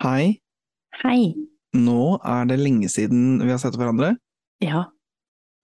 Hei, 0.00 0.40
Hei. 1.02 1.34
nå 1.76 2.02
er 2.24 2.46
det 2.48 2.56
lenge 2.60 2.88
siden 2.88 3.40
vi 3.42 3.50
har 3.52 3.58
sett 3.60 3.76
hverandre. 3.76 4.14
Ja, 4.64 4.86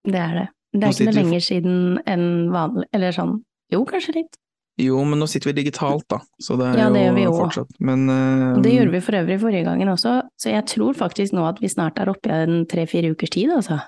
det 0.04 0.20
er 0.20 0.34
det. 0.36 0.46
Det 0.76 0.82
er 0.84 0.92
ikke 0.92 1.06
noe 1.08 1.16
lenger 1.22 1.44
siden 1.44 1.76
enn 2.04 2.26
vanlig, 2.52 2.84
eller 2.92 3.14
sånn, 3.16 3.38
jo, 3.72 3.80
kanskje 3.88 4.18
litt. 4.18 4.36
Jo, 4.76 4.98
men 5.08 5.22
nå 5.22 5.24
sitter 5.32 5.48
vi 5.48 5.62
digitalt, 5.62 6.04
da, 6.12 6.18
så 6.42 6.58
det 6.60 6.66
er 6.68 6.80
Ja, 6.82 6.88
det 6.92 7.06
gjør 7.06 7.14
vi 7.16 7.22
jo 7.24 7.30
jo. 7.30 7.36
fortsatt. 7.38 7.70
Men 7.80 8.02
uh, 8.12 8.58
det 8.60 8.74
gjorde 8.74 8.92
vi 8.92 9.00
for 9.06 9.16
øvrig 9.16 9.38
forrige 9.40 9.64
gangen 9.64 9.88
også, 9.88 10.12
så 10.36 10.52
jeg 10.52 10.66
tror 10.68 10.98
faktisk 10.98 11.32
nå 11.32 11.46
at 11.48 11.62
vi 11.64 11.70
snart 11.72 11.96
er 12.02 12.12
oppe 12.12 12.28
i 12.28 12.42
en 12.44 12.66
tre-fire 12.68 13.14
ukers 13.16 13.32
tid, 13.32 13.54
altså. 13.56 13.80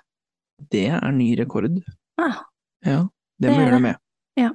det 0.72 0.86
er 0.96 1.10
ny 1.12 1.34
rekord. 1.36 1.76
Ah, 2.16 2.40
Ja, 2.86 3.02
det 3.36 3.50
Det 3.50 3.52
må 3.52 3.58
vi 3.58 3.64
gjøre 3.66 3.76
noe 3.76 3.84
med. 3.84 4.00
Ja. 4.40 4.50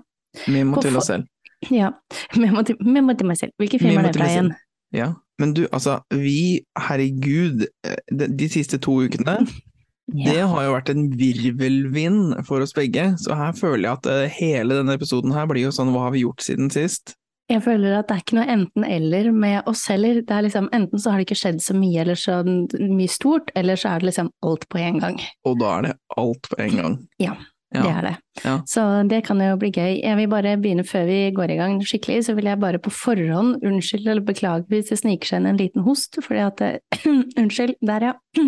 På 0.74 0.82
til 0.82 0.98
oss 0.98 1.12
selv. 1.12 1.30
ja. 1.70 1.92
Memo 2.42 2.64
til, 2.66 2.82
memo 2.82 3.14
til 3.14 3.30
meg 3.30 3.38
selv. 3.38 3.54
Hvilke 3.62 3.78
film 3.78 4.00
Memo 4.02 4.08
er 4.10 4.12
det 4.12 4.22
fra 4.24 4.32
igjen? 4.34 4.54
Ja. 4.92 5.12
Men 5.44 5.52
du, 5.58 5.66
altså, 5.76 6.00
vi, 6.16 6.64
herregud, 6.80 7.66
eh, 7.84 8.00
de, 8.16 8.30
de 8.32 8.48
siste 8.52 8.80
to 8.84 9.02
ukene, 9.04 9.42
det 10.28 10.40
har 10.40 10.68
jo 10.68 10.76
vært 10.78 10.94
en 10.94 11.10
virvelvind 11.20 12.38
for 12.48 12.64
oss 12.64 12.76
begge, 12.76 13.12
så 13.20 13.36
her 13.40 13.52
føler 13.58 13.90
jeg 13.90 13.98
at 13.98 14.14
eh, 14.14 14.38
hele 14.40 14.80
denne 14.80 14.96
episoden 14.96 15.36
her 15.36 15.50
blir 15.52 15.68
jo 15.68 15.76
sånn, 15.76 15.92
hva 15.92 16.08
har 16.08 16.16
vi 16.16 16.24
gjort 16.24 16.46
siden 16.46 16.72
sist? 16.74 17.18
Jeg 17.52 17.60
føler 17.66 17.98
at 17.98 18.08
det 18.08 18.16
er 18.16 18.22
ikke 18.24 18.38
noe 18.38 18.52
enten-eller 18.54 19.26
med 19.36 19.68
oss 19.68 19.82
heller. 19.92 20.22
Det 20.24 20.32
er 20.32 20.46
liksom, 20.46 20.70
enten 20.74 21.02
så 21.02 21.12
har 21.12 21.20
det 21.20 21.26
ikke 21.28 21.42
skjedd 21.42 21.60
så 21.62 21.76
mye 21.76 22.06
eller 22.06 22.18
så 22.18 22.38
mye 22.48 23.12
stort, 23.12 23.52
eller 23.60 23.80
så 23.80 23.92
er 23.92 24.00
det 24.00 24.14
liksom 24.14 24.32
alt 24.48 24.64
på 24.72 24.80
en 24.80 25.02
gang. 25.04 25.20
Og 25.50 25.58
da 25.60 25.74
er 25.74 25.90
det 25.90 25.92
alt 26.24 26.48
på 26.50 26.62
en 26.64 26.80
gang. 26.80 26.96
Ja, 27.22 27.36
Ja. 27.74 27.82
Det 27.82 27.92
er 27.92 28.02
det. 28.06 28.14
Ja. 28.44 28.56
Så 28.70 28.84
det 29.10 29.24
kan 29.26 29.40
jo 29.42 29.56
bli 29.58 29.72
gøy. 29.74 30.00
Jeg 30.04 30.18
vil 30.20 30.28
bare 30.30 30.58
begynne 30.62 30.84
før 30.86 31.06
vi 31.10 31.20
går 31.36 31.54
i 31.54 31.58
gang 31.58 31.80
skikkelig, 31.86 32.26
så 32.28 32.36
vil 32.38 32.46
jeg 32.52 32.60
bare 32.62 32.82
på 32.82 32.92
forhånd 32.94 33.64
unnskylde 33.66 34.12
eller 34.14 34.26
beklage 34.28 34.66
hvis 34.70 34.92
det 34.92 35.00
sniker 35.02 35.28
seg 35.32 35.42
inn 35.42 35.50
en 35.54 35.62
liten 35.62 35.86
host, 35.88 36.20
fordi 36.22 36.44
at 36.46 36.62
det, 36.62 36.72
Unnskyld, 37.42 37.76
der 37.82 38.10
ja. 38.12 38.14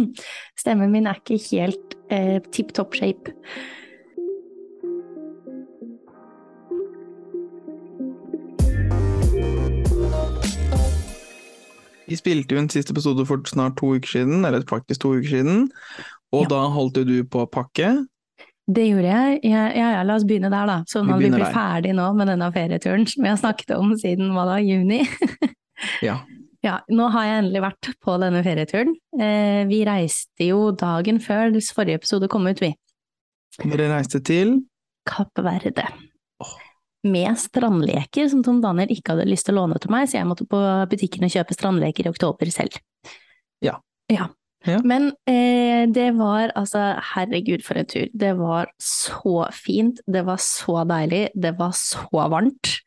Stemmen 0.61 0.93
min 0.93 1.07
er 1.09 1.17
ikke 1.21 1.41
helt 1.51 1.98
eh, 2.13 2.37
tipp 2.54 2.73
topp 2.77 2.93
shape. 2.99 3.34
Vi 12.05 12.17
spilte 12.20 12.54
jo 12.54 12.62
en 12.62 12.70
siste 12.70 12.93
episode 12.93 13.26
for 13.26 13.41
snart 13.49 13.79
to 13.79 13.95
uker 13.98 14.12
siden, 14.20 14.45
eller 14.45 14.65
faktisk 14.70 15.01
to 15.01 15.15
uker 15.17 15.29
siden, 15.29 15.71
og 16.32 16.43
Ja. 16.45 16.49
da 16.49 16.60
holdt 16.70 16.98
jo 16.98 17.04
du 17.04 17.23
på 17.23 17.45
å 17.45 17.49
pakke. 17.49 18.05
Det 18.66 18.88
gjorde 18.88 19.10
jeg. 19.12 19.40
Ja, 19.46 19.68
ja, 19.70 19.90
ja, 19.94 20.04
la 20.08 20.16
oss 20.18 20.24
begynne 20.26 20.49
der, 20.49 20.66
da. 20.66 20.77
sånn 20.90 21.05
Vi 21.12 21.27
vi 21.27 21.30
blir 21.35 21.44
der. 21.44 21.54
ferdig 21.54 21.91
nå 21.94 22.08
med 22.18 22.32
denne 22.32 22.48
ferieturen 22.55 23.05
som 23.05 23.22
vi 23.22 23.30
har 23.30 23.38
snakket 23.38 23.76
om 23.77 23.91
siden 23.99 24.32
hva 24.34 24.48
da, 24.54 24.57
juni. 24.63 25.04
Ja. 26.02 26.22
Ja, 26.63 26.80
nå 26.90 27.10
har 27.12 27.26
jeg 27.27 27.40
endelig 27.44 27.62
vært 27.62 27.88
på 28.02 28.13
denne 28.18 28.40
ferieturen. 28.46 28.94
Eh, 29.20 29.66
vi 29.70 29.82
reiste 29.85 30.48
jo 30.48 30.72
dagen 30.72 31.20
før 31.22 31.52
forrige 31.76 31.99
episode 31.99 32.30
kom 32.32 32.48
ut, 32.48 32.62
vi. 32.63 32.72
Dere 33.60 33.90
reiste 33.91 34.22
til 34.26 34.55
Kapp 35.05 35.38
Verde. 35.46 35.84
Med 37.05 37.38
strandleker 37.38 38.32
som 38.32 38.41
Tom 38.41 38.63
Daniel 38.63 38.96
ikke 38.96 39.13
hadde 39.13 39.27
lyst 39.29 39.46
til 39.46 39.54
å 39.60 39.66
låne 39.66 39.77
til 39.84 39.91
meg, 39.94 40.07
så 40.10 40.18
jeg 40.18 40.29
måtte 40.32 40.48
på 40.50 40.62
butikken 40.90 41.27
og 41.27 41.35
kjøpe 41.35 41.54
strandleker 41.54 42.07
i 42.07 42.13
oktober 42.16 42.50
selv. 42.55 42.79
Ja. 43.62 43.76
Ja. 44.10 44.32
Ja. 44.66 44.80
Men 44.84 45.12
eh, 45.30 45.85
det 45.94 46.12
var 46.18 46.54
altså, 46.58 46.96
herregud 47.13 47.66
for 47.66 47.80
en 47.80 47.90
tur. 47.90 48.08
Det 48.13 48.34
var 48.40 48.72
så 48.82 49.46
fint, 49.54 50.02
det 50.07 50.26
var 50.27 50.41
så 50.41 50.82
deilig, 50.90 51.27
det 51.35 51.55
var 51.60 51.76
så 51.77 52.27
varmt. 52.34 52.80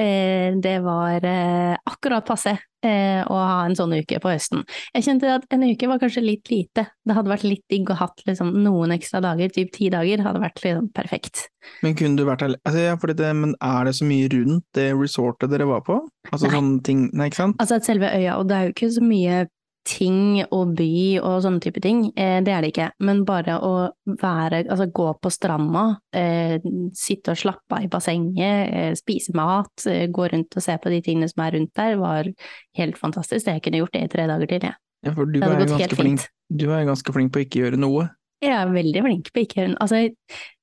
Eh, 0.00 0.56
det 0.56 0.78
var 0.80 1.24
eh, 1.24 1.76
akkurat 1.84 2.24
passe 2.24 2.54
eh, 2.56 3.20
å 3.28 3.36
ha 3.36 3.58
en 3.66 3.74
sånn 3.76 3.92
uke 3.98 4.16
på 4.24 4.30
høsten. 4.32 4.62
Jeg 4.96 5.04
kjente 5.04 5.34
at 5.34 5.44
en 5.52 5.66
uke 5.68 5.90
var 5.90 6.00
kanskje 6.00 6.22
litt 6.24 6.48
lite. 6.48 6.86
Det 7.04 7.16
hadde 7.16 7.32
vært 7.32 7.44
litt 7.44 7.64
digg 7.68 7.92
å 7.92 7.98
hatt 8.00 8.24
liksom, 8.24 8.54
noen 8.64 8.94
ekstra 8.96 9.20
dager, 9.24 9.52
typ 9.52 9.74
ti 9.74 9.90
dager, 9.92 10.24
hadde 10.24 10.40
vært 10.40 10.62
liksom, 10.64 10.88
perfekt. 10.96 11.44
Men 11.84 11.96
kunne 11.98 12.16
du 12.16 12.24
vært 12.24 12.46
altså, 12.48 12.78
ja, 12.80 12.96
det, 12.96 13.32
Men 13.36 13.52
er 13.60 13.84
det 13.84 13.94
så 14.00 14.08
mye 14.08 14.30
rundt 14.32 14.64
det 14.78 14.88
resortet 14.96 15.52
dere 15.52 15.68
var 15.68 15.84
på? 15.84 16.00
Altså 16.30 16.48
Nei. 16.48 16.54
sånne 16.56 16.80
ting 16.88 17.04
Nei, 17.12 17.28
ikke 17.28 17.42
sant? 17.42 17.60
Altså 17.60 17.76
at 17.76 17.86
selve 17.86 18.08
øya, 18.16 18.38
og 18.40 18.48
det 18.48 18.56
er 18.56 18.64
jo 18.64 18.74
ikke 18.74 18.94
så 18.96 19.04
mye 19.04 19.42
ting 19.88 20.44
og 20.54 20.74
by 20.78 21.18
og 21.20 21.40
sånne 21.44 21.62
type 21.62 21.80
ting, 21.82 22.04
eh, 22.16 22.38
det 22.44 22.52
er 22.54 22.62
det 22.62 22.70
ikke, 22.72 22.88
men 23.02 23.24
bare 23.26 23.56
å 23.58 23.72
være, 24.06 24.62
altså 24.70 24.86
gå 24.94 25.08
på 25.18 25.32
stranda, 25.32 25.84
eh, 26.14 26.58
sitte 26.94 27.34
og 27.34 27.40
slappe 27.40 27.78
av 27.78 27.84
i 27.86 27.90
bassenget, 27.90 28.72
eh, 28.72 28.92
spise 28.98 29.34
mat, 29.34 29.72
eh, 29.86 30.06
gå 30.06 30.28
rundt 30.32 30.56
og 30.56 30.62
se 30.62 30.78
på 30.78 30.92
de 30.92 31.00
tingene 31.02 31.28
som 31.30 31.44
er 31.44 31.58
rundt 31.58 31.74
der, 31.74 31.96
var 31.96 32.30
helt 32.78 32.98
fantastisk. 32.98 33.44
Det 33.44 33.52
Jeg 33.52 33.62
kunne 33.62 33.82
gjort 33.82 33.92
det 33.92 34.04
i 34.04 34.08
tre 34.08 34.26
dager 34.26 34.46
til, 34.46 34.60
jeg. 34.60 34.74
Ja, 35.04 35.12
for 35.12 35.26
du 35.26 35.40
er 35.42 35.66
ganske 35.66 35.96
flink, 35.96 36.28
du 36.48 36.70
er 36.70 36.84
ganske 36.86 37.12
flink 37.12 37.32
på 37.32 37.40
å 37.42 37.46
ikke 37.46 37.62
gjøre 37.64 37.76
noe. 37.78 38.08
Jeg 38.42 38.54
er 38.54 38.66
veldig 38.66 39.02
flink 39.02 39.32
på 39.32 39.46
ikke 39.46 39.76
Altså, 39.80 40.14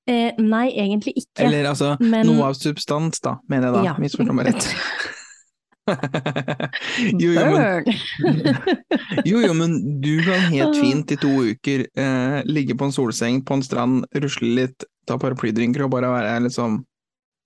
eh, 0.08 0.32
nei, 0.38 0.72
egentlig 0.72 1.14
ikke. 1.16 1.46
Eller 1.46 1.66
altså, 1.66 1.98
men- 2.00 2.26
noe 2.26 2.48
av 2.48 2.54
substans, 2.56 3.20
da, 3.22 3.38
mener 3.50 3.68
jeg 3.68 3.74
da. 3.74 3.84
Ja. 3.84 3.94
Misforstå 4.00 4.34
meg 4.34 4.54
rett. 4.54 4.74
jo, 7.24 7.32
jo, 7.34 7.46
men, 7.54 7.90
jo, 9.26 9.42
jo, 9.44 9.54
men 9.58 9.76
du 10.04 10.14
kan 10.26 10.48
helt 10.54 10.78
fint 10.80 11.12
i 11.16 11.20
to 11.20 11.32
uker 11.52 11.86
eh, 11.88 12.40
ligge 12.50 12.78
på 12.78 12.90
en 12.90 12.96
solseng 12.96 13.42
på 13.46 13.58
en 13.58 13.66
strand, 13.66 14.06
rusle 14.24 14.54
litt, 14.62 14.88
ta 15.10 15.18
paraplydrinker 15.22 15.86
og 15.86 15.94
bare 15.96 16.12
være 16.14 16.46
liksom 16.48 16.82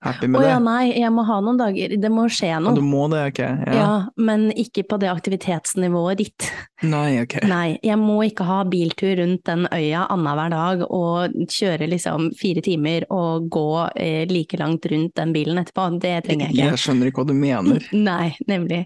happy 0.03 0.27
med 0.27 0.41
oh, 0.41 0.45
det. 0.47 0.57
nei, 0.65 0.83
jeg 0.99 1.11
må 1.15 1.23
ha 1.27 1.39
noen 1.43 1.59
dager, 1.59 1.95
det 1.99 2.11
må 2.11 2.27
skje 2.31 2.51
Ja, 2.51 2.59
noe. 2.63 2.75
du 2.77 2.83
må 2.85 3.05
det, 3.11 3.21
ok? 3.31 3.41
Ja. 3.43 3.73
Ja, 3.73 3.91
men 4.19 4.49
ikke 4.59 4.83
på 4.87 4.99
det 5.01 5.09
aktivitetsnivået 5.11 6.19
ditt. 6.21 6.47
Nei, 6.83 7.21
ok. 7.23 7.37
Nei, 7.53 7.77
jeg 7.85 7.97
må 8.01 8.19
ikke 8.27 8.47
ha 8.47 8.59
biltur 8.67 9.15
rundt 9.21 9.45
den 9.49 9.67
øya 9.71 10.05
annenhver 10.13 10.53
dag 10.53 10.83
og 10.87 11.37
kjøre 11.51 11.87
liksom 11.91 12.31
fire 12.39 12.63
timer 12.65 13.07
og 13.13 13.49
gå 13.53 13.67
eh, 13.95 14.23
like 14.29 14.59
langt 14.59 14.87
rundt 14.91 15.15
den 15.19 15.33
bilen 15.35 15.61
etterpå. 15.61 15.87
Det 16.03 16.15
trenger 16.27 16.49
jeg 16.49 16.57
ikke. 16.57 16.69
Jeg 16.73 16.83
skjønner 16.85 17.11
ikke 17.11 17.23
hva 17.23 17.29
du 17.31 17.37
mener. 17.37 17.89
Nei, 18.09 18.33
nemlig. 18.49 18.83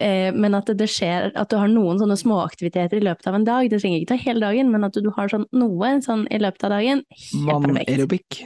Eh, 0.00 0.30
men 0.36 0.58
at 0.58 0.70
det 0.70 0.90
skjer, 0.90 1.30
at 1.34 1.50
du 1.50 1.58
har 1.60 1.70
noen 1.70 2.00
sånne 2.00 2.18
småaktiviteter 2.20 3.00
i 3.00 3.06
løpet 3.10 3.30
av 3.30 3.40
en 3.40 3.48
dag. 3.48 3.70
Det 3.70 3.82
trenger 3.82 4.02
ikke 4.02 4.14
ta 4.14 4.20
hele 4.22 4.46
dagen, 4.46 4.70
men 4.72 4.86
at 4.86 4.98
du 4.98 5.10
har 5.16 5.32
sånn 5.32 5.48
noe 5.56 5.96
sånn 6.04 6.26
i 6.30 6.40
løpet 6.40 6.68
av 6.68 6.76
dagen. 6.78 7.04
Helt 7.10 7.66
perfekt. 7.66 7.90
Vannaerobic. 7.90 8.44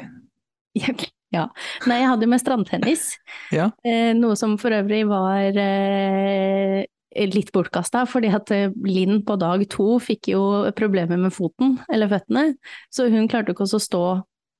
Ja. 1.34 1.48
Nei, 1.88 2.00
jeg 2.02 2.10
hadde 2.12 2.26
jo 2.26 2.32
med 2.32 2.42
strandtennis. 2.42 3.06
Ja. 3.54 3.70
Eh, 3.86 4.12
noe 4.16 4.36
som 4.38 4.56
for 4.60 4.74
øvrig 4.74 5.02
var 5.10 5.58
eh, 5.60 6.84
litt 7.34 7.52
bortkasta, 7.54 8.04
fordi 8.10 8.30
at 8.34 8.52
eh, 8.54 8.70
Linn 8.86 9.22
på 9.26 9.36
dag 9.40 9.64
to 9.72 9.98
fikk 10.02 10.30
jo 10.34 10.44
problemer 10.78 11.20
med 11.20 11.34
foten, 11.34 11.78
eller 11.92 12.12
føttene, 12.12 12.54
så 12.92 13.08
hun 13.12 13.28
klarte 13.30 13.54
ikke 13.54 13.66
å 13.66 13.82
stå 13.82 14.06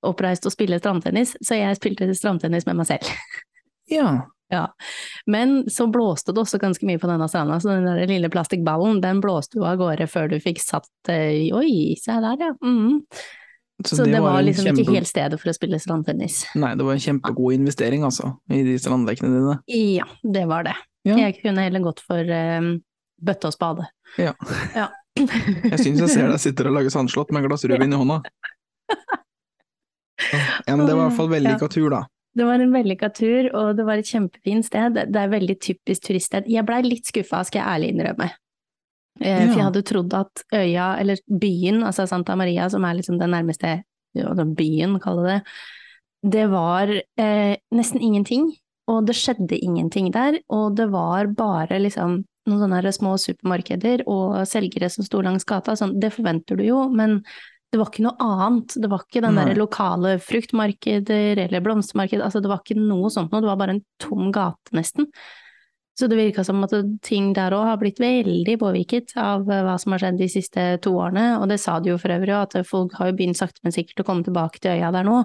oppreist 0.05 0.47
og 0.49 0.53
spille 0.53 0.79
strandtennis, 0.81 1.35
så 1.41 1.57
jeg 1.57 1.81
spilte 1.81 2.11
strandtennis 2.17 2.67
med 2.69 2.83
meg 2.83 2.91
selv. 2.93 3.11
Ja. 3.93 4.23
Ja. 4.53 4.67
Men 5.27 5.65
så 5.73 5.87
blåste 5.91 6.33
det 6.33 6.43
også 6.43 6.61
ganske 6.63 6.87
mye 6.87 7.01
på 7.01 7.09
denne 7.09 7.27
stranda, 7.29 7.57
så 7.61 7.73
den 7.73 7.89
der 7.89 8.11
lille 8.11 8.31
plastikkballen, 8.31 9.01
den 9.03 9.23
blåste 9.25 9.59
jo 9.59 9.65
av 9.69 9.81
gårde 9.81 10.07
før 10.11 10.29
du 10.31 10.37
fikk 10.43 10.61
satt 10.63 11.11
Oi, 11.11 11.97
se 12.01 12.19
der, 12.25 12.37
ja. 12.41 12.53
Mm. 12.65 13.03
Så, 13.83 14.05
det, 14.05 14.21
var, 14.23 14.39
en 14.39 14.47
liksom 14.47 14.69
kjempe... 14.69 14.85
ikke 14.85 14.95
helt 14.95 15.11
stedet 15.11 15.39
for 15.41 15.51
å 15.51 15.55
spille 15.57 15.79
strandtennis. 15.83 16.45
Nei, 16.55 16.71
det 16.79 16.85
var 16.87 16.95
en 16.95 17.03
kjempegod 17.03 17.57
investering, 17.57 18.05
altså, 18.07 18.37
i 18.55 18.63
de 18.63 18.77
strandlekkene 18.79 19.33
dine. 19.35 19.57
Ja, 19.99 20.07
det 20.23 20.45
var 20.51 20.69
det. 20.69 20.77
Ja. 21.05 21.17
Jeg 21.19 21.41
kunne 21.41 21.67
heller 21.67 21.83
gått 21.85 22.01
for 22.07 22.23
um, 22.23 22.71
bøtte 23.21 23.51
og 23.51 23.57
spade. 23.57 23.89
Ja. 24.21 24.37
Ja. 24.77 24.89
Jeg 25.73 25.79
syns 25.79 26.01
jeg 26.03 26.11
ser 26.11 26.27
deg 26.27 26.41
sitter 26.43 26.67
og 26.67 26.75
lager 26.75 26.91
sandslott 26.91 27.29
med 27.31 27.45
et 27.45 27.47
glass 27.47 27.63
rødvin 27.71 27.93
i 27.95 27.99
hånda. 28.01 28.17
Ja, 30.67 30.75
men 30.75 30.83
det 30.89 30.95
var 30.95 31.05
i 31.05 31.05
hvert 31.05 31.17
fall 31.19 31.31
vellykka 31.31 31.69
tur, 31.71 31.87
da. 31.93 32.01
Det 32.35 32.47
var 32.49 32.59
en 32.59 32.73
vellykka 32.75 33.11
tur, 33.15 33.47
og 33.55 33.77
det 33.79 33.85
var 33.87 34.01
et 34.03 34.11
kjempefint 34.11 34.67
sted. 34.67 34.99
Det 35.15 35.21
er 35.21 35.31
veldig 35.31 35.55
typisk 35.63 36.09
turiststed. 36.09 36.49
Jeg 36.51 36.67
blei 36.67 36.81
litt 36.83 37.07
skuffa, 37.07 37.45
skal 37.47 37.61
jeg 37.61 37.77
ærlig 37.77 37.93
innrømme. 37.95 38.27
Eh, 39.21 39.47
For 39.47 39.59
jeg 39.59 39.69
hadde 39.69 39.85
trodd 39.87 40.15
at 40.19 40.45
øya, 40.55 40.95
eller 41.01 41.21
byen, 41.29 41.83
altså 41.87 42.07
Santa 42.11 42.35
Maria, 42.37 42.69
som 42.73 42.85
er 42.85 42.99
liksom 42.99 43.21
den 43.21 43.35
nærmeste 43.35 43.83
byen, 44.15 44.99
kall 45.03 45.23
det 45.23 45.31
det, 45.31 45.41
det 46.35 46.45
var 46.51 46.91
eh, 46.91 47.57
nesten 47.75 48.03
ingenting. 48.03 48.53
Og 48.91 49.07
det 49.09 49.17
skjedde 49.17 49.57
ingenting 49.57 50.11
der, 50.13 50.43
og 50.53 50.75
det 50.77 50.91
var 50.93 51.31
bare 51.33 51.79
liksom 51.81 52.19
noen 52.45 52.61
sånne 52.61 52.93
små 52.93 53.15
supermarkeder 53.17 54.03
og 54.11 54.43
selgere 54.49 54.91
som 54.93 55.07
sto 55.07 55.23
langs 55.25 55.47
gata. 55.49 55.73
Sånn, 55.79 55.95
det 56.01 56.13
forventer 56.13 56.61
du 56.61 56.67
jo, 56.67 56.83
men 56.93 57.23
det 57.73 57.81
var 57.81 57.89
ikke 57.89 58.05
noe 58.05 58.21
annet. 58.23 58.77
Det 58.77 58.91
var 58.93 59.07
ikke 59.07 59.23
den 59.25 59.41
der 59.41 59.57
lokale 59.57 60.19
fruktmarkeder 60.23 61.41
eller 61.47 61.65
blomstermarked, 61.65 62.21
altså 62.21 62.45
det 62.45 62.53
var 62.53 62.61
ikke 62.61 62.77
noe 62.79 63.09
sånt 63.11 63.33
noe, 63.33 63.41
det 63.43 63.51
var 63.51 63.63
bare 63.63 63.79
en 63.79 63.83
tom 64.03 64.29
gate 64.35 64.77
nesten. 64.77 65.09
Så 65.95 66.09
det 66.11 66.17
virka 66.19 66.43
som 66.45 66.63
at 66.67 66.73
ting 67.07 67.31
der 67.37 67.55
òg 67.55 67.69
har 67.69 67.79
blitt 67.79 68.01
veldig 68.03 68.57
påvirket 68.59 69.13
av 69.21 69.47
eh, 69.47 69.63
hva 69.63 69.77
som 69.79 69.95
har 69.95 70.03
skjedd 70.03 70.19
de 70.19 70.27
siste 70.31 70.65
to 70.83 70.97
årene, 70.99 71.37
og 71.39 71.47
det 71.53 71.61
sa 71.63 71.77
de 71.79 71.93
jo 71.93 71.99
for 72.03 72.11
øvrig, 72.11 72.35
at 72.35 72.57
folk 72.67 72.97
har 72.99 73.13
jo 73.13 73.17
begynt 73.21 73.39
sakte, 73.39 73.63
men 73.63 73.75
sikkert 73.75 74.03
å 74.03 74.07
komme 74.09 74.27
tilbake 74.27 74.59
til 74.59 74.75
øya 74.75 74.91
der 74.95 75.07
nå. 75.07 75.21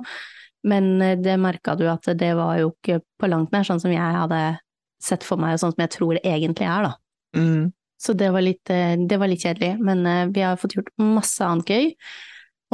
Men 0.69 0.91
eh, 1.01 1.15
det 1.17 1.39
merka 1.41 1.73
du 1.79 1.87
at 1.89 2.05
det 2.19 2.31
var 2.37 2.59
jo 2.61 2.69
ikke 2.75 2.99
på 3.17 3.29
langt 3.31 3.55
nær 3.55 3.65
sånn 3.65 3.81
som 3.81 3.93
jeg 3.93 4.17
hadde 4.21 4.43
sett 5.01 5.25
for 5.25 5.41
meg, 5.41 5.55
og 5.57 5.63
sånn 5.63 5.73
som 5.73 5.85
jeg 5.87 5.93
tror 5.95 6.19
det 6.19 6.25
egentlig 6.27 6.67
er, 6.69 6.89
da. 6.89 6.93
Mm. 7.39 7.71
Så 7.99 8.13
det 8.19 8.29
var 8.35 8.45
litt, 8.45 8.73
eh, 8.73 8.93
det 9.09 9.19
var 9.19 9.31
litt 9.31 9.45
kjedelig, 9.47 9.71
men 9.81 10.33
vi 10.35 10.43
har 10.45 10.59
fått 10.59 10.77
gjort 10.77 10.93
masse 11.01 11.45
annet 11.45 11.73
gøy. 11.73 11.89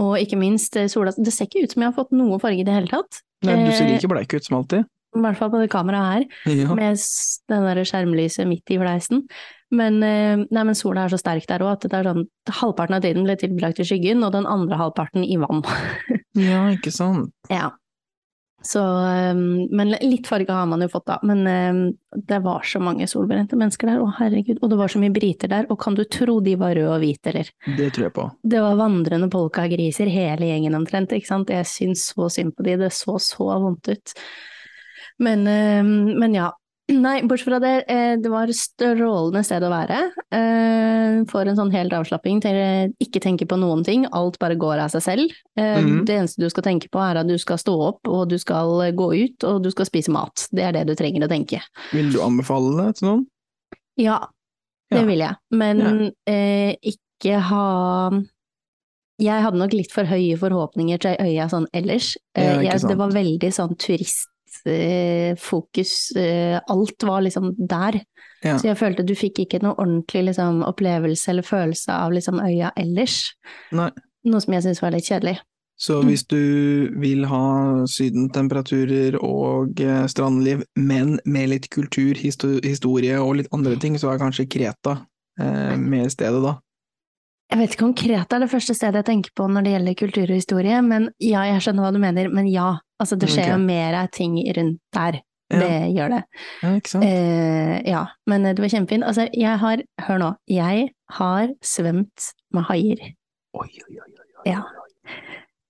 Og 0.03 0.17
ikke 0.19 0.35
minst 0.35 0.75
sola 0.91 1.13
Det 1.15 1.31
ser 1.31 1.47
ikke 1.47 1.61
ut 1.63 1.71
som 1.71 1.85
jeg 1.85 1.87
har 1.87 1.95
fått 1.95 2.11
noe 2.11 2.35
farge 2.43 2.59
i 2.59 2.67
det 2.67 2.73
hele 2.75 2.91
tatt. 2.91 3.21
Nei, 3.47 3.55
du 3.63 3.71
ser 3.71 3.87
like 3.87 4.09
bleik 4.11 4.33
ut 4.35 4.43
som 4.43 4.57
alltid. 4.59 4.89
I 5.15 5.23
hvert 5.23 5.39
fall 5.39 5.51
på 5.53 5.61
det 5.63 5.71
kameraet 5.71 6.11
her, 6.13 6.25
Ja. 6.51 6.75
med 6.75 6.97
den 7.49 7.67
der 7.69 7.83
skjermlyset 7.87 8.47
midt 8.49 8.73
i 8.75 8.79
fleisen. 8.81 9.25
Men, 9.71 10.03
eh, 10.03 10.35
nei, 10.51 10.63
men 10.63 10.75
sola 10.75 11.05
er 11.05 11.09
så 11.13 11.19
sterk 11.19 11.47
der 11.47 11.63
òg 11.65 11.71
at 11.71 11.87
det 11.89 11.93
er 11.93 12.03
sånn 12.11 12.27
halvparten 12.47 12.95
av 12.95 13.01
tiden 13.01 13.25
ble 13.25 13.35
tilbrakt 13.39 13.79
i 13.79 13.87
skyggen, 13.87 14.23
og 14.23 14.31
den 14.35 14.45
andre 14.45 14.77
halvparten 14.77 15.25
i 15.25 15.39
vann. 15.41 15.63
ja, 16.35 16.67
ikke 16.75 16.93
sant. 16.93 17.33
Ja. 17.49 17.71
Så, 18.65 18.81
um, 18.81 19.67
men 19.77 19.91
litt 20.01 20.25
farge 20.25 20.49
har 20.49 20.65
man 20.65 20.81
jo 20.81 20.87
fått 20.89 21.05
da, 21.05 21.19
men 21.27 21.43
um, 21.45 21.81
det 22.17 22.39
var 22.41 22.65
så 22.65 22.79
mange 22.81 23.05
solbrente 23.09 23.57
mennesker 23.59 23.91
der, 23.91 24.01
å 24.01 24.07
herregud, 24.17 24.57
og 24.57 24.71
det 24.71 24.79
var 24.79 24.89
så 24.89 25.01
mye 25.03 25.13
briter 25.13 25.51
der, 25.51 25.67
og 25.69 25.77
kan 25.83 25.97
du 25.97 26.01
tro 26.09 26.39
de 26.41 26.55
var 26.57 26.73
røde 26.73 26.95
og 26.95 27.03
hvite, 27.03 27.29
eller? 27.29 27.51
Det 27.77 27.91
tror 27.93 28.07
jeg 28.07 28.15
på. 28.15 28.25
Det 28.55 28.63
var 28.65 28.79
vandrende 28.79 29.29
polkagriser, 29.33 30.09
hele 30.09 30.49
gjengen 30.49 30.79
omtrent, 30.79 31.13
ikke 31.13 31.29
sant, 31.29 31.53
jeg 31.53 31.69
syns 31.69 32.07
så 32.09 32.29
synd 32.33 32.55
på 32.57 32.65
de, 32.65 32.77
det 32.81 32.89
så 32.95 33.19
så 33.21 33.51
vondt 33.67 33.91
ut. 33.93 34.15
Men, 35.23 35.45
um, 35.47 36.19
men 36.19 36.33
ja, 36.35 36.49
nei, 36.91 37.21
bortsett 37.23 37.47
fra 37.47 37.59
det, 37.63 37.73
eh, 37.89 38.15
det 38.21 38.29
var 38.29 38.51
strålende 38.53 39.41
sted 39.47 39.63
å 39.63 39.69
være, 39.71 39.99
eh, 40.35 41.23
for 41.31 41.47
en 41.47 41.55
sånn 41.57 41.71
helt 41.73 41.93
avslapping 41.95 42.41
til 42.43 42.57
eh, 42.59 42.89
ikke 43.01 43.21
tenke 43.23 43.47
på 43.47 43.57
noen 43.57 43.81
ting, 43.87 44.03
alt 44.11 44.37
bare 44.41 44.57
går 44.59 44.83
av 44.83 44.91
seg 44.93 45.01
selv. 45.05 45.31
Mm. 45.57 46.03
Det 46.05 46.17
eneste 46.19 46.43
du 46.43 46.49
skal 46.51 46.67
tenke 46.67 46.91
på 46.91 46.99
er 47.01 47.21
at 47.21 47.27
du 47.31 47.37
skal 47.41 47.57
stå 47.57 47.73
opp, 47.87 48.01
og 48.11 48.27
du 48.29 48.37
skal 48.37 48.75
eh, 48.85 48.91
gå 48.93 49.07
ut, 49.15 49.47
og 49.47 49.63
du 49.63 49.71
skal 49.71 49.87
spise 49.89 50.11
mat. 50.13 50.45
Det 50.51 50.67
er 50.67 50.75
det 50.75 50.83
du 50.91 50.95
trenger 50.99 51.25
å 51.25 51.31
tenke. 51.31 51.63
Vil 51.95 52.11
du 52.13 52.19
anbefale 52.21 52.75
det 52.83 52.99
til 52.99 53.07
noen? 53.09 53.25
Ja, 53.97 54.19
det 54.91 54.99
Ja. 54.99 55.05
vil 55.07 55.23
jeg, 55.23 55.35
men 55.51 56.11
eh, 56.27 56.75
ikke 56.83 57.39
ha 57.41 58.11
Jeg 59.17 59.41
hadde 59.45 59.57
nok 59.57 59.71
litt 59.71 59.93
for 59.95 60.03
høye 60.03 60.35
forhåpninger 60.37 60.99
til 60.99 61.15
øya 61.23 61.45
sånn 61.49 61.65
ellers. 61.73 62.17
Eh, 62.35 62.43
Ja, 62.65 62.73
jeg, 62.75 62.81
det 62.83 62.97
var 62.99 63.13
veldig 63.15 63.51
sånn 63.55 63.77
turistfokus, 63.79 64.27
eh, 64.67 66.59
alt 66.67 67.03
var 67.03 67.21
liksom 67.25 67.53
der. 67.57 68.01
Ja. 68.43 68.57
Så 68.59 68.67
jeg 68.69 68.77
følte 68.77 69.05
du 69.05 69.15
fikk 69.17 69.39
ikke 69.45 69.61
noe 69.63 69.73
ordentlig 69.79 70.27
liksom, 70.29 70.61
opplevelse 70.67 71.31
eller 71.31 71.45
følelse 71.47 71.91
av 71.93 72.13
liksom, 72.13 72.39
øya 72.43 72.71
ellers. 72.77 73.33
Nei. 73.73 73.89
Noe 74.25 74.41
som 74.41 74.53
jeg 74.53 74.65
syns 74.65 74.81
var 74.81 74.91
litt 74.95 75.05
kjedelig. 75.09 75.37
Så 75.77 75.97
Mm. 76.01 76.07
hvis 76.07 76.23
du 76.31 76.41
vil 77.01 77.25
ha 77.27 77.83
sydentemperaturer 77.85 79.17
og 79.21 79.81
eh, 79.81 80.05
strandliv, 80.07 80.63
men 80.75 81.19
med 81.25 81.49
litt 81.51 81.69
kultur, 81.69 82.15
historie 82.15 83.17
og 83.19 83.35
litt 83.41 83.51
andre 83.51 83.75
ting, 83.75 83.97
så 83.99 84.13
er 84.13 84.21
kanskje 84.21 84.47
Kreta 84.47 85.01
eh, 85.39 85.75
mer 85.77 86.07
stedet 86.09 86.41
da. 86.43 86.55
Jeg 87.51 87.61
vet 87.61 87.75
ikke 87.75 87.85
om 87.85 87.93
Kreta 87.95 88.37
er 88.37 88.43
det 88.43 88.49
første 88.51 88.73
stedet 88.75 89.03
jeg 89.03 89.07
tenker 89.11 89.33
på 89.37 89.45
når 89.47 89.65
det 89.65 89.75
gjelder 89.75 89.97
kultur 89.99 90.25
og 90.25 90.39
historie, 90.39 90.81
men 90.81 91.07
ja, 91.21 91.45
jeg 91.51 91.61
skjønner 91.61 91.85
hva 91.85 91.91
du 91.93 92.01
mener, 92.01 92.31
men 92.33 92.49
ja, 92.49 92.71
altså 93.01 93.17
det 93.21 93.29
skjer 93.29 93.51
okay. 93.51 93.53
jo 93.53 93.59
mer 93.67 93.97
av 94.01 94.09
ting 94.15 94.39
rundt 94.57 94.81
der. 94.97 95.21
Ja. 95.53 95.59
Det 95.61 95.73
gjør 95.93 96.09
det. 96.15 96.21
Ja, 96.63 96.71
ikke 96.79 96.89
sant? 96.89 97.05
Eh, 97.05 97.75
ja, 97.85 98.01
men 98.25 98.47
det 98.49 98.57
var 98.57 98.71
kjempefint. 98.73 99.05
Altså, 99.05 99.27
jeg 99.29 99.61
har, 99.61 99.83
hør 100.07 100.21
nå, 100.23 100.31
jeg 100.49 100.87
har 101.19 101.53
svømt 101.61 102.31
med 102.55 102.65
haier. 102.71 103.03
Oi, 103.53 103.69
oi, 103.69 103.91
oi, 103.93 104.09
oi, 104.09 104.25
oi. 104.25 104.49
Ja. 104.49 104.63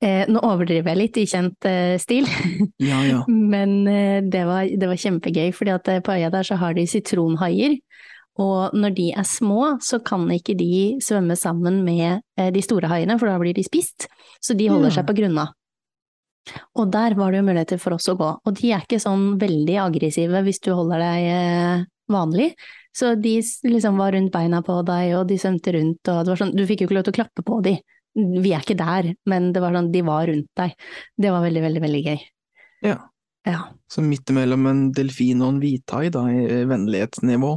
Eh, 0.05 0.23
nå 0.31 0.41
overdriver 0.43 0.91
jeg 0.91 0.99
litt 0.99 1.19
i 1.19 1.25
kjent 1.27 1.67
eh, 1.67 1.95
stil, 2.01 2.27
Ja, 2.83 3.01
ja. 3.07 3.21
men 3.53 3.83
eh, 3.87 4.19
det, 4.23 4.45
var, 4.47 4.67
det 4.67 4.89
var 4.91 4.99
kjempegøy, 5.01 5.49
fordi 5.55 5.75
at 5.75 5.91
eh, 5.91 6.01
på 6.03 6.15
øya 6.15 6.31
der 6.33 6.47
så 6.47 6.59
har 6.61 6.75
de 6.77 6.87
sitronhaier. 6.87 7.77
Og 8.41 8.73
når 8.75 8.95
de 8.97 9.09
er 9.15 9.23
små, 9.27 9.77
så 9.79 10.01
kan 10.03 10.25
ikke 10.35 10.57
de 10.59 10.97
svømme 11.03 11.37
sammen 11.39 11.83
med 11.85 12.21
eh, 12.37 12.49
de 12.51 12.61
store 12.65 12.89
haiene, 12.91 13.15
for 13.19 13.31
da 13.31 13.37
blir 13.39 13.55
de 13.55 13.63
spist. 13.63 14.09
Så 14.43 14.57
de 14.57 14.67
holder 14.67 14.89
Ja. 14.91 14.95
seg 14.99 15.07
på 15.07 15.15
grunna. 15.15 15.47
Og 16.77 16.91
der 16.93 17.15
var 17.17 17.31
det 17.31 17.39
jo 17.39 17.47
muligheter 17.47 17.79
for 17.81 17.95
oss 17.95 18.09
å 18.11 18.17
gå. 18.19 18.27
Og 18.45 18.53
de 18.59 18.71
er 18.75 18.83
ikke 18.83 18.99
sånn 19.01 19.39
veldig 19.41 19.77
aggressive 19.81 20.43
hvis 20.45 20.59
du 20.61 20.73
holder 20.75 20.99
deg 21.01 21.29
eh, 21.31 21.85
vanlig. 22.11 22.51
Så 22.95 23.15
de 23.19 23.39
liksom 23.65 23.97
var 23.97 24.13
rundt 24.15 24.31
beina 24.31 24.61
på 24.63 24.77
deg, 24.87 25.15
og 25.17 25.25
de 25.27 25.39
svømte 25.41 25.73
rundt, 25.75 25.99
og 26.07 26.21
det 26.23 26.31
var 26.31 26.39
sånn, 26.43 26.53
du 26.55 26.63
fikk 26.67 26.83
jo 26.83 26.87
ikke 26.87 26.95
lov 26.99 27.07
til 27.07 27.15
å 27.15 27.17
klappe 27.17 27.43
på 27.43 27.57
de. 27.65 27.73
Vi 28.15 28.53
er 28.55 28.61
ikke 28.63 28.77
der, 28.79 29.09
men 29.27 29.49
det 29.51 29.59
var 29.63 29.73
sånn, 29.75 29.89
de 29.91 30.01
var 30.07 30.27
rundt 30.29 30.47
deg. 30.55 30.75
Det 31.19 31.31
var 31.33 31.43
veldig, 31.43 31.63
veldig, 31.65 31.81
veldig 31.83 32.03
gøy. 32.05 32.21
Ja. 32.87 32.95
Ja. 33.45 33.59
Så 33.91 34.01
midt 34.01 34.31
imellom 34.31 34.63
en 34.69 34.91
delfin 34.95 35.41
og 35.43 35.49
en 35.53 35.59
hvithai 35.61 36.07
da, 36.13 36.23
i 36.31 36.61
vennlighetsnivå. 36.69 37.51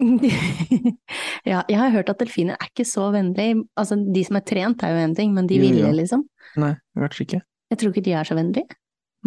ja, 1.50 1.62
jeg 1.68 1.78
har 1.78 1.92
hørt 1.94 2.12
at 2.12 2.20
delfiner 2.22 2.56
er 2.56 2.70
ikke 2.70 2.86
så 2.88 3.10
vennlige. 3.14 3.64
Altså, 3.78 3.98
de 4.00 4.22
som 4.26 4.38
er 4.40 4.44
trent 4.48 4.84
er 4.86 4.94
jo 4.94 5.02
en 5.04 5.16
ting, 5.16 5.34
men 5.36 5.48
de 5.50 5.60
ville, 5.62 5.82
jo. 5.86 5.96
liksom. 5.96 6.24
Nei, 6.60 6.74
kanskje 6.98 7.26
ikke. 7.26 7.42
Jeg 7.70 7.80
tror 7.80 7.92
ikke 7.94 8.06
de 8.08 8.14
er 8.18 8.28
så 8.28 8.36
vennlige. 8.38 8.78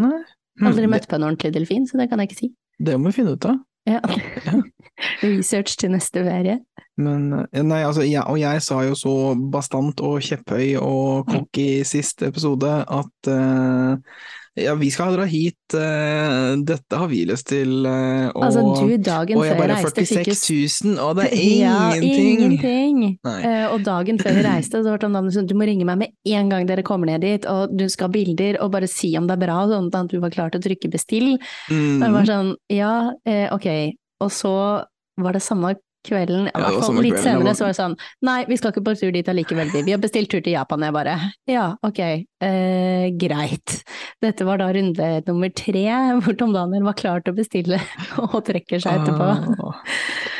Nei. 0.01 0.17
Hm, 0.59 0.67
Aldri 0.69 0.85
det, 0.85 0.91
møtt 0.93 1.07
på 1.09 1.17
en 1.17 1.27
ordentlig 1.29 1.53
delfin, 1.55 1.85
så 1.89 1.97
det 1.97 2.09
kan 2.11 2.21
jeg 2.21 2.31
ikke 2.31 2.41
si. 2.43 2.51
det 2.83 2.97
må 2.99 3.09
vi 3.09 3.21
finne 3.21 3.37
ut 3.37 3.49
av. 3.49 3.61
Ja. 3.89 3.99
Ja. 4.47 4.61
Research 5.23 5.75
til 5.79 5.91
neste 5.91 6.21
ferie. 6.23 6.59
Men 7.01 7.31
eh, 7.33 7.63
nei, 7.65 7.81
altså, 7.83 8.03
jeg, 8.05 8.21
og 8.29 8.37
jeg 8.39 8.61
sa 8.63 8.77
jo 8.85 8.93
så 8.95 9.13
bastant 9.51 10.03
og 10.05 10.21
kjepphøy 10.23 10.75
og 10.79 11.25
cocky 11.27 11.65
i 11.79 11.87
siste 11.87 12.29
episode 12.29 12.69
at 12.69 13.31
eh, 13.33 14.13
ja, 14.55 14.73
vi 14.77 14.89
skal 14.93 15.15
dra 15.15 15.25
hit, 15.25 15.73
eh, 15.73 16.55
dette 16.61 16.97
har 16.99 17.07
vi 17.09 17.23
lyst 17.25 17.47
til, 17.49 17.85
eh, 17.89 18.27
og, 18.29 18.43
Altså, 18.45 18.61
du 18.61 18.97
dagen 19.01 19.37
og 19.39 19.45
jeg 19.47 19.57
bare 19.57 19.77
reiste 19.79 20.03
fikk 20.05 20.29
46 20.29 20.93
000, 20.93 20.99
og 21.01 21.15
det 21.17 21.25
er 21.25 21.37
ingenting! 21.37 21.63
Ja, 21.63 22.43
ingenting! 22.43 22.99
Uh, 23.25 23.39
Eh, 23.43 23.65
og 23.73 23.83
dagen 23.83 24.19
før 24.21 24.37
vi 24.37 24.43
reiste, 24.45 24.83
så 24.83 24.93
var 24.93 25.01
det 25.01 25.33
sånn 25.33 25.47
du 25.49 25.55
må 25.57 25.65
ringe 25.65 25.87
meg 25.89 25.97
med 26.03 26.35
en 26.37 26.49
gang 26.53 26.67
dere 26.69 26.83
kommer 26.85 27.09
ned 27.09 27.21
dit, 27.25 27.45
og 27.49 27.73
du 27.75 27.87
skal 27.89 28.07
ha 28.09 28.13
bilder, 28.13 28.59
og 28.61 28.71
bare 28.75 28.87
si 28.87 29.15
om 29.17 29.25
det 29.27 29.39
er 29.39 29.45
bra, 29.45 29.57
sånn 29.71 29.89
at 29.89 30.11
du 30.13 30.19
var 30.21 30.29
klar 30.35 30.53
til 30.53 30.61
å 30.61 30.67
trykke 30.67 30.91
bestill. 30.93 31.33
Og 31.33 31.73
jeg 31.73 32.09
Mm. 32.09 32.13
var 32.13 32.25
sånn, 32.29 32.55
ja, 32.69 33.11
eh, 33.25 33.49
ok. 33.51 33.93
Og 34.21 34.29
så 34.31 34.85
var 35.17 35.33
det 35.33 35.41
samme 35.41 35.75
kvelden, 36.03 36.45
Ja, 36.51 36.59
hvert 36.59 36.83
fall 36.83 36.99
litt 37.03 37.17
senere, 37.19 37.43
var- 37.43 37.53
så 37.55 37.65
var 37.65 37.73
det 37.73 37.77
sånn, 37.79 37.95
nei, 38.21 38.45
vi 38.49 38.57
skal 38.57 38.71
ikke 38.71 38.83
på 38.83 38.93
tur 38.99 39.11
dit 39.11 39.25
allikevel, 39.31 39.71
vi. 39.73 39.81
Vi 39.83 39.91
har 39.91 39.99
bestilt 40.03 40.29
tur 40.29 40.41
til 40.41 40.53
Japan, 40.53 40.81
jeg 40.81 40.93
bare, 40.93 41.15
ja, 41.47 41.75
ok, 41.83 41.99
eh, 42.41 43.09
greit. 43.17 43.83
Dette 44.21 44.45
var 44.45 44.57
da 44.57 44.67
runde 44.73 45.23
nummer 45.27 45.49
tre, 45.49 45.85
hvor 46.21 46.37
Tom 46.37 46.53
Daniel 46.53 46.83
var 46.83 46.93
klar 46.93 47.23
til 47.23 47.33
å 47.33 47.37
bestille, 47.37 47.79
og 48.17 48.43
trekker 48.45 48.79
seg 48.83 49.01
etterpå. 49.01 49.29
Ah. 49.59 49.81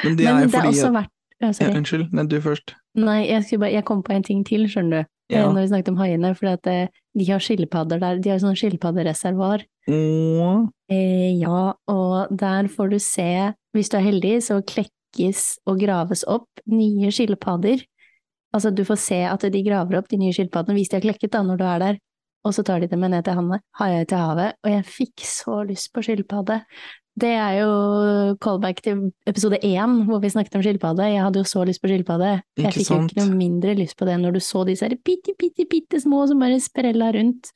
Men 0.04 0.16
det 0.18 0.26
Men 0.26 0.36
er 0.36 0.46
det 0.48 0.54
er 0.54 0.60
fordi 0.60 0.74
også 0.78 0.92
verdt, 0.94 1.14
ja, 1.42 1.52
ja. 1.60 1.74
Unnskyld, 1.80 2.14
nei, 2.14 2.24
du 2.28 2.40
først. 2.42 2.76
Nei, 2.96 3.20
jeg, 3.28 3.60
bare, 3.60 3.72
jeg 3.74 3.86
kom 3.86 4.04
på 4.04 4.14
en 4.14 4.24
ting 4.24 4.44
til, 4.46 4.68
skjønner 4.68 5.04
du, 5.04 5.10
Ja. 5.34 5.48
eh, 5.48 5.52
når 5.54 5.62
vi 5.64 5.68
snakket 5.72 5.88
om 5.90 5.98
haiene, 5.98 6.36
for 6.38 6.48
eh, 6.48 6.88
de 7.16 7.26
har 7.26 7.40
skilpadder 7.40 8.00
der, 8.00 8.20
de 8.20 8.30
har 8.30 8.40
sånn 8.40 8.56
skilpaddereservoar. 8.60 9.64
Åh, 9.90 10.70
Eh, 10.94 11.40
ja, 11.42 11.74
og 11.90 12.28
der 12.38 12.68
får 12.70 12.90
du 12.92 13.00
se, 13.00 13.54
hvis 13.74 13.90
du 13.90 13.98
er 13.98 14.04
heldig, 14.06 14.36
så 14.46 14.60
klekkes 15.14 15.60
og 15.66 15.80
graves 15.80 16.24
opp 16.28 16.50
nye 16.66 17.12
skilpadder. 17.12 17.84
Altså, 18.54 18.72
du 18.72 18.84
får 18.86 19.00
se 19.02 19.22
at 19.26 19.42
de 19.42 19.64
graver 19.66 19.98
opp 19.98 20.10
de 20.10 20.18
nye 20.18 20.34
skilpaddene 20.34 20.78
hvis 20.78 20.90
de 20.90 21.00
har 21.00 21.06
klekket 21.06 21.32
da, 21.32 21.44
når 21.44 21.58
du 21.58 21.66
er 21.66 21.80
der. 21.80 22.02
Og 22.44 22.54
så 22.54 22.64
tar 22.64 22.82
de 22.82 22.88
dem 22.88 23.00
med 23.00 23.14
ned 23.14 23.24
til 23.24 23.38
havet, 23.38 24.58
og 24.64 24.70
jeg 24.70 24.84
fikk 24.86 25.24
så 25.24 25.64
lyst 25.64 25.94
på 25.94 26.04
skilpadde. 26.04 26.60
Det 27.16 27.30
er 27.30 27.60
jo 27.62 28.36
callback 28.42 28.82
til 28.82 29.12
episode 29.30 29.60
én, 29.64 30.00
hvor 30.08 30.20
vi 30.20 30.32
snakket 30.34 30.58
om 30.58 30.64
skilpadde. 30.66 31.08
Jeg 31.14 31.22
hadde 31.22 31.40
jo 31.40 31.46
så 31.48 31.64
lyst 31.64 31.82
på 31.82 31.88
skilpadde. 31.88 32.42
Jeg 32.58 32.74
fikk 32.74 32.90
jo 32.90 33.02
ikke 33.06 33.22
noe 33.22 33.38
mindre 33.38 33.76
lyst 33.78 33.96
på 34.00 34.08
det 34.10 34.18
når 34.20 34.36
du 34.36 34.40
så 34.42 34.66
disse 34.66 34.90
bitte, 35.06 35.38
bitte, 35.40 35.68
bitte 35.70 36.02
små 36.02 36.26
som 36.28 36.42
bare 36.42 36.60
sprella 36.60 37.12
rundt. 37.14 37.54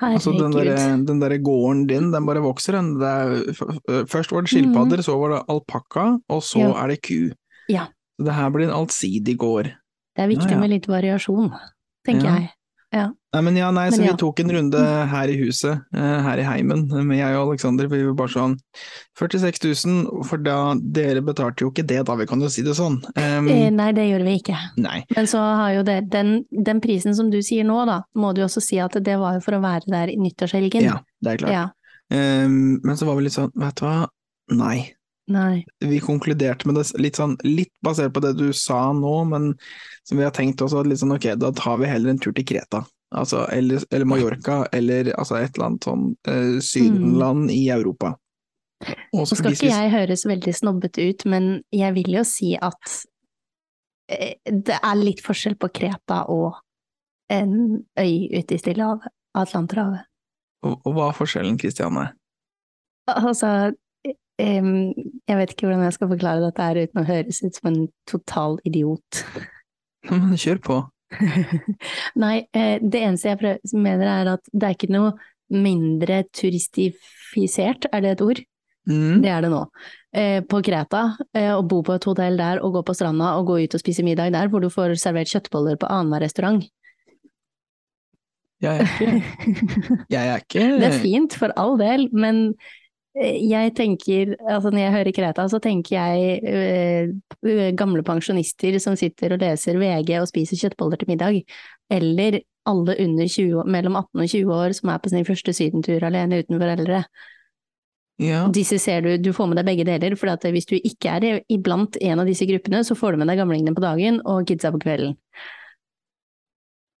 Altså 0.00 0.32
den 0.36 0.54
derre 0.54 1.04
den 1.06 1.20
der 1.20 1.36
gården 1.42 1.86
din, 1.90 2.12
den 2.12 2.26
bare 2.26 2.42
vokser, 2.44 2.78
den. 2.78 2.94
Det 3.00 3.08
er, 3.08 4.04
først 4.06 4.32
var 4.32 4.46
det 4.46 4.52
skilpadder, 4.52 5.02
så 5.02 5.16
var 5.18 5.34
det 5.34 5.40
alpakka, 5.48 6.06
og 6.28 6.42
så. 6.42 6.62
Ja. 6.62 6.74
er 6.84 6.94
det 6.94 7.00
ku. 7.02 7.32
Ja. 7.68 7.88
Det 8.18 8.34
her 8.34 8.50
blir 8.54 8.68
en 8.68 8.74
allsidig 8.74 9.36
gård. 9.38 9.72
Det 10.16 10.24
er 10.24 10.30
viktig 10.30 10.50
Ja, 10.50 10.58
med 10.58 10.72
litt 10.74 10.88
variasjon, 10.90 11.52
tenker 12.06 12.48
Ja. 12.94 13.10
Nei, 13.34 13.40
men 13.44 13.56
ja, 13.58 13.66
nei, 13.74 13.90
så 13.92 13.98
Men 13.98 14.06
ja. 14.06 14.12
vi 14.14 14.20
tok 14.22 14.40
en 14.40 14.52
runde 14.54 14.82
her 15.10 15.28
i 15.28 15.34
huset, 15.36 15.82
eh, 15.92 16.14
her 16.24 16.40
i 16.40 16.46
heimen, 16.46 16.86
med 16.88 17.18
jeg 17.18 17.36
og 17.36 17.50
Aleksander, 17.50 17.88
vi 17.92 18.00
var 18.06 18.14
bare 18.16 18.32
sånn 18.32 18.54
46 19.20 19.60
000, 19.84 20.22
for 20.24 20.40
da, 20.40 20.56
dere 20.80 21.20
betalte 21.24 21.66
jo 21.66 21.72
ikke 21.72 21.84
det 21.90 22.00
da, 22.08 22.16
vi 22.16 22.26
kan 22.30 22.40
jo 22.40 22.48
si 22.52 22.64
det 22.64 22.78
sånn. 22.78 22.96
Um, 23.18 23.50
Eh, 23.52 23.68
nei, 23.74 23.90
det 23.92 24.08
gjorde 24.08 24.28
vi 24.30 24.38
ikke. 24.40 24.56
nei, 24.80 25.02
Men 25.14 25.28
så 25.28 25.42
har 25.60 25.74
jo 25.76 25.84
det, 25.84 25.98
den, 26.14 26.38
den 26.48 26.80
prisen 26.80 27.16
som 27.18 27.28
du 27.30 27.42
sier 27.44 27.68
nå, 27.68 27.82
da, 27.90 28.00
må 28.16 28.32
du 28.32 28.40
jo 28.40 28.48
også 28.48 28.64
si 28.64 28.80
at 28.80 28.96
det 28.96 29.18
var 29.20 29.36
jo 29.36 29.44
for 29.44 29.58
å 29.58 29.64
være 29.64 29.92
der 29.92 30.14
i 30.14 30.16
nyttårshelgen. 30.16 30.88
ja, 30.88 31.02
det 31.20 31.34
er 31.34 31.42
klart. 31.44 31.52
Ja. 31.52 31.66
Um, 32.08 32.78
men 32.80 32.96
så 32.96 33.04
var 33.04 33.18
vi 33.18 33.28
litt 33.28 33.36
sånn, 33.36 33.52
vet 33.52 33.76
du 33.76 33.84
hva, 33.84 34.06
nei. 34.56 34.78
Nei. 35.28 35.64
Vi 35.84 35.98
konkluderte 36.00 36.68
med 36.68 36.78
det 36.78 36.86
litt 36.96 37.18
sånn, 37.20 37.34
litt 37.44 37.72
basert 37.84 38.14
på 38.16 38.22
det 38.24 38.32
du 38.38 38.46
sa 38.56 38.88
nå, 38.96 39.14
men 39.28 39.50
som 40.08 40.16
vi 40.16 40.24
har 40.24 40.32
tenkt 40.36 40.62
også, 40.64 40.80
at 40.80 41.00
sånn, 41.00 41.12
ok, 41.18 41.34
da 41.36 41.50
tar 41.56 41.76
vi 41.82 41.90
heller 41.90 42.14
en 42.14 42.22
tur 42.22 42.32
til 42.36 42.46
Kreta. 42.48 42.86
Altså, 43.16 43.42
eller, 43.52 43.84
eller 43.90 44.08
Mallorca, 44.08 44.62
eller 44.72 45.12
altså 45.16 45.38
et 45.38 45.54
eller 45.56 45.70
annet 45.70 45.86
sånn 45.88 46.08
eh, 46.28 46.56
sydenland 46.64 47.52
i 47.52 47.62
Europa. 47.72 48.14
Nå 49.12 49.24
så 49.26 49.36
skal 49.38 49.56
ikke 49.56 49.70
jeg 49.70 49.92
høres 49.92 50.24
veldig 50.28 50.54
snobbete 50.54 51.06
ut, 51.10 51.24
men 51.28 51.48
jeg 51.74 51.96
vil 51.96 52.18
jo 52.18 52.24
si 52.28 52.52
at 52.54 52.98
eh, 54.12 54.36
det 54.44 54.76
er 54.76 55.00
litt 55.00 55.22
forskjell 55.24 55.56
på 55.60 55.72
Kreta 55.80 56.22
og 56.32 56.60
en 57.32 57.82
øy 58.00 58.12
ute 58.32 58.56
i 58.56 58.60
Stillehavet, 58.60 59.08
Atlanterhavet. 59.36 60.06
Og, 60.64 60.78
og 60.84 60.94
hva 60.94 61.10
er 61.10 61.18
forskjellen, 61.18 61.58
Kristiane? 61.60 62.06
Altså, 63.08 63.72
em, 64.42 64.70
jeg 65.28 65.40
vet 65.40 65.54
ikke 65.54 65.66
hvordan 65.66 65.86
jeg 65.86 65.96
skal 65.96 66.12
forklare 66.12 66.44
dette 66.44 66.68
her 66.68 66.82
uten 66.84 67.02
å 67.02 67.08
høres 67.08 67.42
ut 67.44 67.58
som 67.58 67.70
en 67.70 67.80
total 68.08 68.58
idiot. 68.68 69.22
Men 70.08 70.36
kjør 70.38 70.62
på. 70.64 70.78
Nei, 72.22 72.36
eh, 72.52 72.76
det 72.82 73.00
eneste 73.00 73.32
jeg 73.32 73.40
prøver, 73.40 73.74
mener 73.80 74.12
er 74.12 74.32
at 74.36 74.50
det 74.52 74.68
er 74.68 74.76
ikke 74.76 74.92
noe 74.92 75.14
mindre 75.48 76.22
turistifisert, 76.36 77.88
er 77.92 78.04
det 78.04 78.16
et 78.16 78.24
ord? 78.24 78.42
Mm. 78.88 79.20
Det 79.24 79.30
er 79.32 79.44
det 79.44 79.52
nå. 79.52 79.62
Eh, 80.16 80.40
på 80.48 80.62
Kreta, 80.64 81.02
eh, 81.36 81.50
å 81.52 81.60
bo 81.68 81.82
på 81.84 81.96
et 81.96 82.06
hotell 82.08 82.38
der 82.40 82.62
og 82.64 82.78
gå 82.78 82.84
på 82.88 82.96
stranda 82.96 83.34
og 83.36 83.50
gå 83.50 83.58
ut 83.64 83.76
og 83.76 83.82
spise 83.82 84.04
middag 84.04 84.32
der, 84.36 84.48
hvor 84.48 84.64
du 84.64 84.70
får 84.72 84.96
servert 85.00 85.28
kjøttboller 85.32 85.76
på 85.80 85.88
annenhver 85.92 86.24
restaurant. 86.24 86.64
Jeg 88.64 88.80
er 88.80 88.88
ikke 88.88 89.10
Jeg 90.14 90.30
er 90.32 90.40
ikke 90.42 90.64
Det 90.80 90.88
er 90.88 91.00
fint, 91.02 91.36
for 91.38 91.52
all 91.60 91.76
del, 91.78 92.08
men 92.10 92.56
jeg 93.18 93.72
tenker, 93.76 94.34
altså 94.48 94.70
når 94.70 94.82
jeg 94.82 94.94
hører 94.94 95.14
Kreta, 95.16 95.46
så 95.50 95.60
tenker 95.62 95.96
jeg 95.96 96.38
uh, 97.44 97.72
gamle 97.78 98.04
pensjonister 98.06 98.78
som 98.82 98.96
sitter 98.98 99.34
og 99.34 99.42
leser 99.42 99.80
VG 99.80 100.14
og 100.20 100.28
spiser 100.30 100.60
kjøttboller 100.60 101.00
til 101.00 101.10
middag, 101.10 101.40
eller 101.90 102.40
alle 102.68 102.96
under 103.04 103.28
20, 103.28 103.64
mellom 103.66 103.96
18 103.96 104.22
og 104.22 104.30
20 104.34 104.54
år 104.58 104.76
som 104.76 104.92
er 104.92 105.02
på 105.02 105.12
sin 105.12 105.26
første 105.26 105.54
sydentur 105.56 106.04
alene 106.04 106.42
uten 106.42 106.60
foreldre. 106.60 107.02
Ja. 108.18 108.42
Disse 108.50 108.80
ser 108.82 109.04
du, 109.04 109.12
du 109.22 109.30
får 109.32 109.46
med 109.46 109.60
deg 109.60 109.68
begge 109.68 109.86
deler, 109.86 110.18
for 110.18 110.50
hvis 110.50 110.66
du 110.66 110.74
ikke 110.76 111.14
er 111.16 111.40
iblant 111.48 111.96
en 112.02 112.18
av 112.18 112.26
disse 112.26 112.46
gruppene, 112.50 112.82
så 112.84 112.98
får 112.98 113.14
du 113.14 113.22
med 113.22 113.30
deg 113.30 113.38
gamlingene 113.38 113.76
på 113.76 113.84
dagen 113.84 114.20
og 114.26 114.46
kidsa 114.48 114.74
på 114.74 114.82
kvelden. 114.84 115.16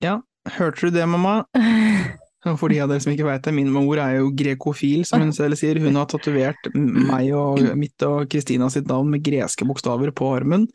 ja. 0.04 0.20
Hørte 0.48 0.88
du 0.88 0.94
det, 0.94 1.04
mamma? 1.04 1.42
For 2.44 2.70
de 2.70 2.78
av 2.84 2.88
dere 2.92 3.02
som 3.02 3.10
ikke 3.12 3.26
vet 3.26 3.42
det, 3.48 3.54
min 3.56 3.70
mor 3.74 3.98
er 3.98 4.20
jo 4.20 4.28
grekofil, 4.38 5.02
som 5.08 5.24
hun 5.24 5.32
selv 5.34 5.58
sier. 5.58 5.80
Hun 5.82 5.96
har 5.98 6.06
tatovert 6.06 6.68
meg 6.74 7.32
og 7.34 7.58
mitt 7.76 8.04
og 8.06 8.28
Kristina 8.30 8.68
sitt 8.70 8.86
navn 8.86 9.10
med 9.10 9.24
greske 9.26 9.66
bokstaver 9.66 10.12
på 10.14 10.28
armen. 10.36 10.68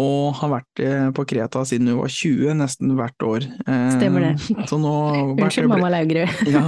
Og 0.00 0.32
har 0.38 0.48
vært 0.48 0.80
eh, 0.80 1.08
på 1.12 1.24
Kreta 1.28 1.62
siden 1.68 1.90
hun 1.92 1.98
var 2.00 2.08
20, 2.08 2.54
nesten 2.56 2.94
hvert 2.96 3.24
år. 3.28 3.44
Eh, 3.68 3.90
Stemmer 3.92 4.24
det. 4.24 4.30
Så 4.70 4.78
nå, 4.80 4.92
Unnskyld, 5.36 5.68
mamma 5.68 5.90
Laugerud. 5.92 6.32
ja, 6.48 6.62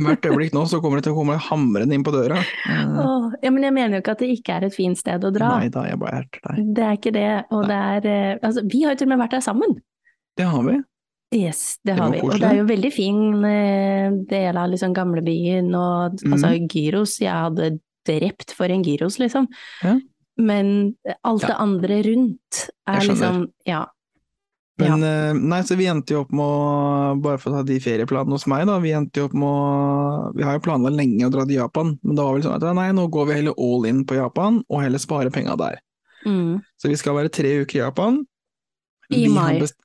hvert 0.00 0.24
øyeblikk 0.30 0.56
nå 0.56 0.62
så 0.70 0.80
kommer 0.80 0.96
det 0.96 1.04
til 1.06 1.12
å 1.12 1.18
komme 1.18 1.36
hamrende 1.44 1.92
inn 1.98 2.06
på 2.06 2.14
døra. 2.14 2.40
Eh, 2.40 2.94
Åh, 3.04 3.26
ja, 3.44 3.52
men 3.52 3.68
jeg 3.68 3.76
mener 3.76 3.98
jo 3.98 4.02
ikke 4.02 4.14
at 4.16 4.24
det 4.24 4.30
ikke 4.32 4.56
er 4.56 4.66
et 4.70 4.78
fint 4.78 4.96
sted 4.98 5.28
å 5.28 5.30
dra. 5.36 5.52
Nei 5.60 5.68
da, 5.76 5.84
jeg 5.92 6.00
bare 6.00 6.22
erter 6.24 6.46
deg. 6.48 6.72
Det 6.80 6.86
er 6.88 6.96
ikke 7.02 7.12
det, 7.20 7.28
og 7.52 7.68
det 7.68 7.80
er 8.08 8.40
Altså, 8.40 8.64
vi 8.64 8.80
har 8.86 8.96
jo 8.96 9.02
til 9.04 9.10
og 9.10 9.12
med 9.12 9.22
vært 9.26 9.36
der 9.36 9.44
sammen. 9.44 9.76
Det 10.40 10.48
har 10.48 10.64
vi. 10.64 10.78
Yes, 11.30 11.78
det 11.86 11.94
har 11.94 12.10
det 12.10 12.18
vi. 12.18 12.26
Og 12.26 12.40
det 12.42 12.48
er 12.48 12.56
jo 12.58 12.66
veldig 12.66 12.90
fin 12.90 13.44
eh, 13.46 14.10
del 14.30 14.58
av 14.58 14.72
liksom 14.72 14.94
gamlebyen 14.96 15.70
og 15.78 16.18
mm. 16.18 16.34
altså 16.34 16.56
gyros. 16.64 17.20
Jeg 17.22 17.34
hadde 17.34 17.76
drept 18.08 18.54
for 18.56 18.72
en 18.72 18.82
gyros, 18.82 19.20
liksom. 19.22 19.46
Ja. 19.84 19.94
Men 20.40 20.94
alt 21.22 21.42
Ja. 21.44 21.52
det 21.52 21.56
andre 21.62 22.02
rundt 22.02 22.68
er 22.88 23.00
liksom 23.06 23.48
Ja. 23.68 23.86
Men 24.80 25.02
ja. 25.04 25.32
nei, 25.36 25.60
så 25.62 25.76
vi 25.76 25.86
endte 25.92 26.14
jo 26.14 26.22
opp 26.24 26.30
med 26.32 26.40
å, 26.40 27.20
bare 27.20 27.38
for 27.38 27.52
å 27.52 27.58
ta 27.58 27.66
de 27.68 27.76
ferieplanene 27.84 28.32
hos 28.32 28.46
meg, 28.48 28.64
da, 28.66 28.78
vi 28.80 28.94
endte 28.96 29.20
jo 29.20 29.26
opp 29.28 29.34
med 29.36 29.44
å 29.44 30.32
Vi 30.34 30.46
har 30.46 30.56
jo 30.56 30.64
planlagt 30.64 30.96
lenge 30.96 31.26
å 31.26 31.32
dra 31.34 31.44
til 31.44 31.58
Japan, 31.58 31.98
men 32.02 32.16
da 32.16 32.24
var 32.24 32.38
vel 32.38 32.46
sånn 32.46 32.56
at 32.56 32.76
nei, 32.78 32.88
nå 32.96 33.04
går 33.12 33.28
vi 33.28 33.36
heller 33.42 33.60
all 33.60 33.84
in 33.90 34.06
på 34.08 34.16
Japan, 34.16 34.62
og 34.70 34.82
heller 34.82 35.02
spare 35.02 35.30
penga 35.30 35.56
der. 35.60 35.78
Mm. 36.24 36.62
Så 36.80 36.88
vi 36.88 36.96
skal 36.96 37.18
være 37.18 37.32
tre 37.32 37.60
uker 37.60 37.76
i 37.78 37.82
Japan. 37.84 38.22
I 39.12 39.26
mai. 39.28 39.60
best- 39.60 39.76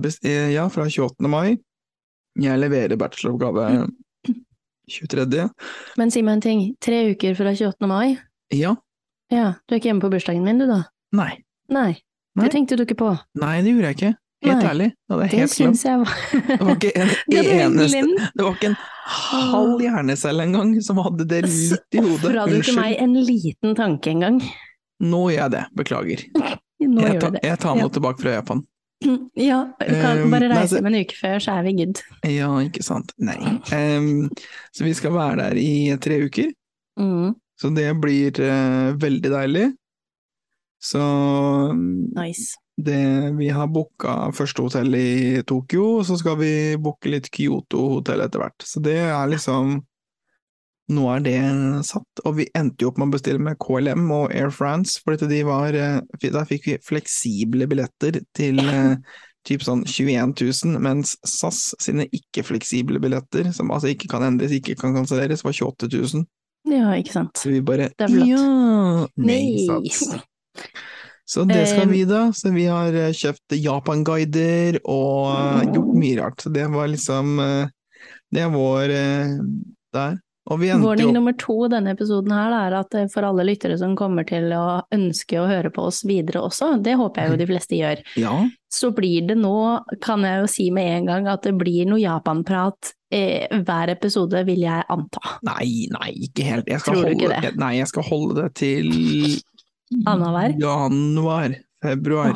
best, 0.00 0.24
eh, 0.24 0.50
ja, 0.54 0.68
fra 0.68 0.84
28. 0.88 1.28
mai. 1.28 1.58
Jeg 2.40 2.58
leverer 2.62 2.96
bacheloroppgave 2.96 3.88
23. 4.90 5.48
Men 5.98 6.10
si 6.10 6.22
meg 6.22 6.38
en 6.38 6.40
ting. 6.44 6.62
Tre 6.82 7.02
uker 7.12 7.34
fra 7.38 7.52
28. 7.54 7.86
mai? 7.90 8.16
Ja. 8.54 8.76
Ja, 9.30 9.52
du 9.68 9.74
er 9.74 9.78
ikke 9.78 9.90
hjemme 9.92 10.02
på 10.02 10.10
bursdagen 10.10 10.42
min, 10.44 10.58
du 10.58 10.66
da? 10.66 10.80
Nei. 11.14 11.32
Nei. 11.70 11.92
Nei. 12.34 12.46
Det 12.46 12.52
tenkte 12.54 12.76
du 12.78 12.82
ikke 12.86 12.96
på. 12.98 13.10
Nei, 13.38 13.60
det 13.62 13.74
gjorde 13.74 13.90
jeg 13.92 13.98
ikke. 13.98 14.12
Helt 14.40 14.62
Nei. 14.62 14.68
ærlig. 14.70 14.86
Det 15.10 15.16
Det 15.20 15.26
helt 15.34 15.52
syns 15.52 15.82
jeg 15.84 15.98
var 16.00 16.12
Det 16.32 16.60
var 16.64 16.70
ikke 16.78 16.90
en 16.96 17.10
Det 17.28 17.40
eneste. 17.60 18.30
Det 18.38 18.44
var 18.46 18.54
ikke 18.56 18.70
en 18.70 18.76
halv 19.50 19.82
hjernecelle 19.84 20.46
engang 20.48 20.70
som 20.82 20.96
hadde 21.04 21.26
det 21.28 21.42
litt 21.44 21.98
i 21.98 22.00
hodet. 22.00 22.30
Ofra 22.30 22.46
du 22.48 22.56
ikke 22.56 22.76
meg 22.78 22.96
en 23.04 23.14
liten 23.20 23.76
tanke 23.76 24.14
engang? 24.14 24.40
Nå 25.00 25.20
gjør 25.30 25.42
jeg 25.42 25.52
det, 25.56 25.62
beklager. 25.76 26.24
Nå 26.80 27.02
Jeg, 27.04 27.12
gjør 27.12 27.20
ta, 27.20 27.30
det. 27.36 27.42
jeg 27.44 27.60
tar 27.60 27.76
noe 27.76 27.92
tilbake 27.92 28.22
fra 28.24 28.32
Japan. 28.38 28.64
Ja, 29.40 29.58
du 29.80 29.94
kan 29.96 30.18
Um, 30.24 30.30
bare 30.30 30.48
reise 30.52 30.76
så- 30.76 30.84
en 30.86 30.94
uke 30.94 31.16
før, 31.16 31.38
så 31.40 31.54
er 31.58 31.62
vi 31.64 31.72
good. 31.78 32.00
Ja, 32.28 32.48
ikke 32.60 32.82
sant. 32.84 33.12
Nei. 33.18 33.38
Um, 33.72 34.28
så 34.76 34.84
vi 34.84 34.92
skal 34.94 35.12
være 35.16 35.36
der 35.44 35.56
i 35.60 35.96
tre 36.00 36.20
uker, 36.26 36.52
Mm, 37.00 37.34
så 37.56 37.70
det 37.74 37.86
blir 38.02 38.34
uh, 38.44 38.92
veldig 39.00 39.30
deilig. 39.32 39.68
Så 40.82 41.00
nice. 42.16 42.56
det, 42.76 43.32
vi 43.38 43.48
har 43.52 43.68
booka 43.72 44.30
første 44.36 44.62
hotell 44.64 44.94
i 44.96 45.42
Tokyo, 45.48 45.98
og 46.00 46.06
så 46.08 46.16
skal 46.20 46.36
vi 46.40 46.50
booke 46.80 47.08
litt 47.12 47.30
Kyoto-hotell 47.32 48.20
etter 48.24 48.40
hvert. 48.42 48.64
Så 48.64 48.82
det 48.84 48.96
er 48.98 49.28
liksom 49.32 49.78
Nå 50.90 51.06
er 51.12 51.22
det 51.22 51.38
satt, 51.86 52.22
og 52.26 52.36
vi 52.40 52.48
endte 52.58 52.82
jo 52.82 52.90
opp 52.90 52.98
med 52.98 53.10
å 53.10 53.14
bestille 53.14 53.42
med 53.42 53.58
KLM 53.62 54.08
og 54.10 54.32
Air 54.34 54.50
France, 54.54 54.98
for 54.98 55.14
de 55.14 55.40
var 55.46 55.76
eh, 55.78 56.00
Der 56.22 56.46
fikk 56.48 56.66
vi 56.66 56.78
fleksible 56.82 57.68
billetter 57.70 58.18
til 58.36 58.58
eh, 58.64 58.96
typ 59.46 59.62
sånn 59.64 59.84
21 59.86 60.34
000, 60.34 60.80
mens 60.82 61.14
SAS 61.22 61.70
sine 61.80 62.08
ikke-fleksible 62.10 63.00
billetter, 63.02 63.52
som 63.54 63.70
altså 63.70 63.92
ikke 63.92 64.10
kan 64.10 64.26
endres, 64.26 64.54
ikke 64.56 64.74
kan 64.80 64.96
kanselleres, 64.96 65.44
var 65.46 65.54
28 65.54 65.90
000. 65.94 66.26
Ja, 66.70 66.90
ikke 66.98 67.14
sant. 67.14 67.38
Så 67.38 67.52
vi 67.52 67.60
bare 67.64 67.92
Det 67.94 68.08
er 68.08 68.16
flott. 68.16 68.32
Ja! 68.32 69.06
Nei. 69.22 69.44
sats. 69.68 70.02
Så 71.30 71.44
det 71.46 71.62
skal 71.70 71.86
vi 71.92 72.02
da. 72.10 72.24
Så 72.34 72.50
vi 72.50 72.64
har 72.66 72.96
eh, 72.98 73.14
kjøpt 73.14 73.54
Japan-guider 73.54 74.80
og 74.82 75.70
gjort 75.70 75.94
mye 75.94 76.18
rart. 76.18 76.42
Så 76.42 76.50
det 76.50 76.66
var 76.74 76.90
liksom 76.90 77.38
Det 78.34 78.42
er 78.42 78.50
vår 78.50 78.96
der. 79.94 80.18
Warning 80.50 81.06
jo 81.06 81.12
nummer 81.14 81.32
to 81.38 81.54
i 81.66 81.68
denne 81.70 81.92
episoden 81.94 82.32
her 82.34 82.52
er 82.56 82.74
at 82.80 82.94
eh, 82.98 83.06
for 83.12 83.22
alle 83.28 83.44
lyttere 83.46 83.76
som 83.78 83.94
kommer 83.96 84.26
til 84.26 84.50
å 84.56 84.80
ønske 84.92 85.38
å 85.38 85.46
høre 85.46 85.70
på 85.70 85.84
oss 85.86 86.02
videre 86.08 86.42
også, 86.42 86.72
det 86.82 86.96
håper 86.98 87.22
jeg 87.22 87.30
jo 87.30 87.38
de 87.42 87.46
fleste 87.52 87.78
gjør, 87.78 88.02
Ja, 88.18 88.32
så 88.70 88.90
blir 88.94 89.26
det 89.28 89.36
nå, 89.38 89.54
kan 90.02 90.22
jeg 90.26 90.40
jo 90.42 90.48
si 90.50 90.70
med 90.74 90.90
en 90.98 91.06
gang, 91.12 91.28
at 91.30 91.42
det 91.46 91.54
blir 91.58 91.86
noe 91.90 92.00
Japan-prat 92.02 92.92
eh, 93.14 93.46
hver 93.62 93.94
episode, 93.94 94.42
vil 94.46 94.66
jeg 94.66 94.84
anta. 94.90 95.38
nei, 95.46 95.86
nei, 95.94 96.10
ikke 96.28 96.46
helt. 96.50 96.68
Jeg 96.70 96.80
skal 96.82 96.94
Tror 96.98 97.02
du 97.04 97.08
holde, 97.14 97.30
ikke 97.34 97.50
det? 97.50 97.56
Nei, 97.62 97.72
jeg 97.78 97.90
skal 97.90 98.06
holde 98.10 98.42
det 98.42 98.50
til 98.58 98.92
Annenhver? 100.06 100.54
Januar. 100.60 101.56
Februar. 101.80 102.34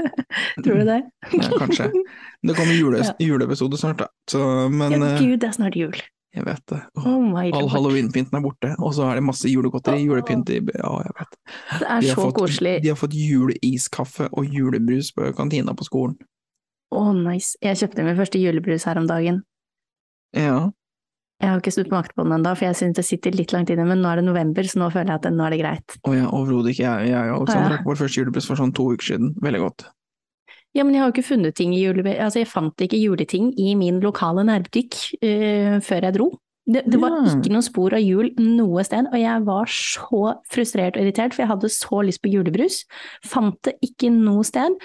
Tror 0.64 0.76
du 0.82 0.84
det? 0.84 0.98
Ja, 1.32 1.48
kanskje. 1.56 1.86
Det 2.44 2.56
kommer 2.58 2.74
jule, 2.76 2.98
Ja. 3.06 3.14
juleepisode 3.18 3.78
snart, 3.80 4.02
da. 4.02 4.08
Så, 4.30 4.42
men 4.68 4.92
Ja, 4.92 5.14
eh, 5.14 5.22
Gud, 5.22 5.38
det 5.40 5.48
er 5.48 5.54
snart 5.56 5.78
jul. 5.78 5.96
Jeg 6.34 6.44
vet 6.48 6.62
det. 6.72 6.80
Åh. 6.98 7.06
Oh 7.06 7.22
my 7.22 7.46
All 7.54 7.68
halloweenpynten 7.70 8.38
er 8.38 8.42
borte, 8.42 8.72
og 8.82 8.94
så 8.96 9.06
er 9.10 9.20
det 9.20 9.24
masse 9.26 9.50
julegodteri, 9.50 10.02
julepynt 10.02 10.50
i 10.50 10.60
Ja, 10.60 10.92
jeg 11.06 11.14
vet. 11.20 11.36
Det 11.78 11.88
er 11.88 12.00
De 12.04 12.12
så 12.12 12.20
fått, 12.20 12.36
koselig. 12.40 12.76
De 12.82 12.90
har 12.90 12.98
fått 12.98 13.14
juleiskaffe 13.18 14.28
og 14.32 14.48
julebrus 14.50 15.12
på 15.14 15.30
kantina 15.38 15.74
på 15.78 15.86
skolen. 15.86 16.16
Å, 16.94 17.04
nice. 17.16 17.54
Jeg 17.62 17.78
kjøpte 17.80 18.06
min 18.06 18.18
første 18.18 18.40
julebrus 18.42 18.86
her 18.88 18.98
om 19.00 19.06
dagen. 19.10 19.42
Ja. 20.34 20.70
Jeg 21.42 21.50
har 21.50 21.60
ikke 21.60 21.72
slutt 21.74 21.90
på 21.90 22.22
den 22.22 22.32
ennå, 22.36 22.52
for 22.54 22.68
jeg 22.68 22.78
syns 22.78 22.96
det 22.96 23.04
sitter 23.06 23.34
litt 23.34 23.52
langt 23.52 23.70
inne, 23.70 23.84
men 23.88 24.00
nå 24.00 24.10
er 24.10 24.20
det 24.20 24.28
november, 24.28 24.62
så 24.62 24.78
nå 24.80 24.90
føler 24.94 25.12
jeg 25.12 25.20
at 25.22 25.34
nå 25.34 25.44
er 25.44 25.54
det 25.54 25.60
greit. 25.60 25.96
Å 26.00 26.10
oh, 26.10 26.14
ja, 26.16 26.28
overhodet 26.30 26.74
ikke. 26.74 26.92
Jeg, 27.10 27.32
og 27.34 27.42
Alexander 27.42 27.66
Ja. 27.66 27.72
drakk 27.74 27.88
vår 27.90 28.00
første 28.00 28.20
julebrus 28.22 28.46
for 28.48 28.60
sånn 28.60 28.72
to 28.74 28.86
uker 28.94 29.10
siden. 29.10 29.34
Veldig 29.42 29.60
godt. 29.60 29.86
Ja, 30.74 30.82
men 30.82 30.94
jeg 30.94 31.02
har 31.02 31.10
jo 31.10 31.14
ikke 31.14 31.28
funnet 31.28 31.54
ting 31.54 31.74
i 31.74 31.84
jule... 31.84 32.02
Altså, 32.18 32.40
jeg 32.42 32.50
fant 32.50 32.82
ikke 32.82 32.98
juleting 32.98 33.52
i 33.60 33.76
min 33.78 34.00
lokale 34.02 34.42
nærbutikk 34.46 34.96
uh, 35.22 35.78
før 35.84 36.08
jeg 36.08 36.16
dro. 36.16 36.28
Det, 36.64 36.80
det 36.88 36.98
var 37.00 37.12
Ja. 37.12 37.28
ikke 37.28 37.52
noe 37.52 37.62
spor 37.62 37.94
av 37.94 38.00
jul 38.00 38.30
noe 38.40 38.84
sted, 38.88 39.06
og 39.12 39.18
jeg 39.20 39.44
var 39.44 39.68
så 39.68 40.20
frustrert 40.50 40.96
og 40.96 41.04
irritert, 41.04 41.34
for 41.36 41.44
jeg 41.44 41.50
hadde 41.52 41.68
så 41.68 42.00
lyst 42.08 42.22
på 42.24 42.32
julebrus. 42.32 42.84
Fant 43.26 43.58
det 43.68 43.76
ikke 43.84 44.10
noe 44.10 44.44
sted. 44.48 44.78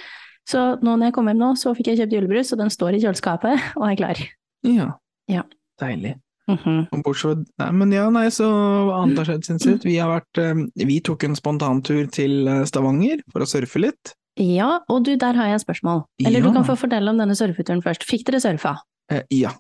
Så 0.49 0.65
nå 0.83 0.95
når 0.97 1.09
jeg 1.09 1.15
kom 1.15 1.29
hjem 1.29 1.39
nå, 1.39 1.53
så 1.59 1.73
fikk 1.77 1.91
jeg 1.91 2.01
kjøpt 2.01 2.17
julebrus, 2.17 2.51
og 2.53 2.59
den 2.59 2.73
står 2.73 2.97
i 2.97 3.03
kjøleskapet, 3.05 3.69
og 3.79 3.85
er 3.87 3.99
klar. 4.01 4.25
Ja. 4.67 4.91
Ja. 5.31 5.45
Deilig. 5.79 6.17
Mm 6.49 6.57
-hmm. 6.57 7.03
bortsett 7.03 7.45
Nei, 7.59 7.71
men 7.71 7.91
ja, 7.91 8.09
nei, 8.09 8.29
så 8.31 8.45
hva 8.49 9.03
annet 9.03 9.17
har 9.17 9.25
skjedd 9.25 9.45
siden 9.45 9.59
sist? 9.59 9.85
Vi 9.85 9.97
har 9.97 10.09
vært 10.09 10.37
eh, 10.37 10.85
Vi 10.87 10.99
tok 10.99 11.23
en 11.23 11.35
spontantur 11.35 12.09
til 12.09 12.47
eh, 12.47 12.65
Stavanger 12.65 13.21
for 13.31 13.41
å 13.41 13.45
surfe 13.45 13.79
litt. 13.79 14.15
Ja, 14.39 14.69
og 14.87 15.03
du, 15.03 15.15
der 15.19 15.35
har 15.35 15.49
jeg 15.51 15.59
et 15.59 15.65
spørsmål. 15.65 16.05
Eller 16.23 16.43
du 16.43 16.53
kan 16.55 16.63
få 16.67 16.77
fortelle 16.79 17.11
om 17.11 17.19
denne 17.19 17.35
surfeturen 17.35 17.81
først. 17.83 18.05
Fikk 18.07 18.23
dere 18.29 18.39
surfa? 18.43 18.77
Eh, 19.11 19.25
ja. 19.35 19.51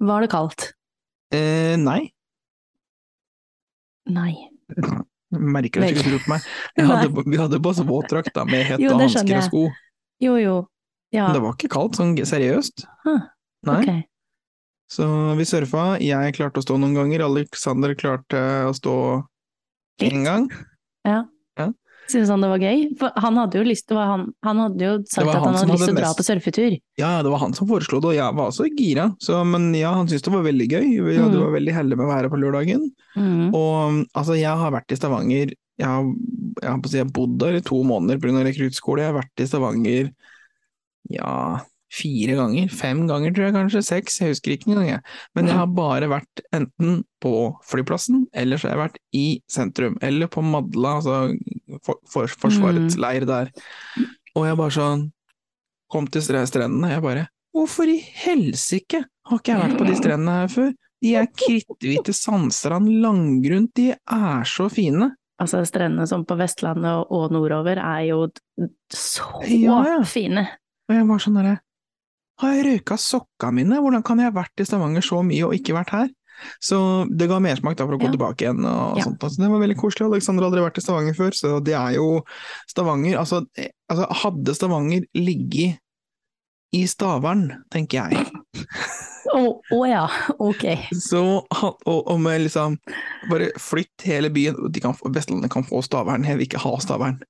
Var 0.00 0.24
det 0.26 0.30
kaldt? 0.32 0.66
Eh, 1.32 1.76
nei. 1.80 2.10
Nei. 4.10 4.34
Merker 5.30 5.80
du 5.80 5.86
ikke 5.88 6.20
på 6.24 6.32
meg. 6.34 6.44
Jeg 6.76 6.88
hadde, 6.90 7.24
vi 7.24 7.38
hadde 7.38 7.60
bare 7.62 7.72
oss 7.72 7.82
våtdrakt 7.86 8.34
da, 8.34 8.44
med 8.48 8.66
hette 8.66 8.92
og 8.92 9.00
hansker 9.04 9.36
og 9.38 9.46
sko. 9.46 9.64
Jo, 10.20 10.36
jo. 10.40 10.56
Ja, 11.14 11.26
Men 11.28 11.38
det 11.38 11.42
var 11.46 11.56
ikke 11.56 11.72
kaldt, 11.72 11.98
sånn 11.98 12.14
seriøst. 12.14 12.84
Huh, 13.06 13.24
Nei. 13.66 13.80
Okay. 13.80 14.00
Så 14.90 15.06
vi 15.38 15.46
surfa. 15.46 15.84
Jeg 16.02 16.34
klarte 16.36 16.60
å 16.60 16.66
stå 16.66 16.76
noen 16.82 16.96
ganger, 16.98 17.24
Alexander 17.24 17.94
klarte 17.98 18.42
å 18.66 18.74
stå 18.74 18.96
én 20.02 20.26
gang. 20.26 20.50
Syntes 22.10 22.30
han 22.32 22.42
det 22.44 22.50
var 22.50 22.58
gøy? 22.62 22.80
For 22.98 23.12
han 23.22 23.36
hadde 23.38 23.58
jo 23.60 23.64
lyst 23.68 23.92
han, 23.94 24.24
han 24.46 24.60
hadde 24.64 24.82
jo 24.88 24.94
sagt 25.06 25.22
han 25.22 25.30
at 25.30 25.44
han 25.46 25.54
hadde 25.60 25.72
lyst 25.76 25.84
til 25.86 25.94
å 25.94 25.98
dra 26.00 26.08
mest- 26.10 26.18
på 26.20 26.26
surfetur. 26.26 26.76
Ja, 26.98 27.10
det 27.22 27.30
var 27.30 27.38
han 27.44 27.54
som 27.54 27.68
foreslo 27.70 28.00
det, 28.02 28.10
og 28.12 28.18
jeg 28.18 28.34
var 28.40 28.50
også 28.50 28.66
gira. 28.76 29.06
Så, 29.22 29.38
men 29.46 29.70
ja, 29.78 29.92
han 29.94 30.08
syntes 30.10 30.26
det 30.26 30.32
var 30.34 30.42
veldig 30.48 30.68
gøy. 30.68 30.86
Vi 31.06 31.16
Mm. 31.20 31.38
var 31.38 31.54
veldig 31.54 31.74
heldige 31.78 31.96
med 32.00 32.06
å 32.08 32.12
være 32.14 32.30
på 32.32 32.40
lørdagen. 32.42 32.90
Mm. 33.16 33.54
Og 33.54 34.06
altså, 34.14 34.34
jeg 34.38 34.50
har 34.64 34.70
vært 34.74 34.90
i 34.92 34.96
Stavanger 35.00 35.54
Jeg 35.80 35.88
har, 35.88 36.02
jeg 36.60 36.68
har, 36.70 36.78
på 36.82 36.84
å 36.84 36.90
si, 36.90 36.96
jeg 36.98 37.06
har 37.06 37.12
bodd 37.16 37.38
der 37.40 37.54
i 37.56 37.60
to 37.64 37.78
måneder 37.88 38.18
pga. 38.20 38.42
rekruttskole. 38.44 39.00
Jeg 39.00 39.14
har 39.14 39.22
vært 39.22 39.40
i 39.40 39.46
Stavanger 39.48 40.10
ja, 41.08 41.60
fire 41.90 42.36
ganger. 42.38 42.68
Fem 42.70 43.00
ganger, 43.08 43.32
tror 43.34 43.46
jeg 43.48 43.54
kanskje. 43.56 43.82
Seks. 43.86 44.18
Jeg 44.20 44.34
husker 44.34 44.54
ikke 44.54 44.70
engang. 44.70 44.88
jeg. 44.92 45.00
Men 45.34 45.46
jeg 45.50 45.56
har 45.58 45.66
bare 45.74 46.08
vært 46.10 46.42
enten 46.54 47.00
på 47.22 47.32
flyplassen, 47.66 48.26
eller 48.32 48.56
så 48.60 48.68
har 48.68 48.76
jeg 48.76 48.82
vært 48.84 48.98
i 49.18 49.24
sentrum. 49.50 49.96
Eller 50.02 50.30
på 50.30 50.42
Madla, 50.46 50.96
altså 51.00 51.36
for, 51.84 51.98
for, 52.08 52.26
Forsvarets 52.46 52.96
Mm. 52.96 53.00
leir 53.02 53.26
der. 53.26 53.50
Og 54.36 54.46
jeg 54.46 54.56
bare 54.56 54.70
sånn 54.76 55.08
Kom 55.90 56.06
til 56.06 56.22
strendene, 56.22 56.86
jeg 56.92 57.02
bare 57.02 57.24
Hvorfor 57.52 57.88
i 57.90 57.96
helsike 57.98 59.00
har 59.26 59.38
ikke 59.40 59.50
jeg 59.56 59.58
vært 59.64 59.78
på 59.80 59.86
de 59.88 59.94
strendene 59.98 60.34
her 60.44 60.48
før? 60.52 60.68
De 61.02 61.14
er 61.16 61.26
kritthvite 61.26 62.12
sandstrand, 62.14 62.86
langgrunt, 63.02 63.72
de 63.74 63.88
er 63.90 64.44
så 64.46 64.68
fine. 64.70 65.08
Altså, 65.40 65.64
strendene 65.66 66.06
som 66.06 66.22
på 66.28 66.36
Vestlandet 66.38 66.92
og, 66.92 67.10
og 67.10 67.32
nordover 67.34 67.80
er 67.82 68.04
jo 68.12 68.28
så 68.92 69.40
Ja, 69.48 69.80
ja. 69.96 69.98
fine. 70.06 70.44
Og 70.88 70.94
jeg 70.94 71.06
var 71.08 71.18
sånn 71.24 71.38
derre 71.40 71.56
Har 72.40 72.54
jeg 72.56 72.64
røyka 72.66 72.96
sokka 73.00 73.50
mine? 73.52 73.78
Hvordan 73.82 74.02
kan 74.06 74.18
jeg 74.22 74.30
ha 74.32 74.36
vært 74.40 74.62
i 74.62 74.66
Stavanger 74.68 75.04
så 75.04 75.20
mye 75.26 75.44
og 75.48 75.54
ikke 75.58 75.76
vært 75.76 75.90
her? 75.96 76.08
Så 76.64 76.78
det 77.12 77.26
ga 77.28 77.36
mersmak 77.44 77.76
da 77.76 77.84
for 77.84 77.98
å 77.98 78.00
gå 78.00 78.06
Ja. 78.08 78.14
tilbake 78.14 78.46
igjen 78.46 78.64
og 78.64 78.96
Ja. 78.96 79.04
sånt. 79.04 79.20
Så 79.20 79.36
det 79.42 79.50
var 79.52 79.60
veldig 79.60 79.76
koselig. 79.76 80.06
Alexander 80.08 80.42
har 80.44 80.50
aldri 80.50 80.62
vært 80.64 80.78
i 80.78 80.84
Stavanger 80.86 81.14
før, 81.18 81.30
så 81.36 81.62
det 81.62 81.74
er 81.76 81.94
jo 81.98 82.22
Stavanger 82.66 83.18
Altså, 83.20 83.44
eh, 83.58 83.68
altså 83.90 84.06
hadde 84.22 84.54
Stavanger 84.56 85.04
ligget 85.14 85.78
i 86.72 86.84
Stavern, 86.86 87.64
tenker 87.70 88.08
jeg, 88.08 88.26
Å 89.34 89.60
å 89.74 89.80
ja, 89.88 90.06
ok. 90.40 90.88
så 90.96 91.44
og, 91.50 91.76
og 92.08 92.18
med 92.20 92.40
liksom 92.46 92.78
Bare 93.28 93.50
flytt 93.58 94.02
hele 94.06 94.30
byen. 94.30 94.56
De 94.72 94.80
kan, 94.80 94.94
Vestlandet 95.12 95.50
kan 95.50 95.62
få 95.66 95.82
Stavern, 95.84 96.24
jeg 96.24 96.38
vil 96.38 96.46
ikke 96.46 96.62
ha 96.62 96.72
Stavern. 96.80 97.20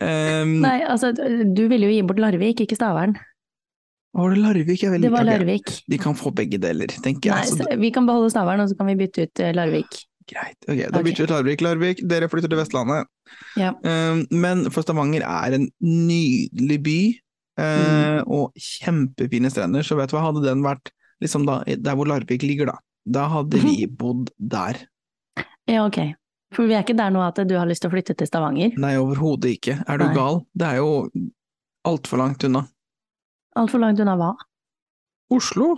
Um, 0.00 0.60
Nei, 0.64 0.80
altså, 0.86 1.12
du 1.12 1.68
ville 1.68 1.86
jo 1.90 1.92
gi 1.92 2.02
bort 2.08 2.18
Larvik, 2.22 2.62
ikke 2.64 2.78
Stavern. 2.78 3.18
Var 4.16 4.32
det 4.32 4.40
Larvik? 4.40 4.82
Jeg 4.82 5.00
Det 5.02 5.12
var 5.12 5.26
Larvik. 5.28 5.66
Larvik. 5.68 5.84
De 5.92 5.98
kan 6.00 6.16
få 6.16 6.32
begge 6.32 6.60
deler, 6.62 6.88
tenker 7.04 7.34
Nei, 7.34 7.42
jeg. 7.44 7.56
Nei, 7.58 7.66
så 7.74 7.80
vi 7.82 7.90
kan 7.92 8.06
beholde 8.08 8.30
Stavern, 8.32 8.62
og 8.64 8.70
så 8.70 8.78
kan 8.78 8.88
vi 8.88 8.96
bytte 9.02 9.26
ut 9.26 9.42
eh, 9.44 9.52
Larvik. 9.56 10.00
Greit, 10.26 10.56
ok, 10.66 10.80
da 10.90 11.02
bytter 11.04 11.22
vi 11.22 11.28
ut 11.28 11.34
Larvik. 11.34 11.62
Larvik, 11.62 12.02
dere 12.08 12.30
flytter 12.32 12.50
til 12.50 12.58
Vestlandet. 12.58 13.10
Ja. 13.60 13.74
Um, 13.84 14.24
men 14.32 14.64
for 14.74 14.86
Stavanger 14.86 15.22
er 15.26 15.58
en 15.58 15.68
nydelig 15.84 16.80
by, 16.86 16.98
mm. 17.60 18.26
og 18.26 18.56
kjempefine 18.58 19.52
strender, 19.52 19.86
så 19.86 19.98
vet 20.00 20.10
du 20.10 20.16
hva, 20.16 20.26
hadde 20.30 20.44
den 20.48 20.64
vært 20.66 20.90
liksom 21.24 21.46
da, 21.48 21.60
der 21.64 21.96
hvor 21.96 22.08
Larvik 22.10 22.44
ligger, 22.44 22.72
da, 22.72 22.80
da 23.06 23.28
hadde 23.36 23.60
vi 23.62 23.84
bodd 23.86 24.32
der. 24.36 24.80
Ja, 25.68 25.84
ok. 25.86 26.16
For 26.54 26.68
vi 26.68 26.76
er 26.76 26.84
ikke 26.84 26.96
der 26.96 27.12
nå 27.12 27.22
at 27.24 27.38
du 27.48 27.56
har 27.58 27.68
lyst 27.68 27.84
til 27.84 27.90
å 27.90 27.94
flytte 27.94 28.14
til 28.18 28.28
Stavanger. 28.28 28.76
Nei, 28.80 28.94
overhodet 29.00 29.56
ikke. 29.58 29.80
Er 29.84 30.00
du 30.00 30.06
Nei. 30.08 30.14
gal? 30.16 30.40
Det 30.56 30.68
er 30.68 30.80
jo 30.80 30.90
altfor 31.86 32.22
langt 32.22 32.46
unna. 32.46 32.64
Altfor 33.56 33.80
langt 33.82 34.00
unna 34.02 34.16
hva? 34.20 34.32
Oslo? 35.32 35.72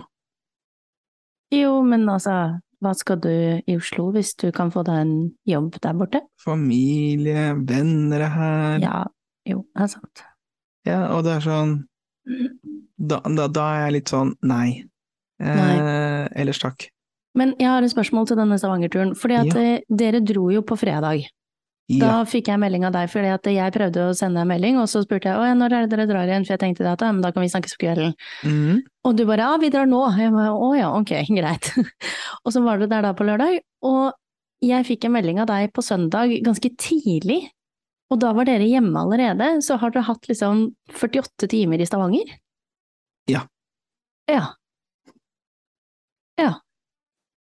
Jo, 1.54 1.78
men 1.86 2.04
altså, 2.12 2.34
hva 2.84 2.92
skal 2.98 3.20
du 3.24 3.30
i 3.30 3.76
Oslo 3.78 4.10
hvis 4.14 4.34
du 4.40 4.50
kan 4.54 4.72
få 4.74 4.82
deg 4.86 4.98
en 5.04 5.14
jobb 5.48 5.78
der 5.82 5.96
borte? 5.96 6.20
Familie, 6.44 7.52
venner 7.68 8.26
er 8.26 8.34
her. 8.34 8.78
Ja, 8.84 8.98
jo, 9.48 9.62
det 9.76 9.86
er 9.86 9.92
sant. 9.94 10.24
Ja, 10.88 11.00
og 11.16 11.24
det 11.26 11.38
er 11.38 11.44
sånn 11.44 11.72
Da, 12.98 13.18
da, 13.24 13.46
da 13.48 13.64
er 13.76 13.82
jeg 13.86 13.94
litt 13.98 14.10
sånn 14.12 14.34
nei. 14.44 14.82
Eh, 15.40 15.54
Nei. 15.56 16.28
ellers 16.42 16.58
takk. 16.60 16.88
Men 17.38 17.52
jeg 17.60 17.68
har 17.70 17.84
et 17.86 17.92
spørsmål 17.92 18.26
til 18.28 18.36
denne 18.40 18.56
Stavanger-turen, 18.58 19.12
fordi 19.16 19.36
at 19.38 19.52
Ja. 19.54 19.60
eh, 19.78 19.80
dere 19.88 20.20
dro 20.26 20.48
jo 20.50 20.60
på 20.66 20.76
fredag. 20.76 21.22
Da 21.88 22.18
fikk 22.28 22.50
jeg 22.50 22.60
melding 22.60 22.82
av 22.84 22.92
deg, 22.92 23.08
fordi 23.08 23.30
at 23.32 23.46
jeg 23.48 23.72
prøvde 23.72 24.10
å 24.10 24.16
sende 24.16 24.42
en 24.42 24.50
melding, 24.50 24.76
og 24.76 24.90
så 24.92 25.00
spurte 25.00 25.30
jeg 25.30 25.40
«Å, 25.40 25.54
når 25.56 25.72
er 25.72 25.86
det 25.86 25.94
dere 25.94 26.04
drar 26.10 26.28
igjen, 26.28 26.44
for 26.44 26.52
jeg 26.52 26.60
tenkte 26.60 26.84
at 26.84 27.00
ja, 27.00 27.08
men 27.16 27.22
da 27.24 27.30
kan 27.32 27.40
vi 27.40 27.48
snakkes 27.48 27.78
på 27.78 27.86
kvelden. 27.86 28.12
Mm. 28.44 28.82
Og 29.08 29.16
du 29.16 29.22
bare 29.28 29.46
ja, 29.46 29.54
vi 29.62 29.70
drar 29.72 29.88
nå. 29.88 30.02
Jeg 30.20 30.34
bare 30.34 30.52
å 30.52 30.68
ja, 30.76 30.90
ok, 30.98 31.14
greit. 31.38 31.70
og 32.44 32.52
så 32.52 32.60
var 32.66 32.76
du 32.76 32.84
der 32.90 33.08
da 33.08 33.14
på 33.16 33.24
lørdag, 33.24 33.62
og 33.88 34.12
jeg 34.60 34.84
fikk 34.84 35.08
en 35.08 35.16
melding 35.16 35.40
av 35.40 35.48
deg 35.48 35.72
på 35.72 35.84
søndag 35.86 36.36
ganske 36.44 36.74
tidlig. 36.76 37.46
Og 38.12 38.20
da 38.20 38.34
var 38.36 38.48
dere 38.48 38.68
hjemme 38.68 39.00
allerede, 39.00 39.50
så 39.64 39.80
har 39.80 39.92
dere 39.94 40.08
hatt 40.10 40.28
liksom 40.28 40.66
48 40.92 41.48
timer 41.48 41.80
i 41.80 41.88
Stavanger? 41.88 42.36
Ja. 43.32 43.46
Ja. 44.28 44.44
Ja. 46.36 46.54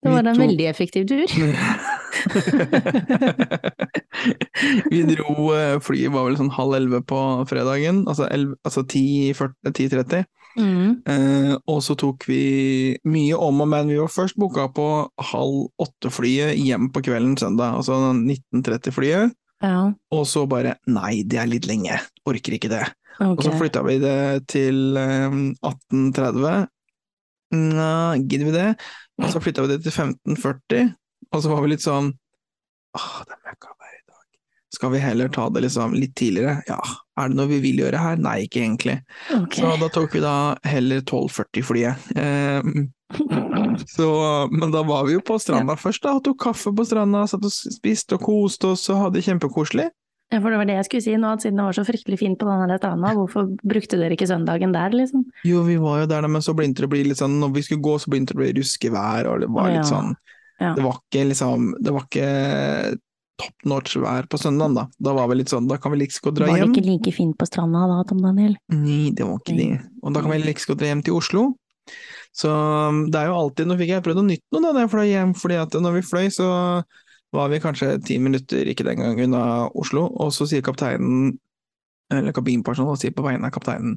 Det 0.03 0.15
var 0.15 0.31
en 0.31 0.39
veldig 0.47 0.67
effektiv 0.71 1.11
tur. 1.11 1.27
vi 4.93 5.03
dro 5.09 5.55
eh, 5.55 5.79
Flyet 5.85 6.13
var 6.15 6.27
vel 6.29 6.39
sånn 6.41 6.57
halv 6.57 6.73
elleve 6.79 7.01
på 7.07 7.21
fredagen, 7.51 7.97
altså, 8.11 8.25
11, 8.31 8.57
altså 8.67 8.81
10.40 8.85 9.73
10.30. 9.73 10.27
Mm. 10.59 10.89
Eh, 11.07 11.55
og 11.71 11.83
så 11.87 11.95
tok 11.99 12.25
vi 12.29 12.43
mye 13.09 13.37
om 13.39 13.63
og 13.63 13.69
men. 13.71 13.93
Vi 13.93 14.01
var 14.01 14.11
først 14.13 14.39
booka 14.41 14.65
på 14.75 14.87
halv 15.33 15.69
åtte-flyet 15.83 16.59
hjem 16.59 16.85
på 16.95 17.05
kvelden 17.07 17.37
søndag, 17.41 17.69
altså 17.79 17.95
19.30-flyet. 18.15 19.37
Ja, 19.63 19.91
Og 20.15 20.23
så 20.31 20.45
bare 20.47 20.77
nei, 20.87 21.25
det 21.27 21.39
er 21.43 21.49
litt 21.51 21.67
lenge, 21.67 21.97
orker 22.29 22.55
ikke 22.55 22.71
det. 22.71 22.85
Og 23.25 23.41
så 23.43 23.51
flytta 23.59 23.83
vi 23.83 23.97
det 24.03 24.19
til 24.51 24.99
eh, 24.99 25.39
18.30. 25.67 26.69
Nja, 27.59 27.93
gidder 28.21 28.51
vi 28.51 28.55
det? 28.55 28.69
Og 29.19 29.31
så 29.33 29.41
flytta 29.43 29.65
vi 29.65 29.73
det 29.73 29.81
til 29.87 29.95
15.40, 29.95 30.93
og 31.35 31.45
så 31.45 31.53
var 31.53 31.65
vi 31.65 31.75
litt 31.75 31.85
sånn 31.85 32.13
Åh, 32.97 33.17
det 33.29 33.35
er 33.35 33.43
møkkavær 33.51 33.91
i 33.93 34.05
dag. 34.09 34.23
Skal 34.75 34.93
vi 34.95 35.01
heller 35.03 35.29
ta 35.33 35.49
det 35.53 35.61
liksom 35.67 35.93
litt 35.95 36.15
tidligere? 36.19 36.63
Ja, 36.67 36.79
er 37.21 37.29
det 37.29 37.37
noe 37.39 37.51
vi 37.51 37.59
vil 37.63 37.83
gjøre 37.83 38.01
her? 38.01 38.21
Nei, 38.25 38.39
ikke 38.47 38.63
egentlig. 38.65 38.95
Okay. 39.37 39.61
Så 39.61 39.75
da 39.83 39.91
tok 39.93 40.17
vi 40.17 40.23
da 40.25 40.37
heller 40.67 41.05
12.40-flyet. 41.05 42.09
Eh, 42.17 42.71
så, 43.97 44.09
men 44.51 44.73
da 44.73 44.83
var 44.89 45.07
vi 45.07 45.19
jo 45.19 45.23
på 45.25 45.39
stranda 45.41 45.77
først, 45.79 46.03
da, 46.05 46.17
og 46.17 46.25
tok 46.27 46.41
kaffe 46.49 46.73
på 46.75 46.89
stranda, 46.89 47.27
satt 47.29 47.45
og 47.45 47.53
spiste 47.53 48.19
og 48.19 48.25
koste 48.25 48.73
oss 48.73 48.89
og 48.93 49.05
hadde 49.05 49.21
det 49.21 49.27
kjempekoselig. 49.29 49.91
Ja, 50.29 50.43
for 50.45 50.53
det 50.53 50.59
var 50.61 50.69
det 50.69 50.75
jeg 50.77 50.87
skulle 50.89 51.05
si 51.07 51.15
nå, 51.17 51.29
at 51.33 51.45
siden 51.45 51.61
det 51.61 51.65
var 51.65 51.77
så 51.77 51.87
fryktelig 51.89 52.19
fint 52.21 52.37
på 52.41 52.49
denne 52.49 52.77
stranda, 52.77 53.15
hvorfor 53.17 53.47
brukte 53.65 53.97
dere 53.97 54.13
ikke 54.17 54.29
søndagen 54.29 54.75
der, 54.77 54.93
liksom? 54.93 55.23
Jo, 55.49 55.63
vi 55.65 55.79
var 55.81 56.03
jo 56.03 56.11
der, 56.11 56.25
da, 56.27 56.29
men 56.35 56.45
så 56.45 56.53
begynte 56.57 56.85
det 56.85 56.91
å 56.91 56.93
bli 56.93 57.07
litt 57.07 57.21
sånn 57.21 57.39
Når 57.41 57.55
vi 57.55 57.63
skulle 57.65 57.85
gå, 57.87 57.95
så 57.97 58.13
begynte 58.13 58.35
det 58.35 58.41
å 58.41 58.43
bli 58.43 58.51
ruskevær, 58.59 59.31
og 59.31 59.45
det 59.45 59.49
var 59.57 59.71
litt 59.73 59.81
ja. 59.81 59.89
sånn 59.89 60.13
Ja. 60.59 60.73
Det 60.75 60.83
var 60.83 60.97
ikke 60.99 61.29
liksom 61.29 61.69
Det 61.79 61.93
var 61.95 62.07
ikke 62.09 62.29
top 63.39 63.69
notch 63.71 63.95
vær 64.03 64.27
på 64.27 64.41
søndagen, 64.41 64.75
da. 64.75 64.89
Da 64.99 65.15
var 65.15 65.29
vi 65.31 65.39
litt 65.39 65.53
sånn 65.53 65.69
Da 65.71 65.79
kan 65.79 65.95
vi 65.95 66.01
like 66.01 66.13
liksom 66.13 66.29
godt 66.29 66.41
dra 66.41 66.49
hjem. 66.51 66.59
Var 66.59 66.67
det 66.67 66.75
ikke 66.75 66.89
like 66.89 67.15
fint 67.15 67.39
på 67.39 67.47
stranda 67.47 67.87
da, 67.91 68.03
Tom 68.09 68.23
Daniel? 68.25 68.57
Nei, 68.75 69.13
det 69.15 69.27
var 69.27 69.39
ikke 69.39 69.59
det. 69.59 69.71
Og 70.03 70.15
da 70.17 70.25
kan 70.25 70.35
vi 70.35 70.41
like 70.43 70.57
liksom 70.57 70.75
godt 70.75 70.83
dra 70.83 70.93
hjem 70.93 71.05
til 71.07 71.19
Oslo. 71.19 71.45
Så 72.37 72.51
um, 72.53 73.05
det 73.09 73.21
er 73.21 73.31
jo 73.31 73.37
alltid 73.39 73.69
Nå 73.71 73.79
fikk 73.79 73.95
jeg 73.95 74.05
prøvd 74.05 74.21
noe 74.21 74.29
nytt 74.29 74.43
nå 74.53 74.61
da 74.61 74.75
da 74.77 74.85
jeg 74.85 74.93
fløy 74.93 75.07
hjem, 75.09 75.37
fordi 75.39 75.61
at 75.63 75.77
når 75.81 75.97
vi 75.97 76.03
fløy, 76.07 76.27
så 76.35 76.49
var 77.35 77.51
vi 77.53 77.61
kanskje 77.61 77.95
ti 78.05 78.17
minutter, 78.23 78.69
ikke 78.69 78.87
den 78.87 79.03
gangen, 79.03 79.29
unna 79.29 79.69
Oslo, 79.77 80.07
og 80.17 80.33
så 80.33 80.47
sier 80.49 80.65
kapteinen 80.65 81.35
eller 82.15 82.33
kabinpersonalet 82.33 83.03
sier 83.03 83.15
på 83.17 83.25
vegne 83.27 83.49
av 83.49 83.53
kapteinen 83.53 83.97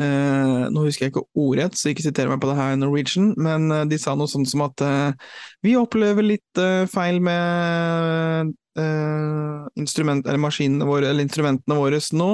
eh, 0.00 0.64
Nå 0.74 0.86
husker 0.86 1.06
jeg 1.06 1.12
ikke 1.12 1.24
ordrett, 1.38 1.76
så 1.78 1.92
ikke 1.92 2.06
siter 2.06 2.30
meg 2.30 2.40
på 2.42 2.50
det 2.50 2.58
her 2.58 2.74
Norwegian, 2.80 3.32
men 3.38 3.70
eh, 3.70 3.86
de 3.90 3.98
sa 4.00 4.16
noe 4.18 4.30
sånt 4.30 4.50
som 4.50 4.64
at 4.66 4.82
eh, 4.84 5.30
vi 5.64 5.76
opplever 5.78 6.26
litt 6.26 6.60
eh, 6.60 6.84
feil 6.90 7.20
med 7.24 8.52
eh, 8.80 9.62
instrument, 9.80 10.26
eller 10.26 10.42
maskinene 10.42 10.88
våre, 10.88 11.10
eller 11.10 11.26
instrumentene 11.26 11.78
våre 11.78 12.02
nå, 12.18 12.30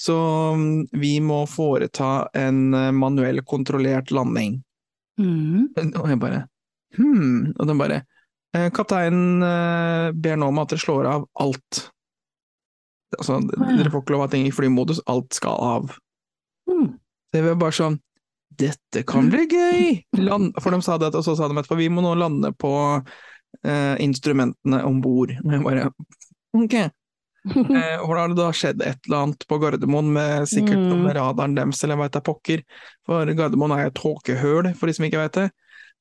så 0.00 0.18
mm, 0.58 0.98
vi 0.98 1.14
må 1.22 1.44
foreta 1.50 2.28
en 2.34 2.74
eh, 2.74 2.92
manuell 2.94 3.42
kontrollert 3.46 4.10
landing. 4.10 4.60
Mm. 5.20 5.72
Og 6.02 6.10
jeg 6.10 6.20
bare 6.20 6.44
hm, 6.96 7.54
og 7.56 7.68
den 7.68 7.78
bare 7.80 8.02
eh, 8.52 8.66
Kapteinen 8.74 9.40
ber 10.20 10.36
nå 10.36 10.50
om 10.50 10.58
at 10.60 10.74
dere 10.74 10.82
slår 10.82 11.08
av 11.08 11.24
alt. 11.40 11.86
Altså, 13.14 13.38
dere 13.46 13.92
får 13.92 14.02
ikke 14.02 14.14
lov 14.16 14.24
å 14.24 14.26
ha 14.26 14.32
ting 14.32 14.48
i 14.48 14.54
flymodus, 14.54 14.98
alt 15.06 15.36
skal 15.36 15.56
av. 15.62 15.94
Mm. 16.70 16.88
Det 17.32 17.42
var 17.44 17.58
bare 17.60 17.76
sånn 17.76 18.00
Dette 18.56 19.02
kan 19.06 19.28
bli 19.30 19.44
gøy! 19.52 19.88
Land, 20.18 20.54
for 20.62 20.72
de 20.74 20.80
sa 20.82 20.96
det, 20.98 21.12
og 21.14 21.24
så 21.26 21.34
sa 21.38 21.46
de 21.48 21.56
etterpå 21.60 21.76
vi 21.78 21.90
må 21.92 22.00
nå 22.04 22.14
lande 22.18 22.50
på 22.56 22.70
eh, 22.96 23.96
instrumentene 24.02 24.80
om 24.88 25.02
bord. 25.04 25.34
Og 25.44 25.52
jeg 25.52 25.66
bare 25.66 25.90
ok. 26.56 26.78
Eh, 27.46 28.00
hvor 28.02 28.18
har 28.18 28.32
det 28.32 28.40
da 28.40 28.48
skjedd 28.50 28.80
et 28.82 29.04
eller 29.06 29.20
annet 29.22 29.44
på 29.46 29.60
Gardermoen 29.62 30.08
med 30.16 30.48
sikkert 30.50 30.80
Mm. 30.82 31.04
med 31.04 31.14
radaren 31.14 31.52
deres, 31.54 31.78
eller 31.86 32.00
veit 32.00 32.16
da 32.16 32.18
pokker. 32.26 32.64
For 33.06 33.30
Gardermoen 33.38 33.76
er 33.76 33.86
et 33.86 33.94
tåkehøl, 33.94 34.72
for 34.74 34.90
de 34.90 34.94
som 34.96 35.06
ikke 35.06 35.20
vet 35.20 35.36
det. 35.38 35.44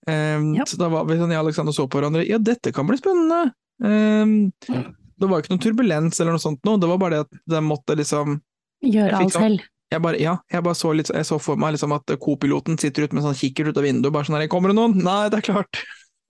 Um, 0.09 0.55
yep. 0.55 0.65
Så 0.71 0.79
da 0.81 0.87
var 0.89 1.05
vi 1.05 1.19
sånn, 1.19 1.29
jeg 1.29 1.37
og 1.37 1.45
Alexander 1.45 1.75
så 1.75 1.85
på 1.85 1.99
hverandre, 1.99 2.25
ja 2.25 2.39
dette 2.41 2.73
kan 2.73 2.89
bli 2.89 2.97
spennende. 2.97 3.53
Um, 3.77 4.33
det 5.19 5.29
var 5.31 5.41
ikke 5.43 5.53
noe 5.55 5.63
turbulens 5.63 6.19
eller 6.19 6.35
noe 6.35 6.43
sånt 6.43 6.59
noe, 6.67 6.79
det 6.81 6.89
var 6.91 6.97
bare 7.01 7.17
det 7.19 7.25
at 7.27 7.39
de 7.55 7.61
måtte 7.63 7.95
liksom 7.99 8.39
Gjøre 8.85 9.13
alt 9.21 9.31
sånn- 9.33 9.41
selv. 9.49 9.67
jeg 9.91 10.01
bare, 10.03 10.19
ja, 10.19 10.37
jeg 10.51 10.63
bare 10.65 10.75
så 10.75 10.91
litt, 10.95 11.09
jeg 11.13 11.25
så 11.25 11.39
for 11.41 11.55
meg 11.61 11.73
liksom 11.77 11.93
at 11.95 12.15
co-piloten 12.19 12.77
sitter 12.81 13.05
ute 13.07 13.15
med 13.15 13.23
sånn 13.23 13.37
kikkert 13.37 13.69
ut 13.71 13.77
av 13.79 13.85
vinduet, 13.87 14.11
bare 14.13 14.25
sånn 14.27 14.39
her, 14.41 14.47
kommer 14.51 14.69
det 14.73 14.75
noen? 14.79 14.97
Nei, 15.03 15.29
det 15.29 15.39
er 15.39 15.47
klart. 15.53 15.83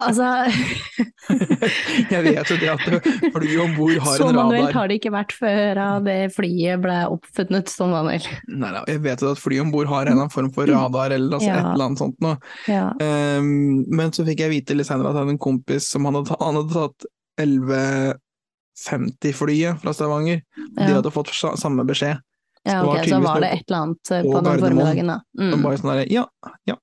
Altså, 0.04 0.26
jeg 2.12 2.20
vet 2.26 2.50
jo 2.52 2.58
det 2.60 2.68
at 2.74 2.82
flyet 3.32 3.62
om 3.64 3.76
bord 3.78 3.96
har 4.04 4.18
så 4.20 4.28
manuelt 4.36 4.74
har 4.76 4.90
det 4.92 4.98
ikke 5.00 5.12
vært 5.16 5.32
før 5.38 5.80
det 6.04 6.18
flyet 6.36 6.82
ble 6.84 6.98
oppfunnet 7.14 7.72
som 7.72 7.94
manuell. 7.96 8.26
Nei, 8.52 8.72
da, 8.76 8.84
jeg 8.92 9.02
vet 9.06 9.24
jo 9.24 9.32
at 9.32 9.40
flyet 9.40 9.64
om 9.64 9.72
bord 9.72 9.88
har 9.88 10.04
en 10.04 10.12
eller 10.12 10.26
annen 10.26 10.34
form 10.36 10.52
for 10.56 10.68
radar 10.68 11.16
eller 11.16 11.38
altså, 11.40 11.48
Ja. 11.48 11.62
et 11.62 11.70
eller 11.72 11.86
annet 11.88 12.04
sånt 12.04 12.20
noe. 12.26 12.36
Ja. 12.68 12.90
Um, 13.00 13.86
men 13.88 14.12
så 14.16 14.28
fikk 14.28 14.44
jeg 14.44 14.52
vite 14.58 14.76
litt 14.78 14.90
senere 14.90 15.12
at 15.12 15.16
jeg 15.16 15.24
hadde 15.24 15.36
en 15.38 15.44
kompis 15.48 15.88
som 15.96 16.08
hadde, 16.12 16.26
han 16.44 16.60
hadde 16.60 16.76
tatt 16.76 17.10
1150-flyet 18.76 19.82
fra 19.82 19.94
Stavanger. 19.94 20.42
De 20.76 20.84
Ja. 20.84 20.96
hadde 21.00 21.12
fått 21.12 21.30
samme 21.60 21.86
beskjed. 21.86 22.20
ja, 22.66 22.82
var 22.84 22.98
ok, 22.98 23.08
så 23.08 23.22
var 23.22 23.40
det 23.42 23.52
et 23.54 23.64
eller 23.70 23.82
annet 23.82 24.12
eh, 24.12 24.24
på 24.24 24.42
den 24.44 24.60
formiddagen, 24.60 25.08
da. 25.08 25.20
De 25.38 25.44
Mm. 25.56 25.62
bare 25.64 25.78
sånn 25.78 25.92
der, 25.96 26.12
ja, 26.12 26.26
ja. 26.68 26.76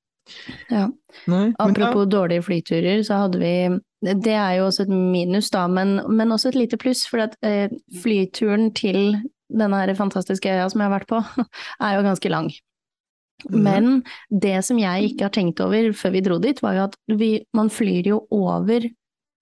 Ja. 0.70 0.86
Nei, 1.26 1.46
men. 1.48 1.54
Apropos 1.58 2.06
dårlige 2.06 2.44
flyturer, 2.44 3.00
så 3.02 3.16
hadde 3.18 3.38
vi 3.40 3.80
Det 4.04 4.26
er 4.34 4.56
jo 4.58 4.66
også 4.66 4.80
et 4.82 4.88
minus, 4.88 5.48
da, 5.50 5.68
men, 5.68 6.00
men 6.08 6.28
også 6.30 6.48
et 6.48 6.54
lite 6.56 6.76
pluss. 6.76 7.06
For 7.06 7.18
at 7.20 7.36
eh, 7.42 7.68
flyturen 8.00 8.72
til 8.74 9.14
denne 9.48 9.74
her 9.78 9.94
fantastiske 9.94 10.48
øya 10.50 10.68
som 10.70 10.80
jeg 10.80 10.90
har 10.90 10.98
vært 11.00 11.06
på, 11.06 11.20
er 11.80 11.96
jo 11.96 12.02
ganske 12.02 12.28
lang. 12.30 12.50
Mhm. 13.50 13.62
Men 13.62 14.02
det 14.30 14.64
som 14.64 14.78
jeg 14.78 15.12
ikke 15.12 15.22
har 15.22 15.30
tenkt 15.30 15.60
over 15.60 15.92
før 15.92 16.12
vi 16.12 16.20
dro 16.20 16.38
dit, 16.38 16.60
var 16.62 16.74
jo 16.74 16.84
at 16.84 16.96
vi, 17.08 17.44
man 17.54 17.68
flyr 17.68 18.06
jo 18.06 18.26
over 18.30 18.80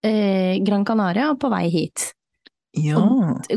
eh, 0.04 0.58
Gran 0.64 0.84
Canaria 0.84 1.34
på 1.36 1.50
vei 1.50 1.68
hit. 1.70 2.12
Ja. 2.78 3.00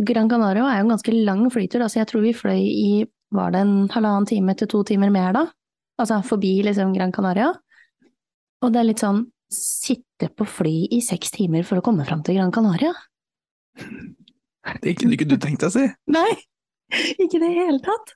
Gran 0.05 0.29
Canaria 0.29 0.65
er 0.69 0.79
jo 0.79 0.87
en 0.87 0.93
ganske 0.95 1.13
lang 1.13 1.43
flytur, 1.53 1.83
altså 1.85 2.01
jeg 2.01 2.09
tror 2.09 2.23
vi 2.25 2.33
fløy 2.37 2.61
i 2.61 2.87
var 3.33 3.53
det 3.53 3.63
en 3.65 3.75
halvannen 3.89 4.27
time 4.29 4.53
til 4.57 4.69
to 4.69 4.83
timer 4.85 5.09
mer 5.13 5.33
da? 5.33 5.47
Altså 6.01 6.19
forbi 6.25 6.59
liksom 6.65 6.93
Gran 6.93 7.13
Canaria. 7.13 7.49
Og 8.63 8.73
det 8.73 8.81
er 8.81 8.87
litt 8.87 9.01
sånn, 9.01 9.25
sitte 9.53 10.29
på 10.33 10.45
fly 10.49 10.75
i 10.93 11.01
seks 11.05 11.33
timer 11.33 11.65
for 11.67 11.79
å 11.79 11.85
komme 11.85 12.05
fram 12.07 12.21
til 12.25 12.37
Gran 12.37 12.53
Canaria? 12.53 12.93
Det 14.81 14.95
kunne 14.99 15.17
ikke 15.17 15.29
du 15.29 15.37
tenkt 15.41 15.65
deg 15.65 15.73
si. 15.73 15.87
Nei, 16.17 16.29
ikke 17.17 17.39
i 17.39 17.43
det 17.43 17.51
hele 17.57 17.81
tatt. 17.83 18.13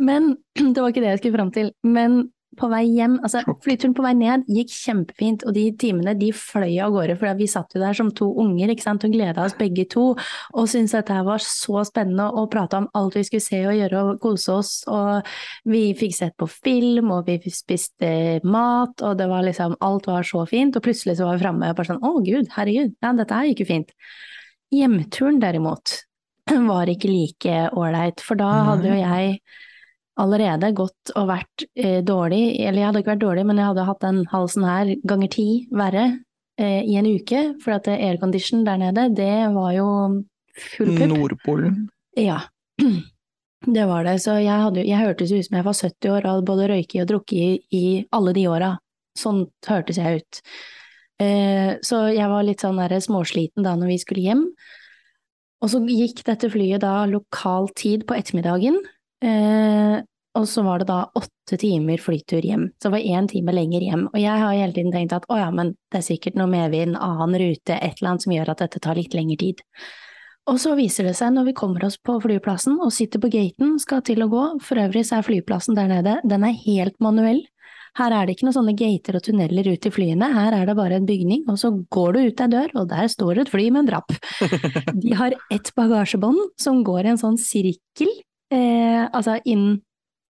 Men 0.00 0.34
det 0.72 0.80
var 0.80 0.92
ikke 0.92 1.04
det 1.04 1.14
jeg 1.14 1.22
skulle 1.22 1.38
fram 1.38 1.52
til. 1.54 1.72
Men 1.84 2.24
på 2.58 2.68
vei 2.72 2.82
hjem, 2.88 3.18
altså 3.24 3.42
flyturen 3.64 3.94
på 3.96 4.04
vei 4.04 4.12
ned 4.16 4.46
gikk 4.50 4.72
kjempefint, 4.72 5.44
og 5.46 5.54
de 5.56 5.64
timene 5.80 6.14
de 6.18 6.30
fløy 6.34 6.78
av 6.84 6.94
gårde, 6.94 7.16
for 7.20 7.38
vi 7.38 7.48
satt 7.50 7.76
jo 7.76 7.82
der 7.82 7.96
som 7.96 8.10
to 8.16 8.28
unger 8.42 8.72
ikke 8.72 8.84
sant, 8.84 9.04
og 9.06 9.14
gleda 9.14 9.44
oss 9.44 9.56
begge 9.58 9.86
to, 9.92 10.06
og 10.16 10.70
syntes 10.70 10.96
dette 10.96 11.16
her 11.16 11.26
var 11.26 11.42
så 11.44 11.84
spennende, 11.88 12.28
og 12.32 12.50
prata 12.52 12.80
om 12.82 12.88
alt 12.98 13.18
vi 13.18 13.24
skulle 13.28 13.44
se 13.44 13.62
og 13.66 13.76
gjøre 13.76 14.02
og 14.02 14.22
kose 14.22 14.56
oss, 14.56 14.72
og 14.90 15.28
vi 15.68 15.84
fikk 15.98 16.16
sett 16.16 16.36
på 16.40 16.48
film, 16.50 17.12
og 17.16 17.28
vi 17.28 17.38
spiste 17.52 18.10
mat, 18.46 19.04
og 19.04 19.20
det 19.20 19.28
var 19.30 19.46
liksom, 19.46 19.76
alt 19.84 20.08
var 20.10 20.26
så 20.26 20.46
fint, 20.50 20.76
og 20.76 20.86
plutselig 20.86 21.18
så 21.20 21.28
var 21.28 21.38
vi 21.38 21.46
framme 21.46 21.70
og 21.70 21.78
bare 21.78 21.92
sånn, 21.92 22.02
å 22.04 22.16
gud, 22.24 22.50
herregud, 22.56 22.96
ja, 23.02 23.14
dette 23.16 23.38
her 23.38 23.50
gikk 23.50 23.64
jo 23.64 23.70
fint. 23.70 23.94
Hjemturen 24.74 25.38
derimot 25.42 26.00
var 26.70 26.90
ikke 26.90 27.10
like 27.10 27.62
ålreit, 27.76 28.22
for 28.24 28.38
da 28.38 28.50
hadde 28.72 28.90
jo 28.90 28.98
jeg 28.98 29.38
allerede 30.20 30.72
gått 30.76 31.12
og 31.16 31.28
vært 31.30 31.66
eh, 31.76 32.00
dårlig, 32.04 32.56
eller 32.60 32.80
jeg 32.80 32.88
hadde 32.88 33.02
ikke 33.02 33.12
vært 33.14 33.24
dårlig, 33.24 33.44
men 33.48 33.60
jeg 33.60 33.70
hadde 33.70 33.88
hatt 33.88 34.04
den 34.04 34.22
halsen 34.32 34.64
her 34.66 34.92
ganger 35.08 35.32
ti 35.32 35.48
verre 35.76 36.06
eh, 36.60 36.80
i 36.84 36.96
en 37.00 37.08
uke, 37.08 37.42
for 37.62 37.76
at 37.76 37.90
aircondition 37.92 38.64
der 38.66 38.80
nede, 38.80 39.08
det 39.16 39.34
var 39.54 39.74
jo 39.76 39.88
full 40.56 40.94
pupp. 40.96 41.12
Nordpolen. 41.12 41.84
Ja, 42.16 42.40
det 43.76 43.84
var 43.90 44.08
det. 44.08 44.16
Så 44.24 44.38
jeg, 44.40 44.56
hadde, 44.64 44.86
jeg 44.88 45.04
hørtes 45.04 45.34
ut 45.34 45.48
som 45.48 45.60
jeg 45.60 45.68
var 45.68 45.78
70 45.82 46.14
år 46.14 46.22
og 46.22 46.32
hadde 46.32 46.48
både 46.48 46.70
røyket 46.72 47.04
og 47.04 47.12
drukket 47.12 47.36
i, 47.36 47.60
i 47.76 47.84
alle 48.16 48.34
de 48.36 48.48
åra. 48.52 48.72
Sånn 49.16 49.44
hørtes 49.68 50.00
jeg 50.00 50.22
ut. 50.22 50.42
Eh, 51.22 51.76
så 51.84 52.02
jeg 52.12 52.28
var 52.28 52.44
litt 52.44 52.64
sånn 52.64 52.80
der 52.80 52.98
småsliten 53.00 53.64
da 53.64 53.76
når 53.76 53.94
vi 53.94 54.00
skulle 54.02 54.24
hjem. 54.24 54.44
Og 55.64 55.72
så 55.72 55.80
gikk 55.88 56.20
dette 56.26 56.50
flyet 56.52 56.84
da 56.84 57.06
lokal 57.08 57.70
tid 57.76 58.04
på 58.08 58.16
ettermiddagen. 58.18 58.76
Eh, 59.24 60.02
og 60.36 60.44
så 60.48 60.62
var 60.66 60.82
det 60.82 60.88
da 60.90 60.98
åtte 61.16 61.56
timer 61.60 62.00
flytur 62.02 62.44
hjem. 62.44 62.66
Så 62.76 62.88
det 62.88 62.96
var 62.96 63.06
én 63.18 63.28
time 63.30 63.54
lenger 63.56 63.86
hjem. 63.86 64.08
Og 64.12 64.18
jeg 64.20 64.42
har 64.42 64.56
hele 64.56 64.74
tiden 64.76 64.92
tenkt 64.92 65.14
at 65.16 65.24
å 65.32 65.38
ja, 65.40 65.48
men 65.54 65.72
det 65.92 66.02
er 66.02 66.08
sikkert 66.10 66.36
noe 66.36 66.50
medvind, 66.52 66.98
annen 67.00 67.38
rute, 67.40 67.78
et 67.78 67.96
eller 67.96 68.12
annet 68.12 68.26
som 68.26 68.34
gjør 68.36 68.52
at 68.52 68.66
dette 68.66 68.82
tar 68.84 69.00
litt 69.00 69.16
lengre 69.16 69.38
tid. 69.40 69.64
Og 70.46 70.60
så 70.62 70.76
viser 70.78 71.08
det 71.08 71.16
seg 71.18 71.32
når 71.34 71.48
vi 71.48 71.56
kommer 71.58 71.84
oss 71.88 71.96
på 71.98 72.20
flyplassen 72.22 72.76
og 72.78 72.92
sitter 72.94 73.22
på 73.22 73.32
gaten, 73.32 73.78
skal 73.82 74.04
til 74.06 74.22
å 74.22 74.30
gå, 74.30 74.44
for 74.62 74.78
øvrig 74.78 75.02
så 75.08 75.18
er 75.18 75.26
flyplassen 75.26 75.78
der 75.78 75.90
nede, 75.90 76.20
den 76.22 76.44
er 76.46 76.54
helt 76.66 76.94
manuell. 77.02 77.40
Her 77.96 78.12
er 78.12 78.28
det 78.28 78.36
ikke 78.36 78.46
noen 78.46 78.54
sånne 78.58 78.76
gater 78.76 79.16
og 79.16 79.24
tunneler 79.24 79.72
ut 79.72 79.80
til 79.82 79.94
flyene, 79.94 80.28
her 80.36 80.54
er 80.54 80.68
det 80.68 80.76
bare 80.78 81.00
en 81.00 81.08
bygning, 81.08 81.46
og 81.48 81.58
så 81.58 81.72
går 81.90 82.14
du 82.14 82.20
ut 82.28 82.44
ei 82.44 82.48
dør, 82.52 82.74
og 82.76 82.90
der 82.92 83.08
står 83.10 83.40
et 83.42 83.50
fly 83.50 83.70
med 83.72 83.86
en 83.86 83.90
drapp. 83.90 84.14
De 85.02 85.16
har 85.18 85.34
ett 85.50 85.72
bagasjebånd 85.74 86.60
som 86.60 86.84
går 86.86 87.06
i 87.08 87.14
en 87.14 87.22
sånn 87.24 87.40
sirkel, 87.40 88.12
eh, 88.54 89.04
altså 89.06 89.38
inn, 89.44 89.68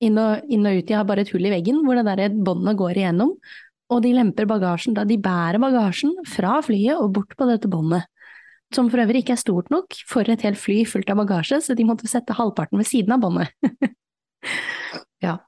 inn, 0.02 0.20
og, 0.20 0.46
inn 0.52 0.68
og 0.68 0.78
ut, 0.78 0.86
de 0.88 0.96
har 0.96 1.08
bare 1.08 1.26
et 1.26 1.32
hull 1.34 1.46
i 1.48 1.52
veggen 1.52 1.82
hvor 1.86 1.98
det 1.98 2.06
der 2.08 2.34
båndet 2.34 2.78
går 2.80 3.02
igjennom, 3.02 3.36
og 3.92 4.00
de 4.04 4.14
lemper 4.16 4.48
bagasjen, 4.48 4.96
da 4.96 5.04
de 5.04 5.18
bærer 5.20 5.60
bagasjen 5.60 6.14
fra 6.28 6.58
flyet 6.64 6.96
og 6.96 7.12
bort 7.18 7.36
på 7.36 7.48
dette 7.50 7.70
båndet 7.70 8.08
som 8.74 8.88
for 8.92 9.02
øvrig 9.02 9.22
ikke 9.22 9.36
er 9.36 9.42
stort 9.42 9.70
nok 9.72 9.94
for 10.08 10.28
et 10.28 10.42
helt 10.46 10.60
fly 10.60 10.82
fullt 10.88 11.10
av 11.12 11.20
bagasje, 11.22 11.60
så 11.64 11.76
de 11.76 11.86
måtte 11.86 12.08
sette 12.10 12.36
halvparten 12.36 12.80
ved 12.80 12.88
siden 12.88 13.14
av 13.14 13.22
båndet. 13.22 13.52
ja. 15.26 15.38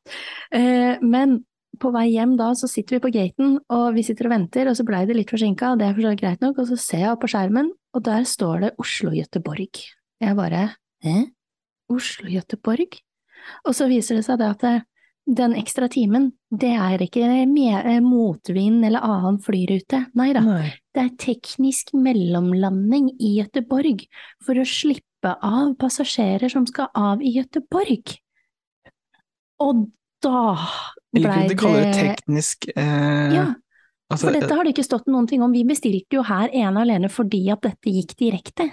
Eh, 0.54 1.00
men 1.02 1.40
på 1.80 1.90
vei 1.94 2.06
hjem 2.12 2.36
da, 2.38 2.52
så 2.58 2.68
sitter 2.70 2.98
vi 2.98 3.04
på 3.06 3.12
gaten, 3.14 3.56
og 3.72 3.86
vi 3.96 4.04
sitter 4.06 4.28
og 4.28 4.34
venter, 4.36 4.70
og 4.70 4.76
så 4.78 4.86
blei 4.86 5.02
det 5.08 5.16
litt 5.18 5.32
forsinka, 5.32 5.72
og 5.72 5.80
det 5.80 5.88
er 5.88 5.96
for 5.96 6.06
så 6.06 6.14
greit 6.20 6.44
nok, 6.44 6.60
og 6.60 6.68
så 6.70 6.78
ser 6.80 7.06
jeg 7.06 7.14
opp 7.14 7.24
på 7.24 7.32
skjermen, 7.32 7.72
og 7.94 8.04
der 8.06 8.28
står 8.28 8.66
det 8.66 8.74
Oslo-Göteborg. 8.82 9.82
Jeg 10.22 10.38
bare 10.38 10.68
Hæ? 11.04 11.24
Oslo-Göteborg? 11.92 13.00
Og 13.68 13.76
så 13.76 13.88
viser 13.90 14.18
det 14.18 14.24
seg 14.26 14.40
det 14.40 14.50
at 14.54 14.84
den 15.24 15.54
ekstra 15.56 15.88
timen, 15.88 16.32
det 16.52 16.74
er 16.76 17.00
ikke 17.00 17.24
med, 17.48 17.88
motvind 18.04 18.84
eller 18.84 19.04
annen 19.04 19.38
flyrute, 19.42 20.04
nei 20.18 20.32
da. 20.36 20.42
Nei. 20.44 20.66
Det 20.94 21.00
er 21.00 21.14
teknisk 21.20 21.94
mellomlanding 21.96 23.08
i 23.16 23.38
Göteborg 23.38 24.04
for 24.44 24.60
å 24.60 24.66
slippe 24.68 25.32
av 25.40 25.72
passasjerer 25.80 26.52
som 26.52 26.68
skal 26.68 26.90
av 26.92 27.24
i 27.24 27.32
Göteborg. 27.38 28.18
Og 29.64 29.86
da 30.24 30.44
blei 31.14 31.44
det 31.48 31.54
Du 31.54 31.58
kaller 31.60 31.86
det 31.86 31.90
det 31.92 32.08
teknisk 32.12 32.68
eh, 32.74 33.34
Ja, 33.34 33.46
altså, 34.12 34.26
for 34.26 34.36
dette 34.36 34.52
har 34.52 34.64
det 34.64 34.74
ikke 34.74 34.86
stått 34.86 35.08
noen 35.08 35.28
ting 35.30 35.44
om. 35.44 35.56
Vi 35.56 35.64
bestilte 35.68 36.18
jo 36.18 36.24
her 36.26 36.52
ene 36.52 36.84
alene 36.84 37.10
fordi 37.12 37.46
at 37.54 37.64
dette 37.64 37.92
gikk 37.96 38.16
direkte. 38.20 38.68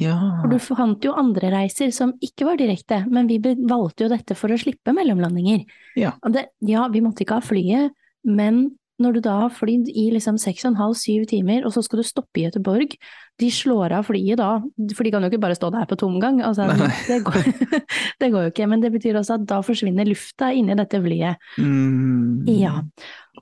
Ja. 0.00 0.16
For 0.42 0.52
du 0.52 0.58
fant 0.60 1.04
jo 1.04 1.14
andre 1.16 1.52
reiser 1.54 1.92
som 1.96 2.12
ikke 2.24 2.48
var 2.50 2.60
direkte, 2.60 3.00
men 3.08 3.30
vi 3.30 3.38
valgte 3.40 4.04
jo 4.04 4.10
dette 4.12 4.36
for 4.36 4.52
å 4.52 4.58
slippe 4.60 4.92
mellomlandinger. 4.96 5.64
Ja. 5.98 6.12
Det, 6.28 6.50
ja, 6.68 6.84
vi 6.92 7.00
måtte 7.04 7.24
ikke 7.24 7.40
ha 7.40 7.44
flyet, 7.44 7.96
men 8.28 8.66
når 9.00 9.16
du 9.16 9.20
da 9.24 9.34
har 9.46 9.52
flydd 9.54 9.88
i 9.96 10.10
liksom 10.12 10.36
seks 10.40 10.66
og 10.66 10.74
en 10.74 10.80
halv, 10.80 10.96
syv 11.00 11.24
timer, 11.30 11.64
og 11.64 11.72
så 11.72 11.82
skal 11.84 12.02
du 12.02 12.04
stoppe 12.04 12.42
i 12.42 12.44
Göteborg, 12.44 12.96
de 13.40 13.48
slår 13.48 13.94
av 13.96 14.10
flyet 14.10 14.36
da, 14.36 14.50
for 14.92 15.06
de 15.06 15.12
kan 15.14 15.24
jo 15.24 15.30
ikke 15.30 15.40
bare 15.40 15.56
stå 15.56 15.70
der 15.72 15.86
på 15.88 15.96
tomgang, 16.00 16.42
altså, 16.44 16.66
det, 17.08 17.22
går, 17.24 17.48
det 18.20 18.28
går 18.34 18.44
jo 18.44 18.52
ikke, 18.52 18.66
men 18.68 18.84
det 18.84 18.92
betyr 18.92 19.16
også 19.22 19.38
at 19.38 19.46
da 19.48 19.62
forsvinner 19.64 20.08
lufta 20.08 20.50
inni 20.52 20.76
dette 20.76 21.00
flyet. 21.00 21.40
Mm. 21.56 22.44
Ja, 22.52 22.74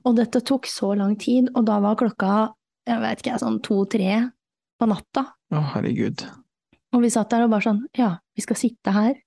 og 0.05 0.15
dette 0.21 0.39
tok 0.47 0.69
så 0.71 0.93
lang 0.95 1.17
tid, 1.19 1.51
og 1.51 1.67
da 1.67 1.81
var 1.83 1.99
klokka, 1.99 2.37
jeg 2.87 3.03
vet 3.03 3.25
ikke, 3.25 3.41
sånn 3.43 3.59
to-tre 3.65 4.21
på 4.79 4.87
natta, 4.87 5.27
Å, 5.49 5.63
herregud. 5.73 6.25
og 6.93 7.01
vi 7.01 7.09
satt 7.13 7.31
der 7.33 7.45
og 7.45 7.53
bare 7.53 7.65
sånn, 7.65 7.81
ja, 7.97 8.17
vi 8.37 8.45
skal 8.45 8.57
sitte 8.59 8.93
her 8.93 9.17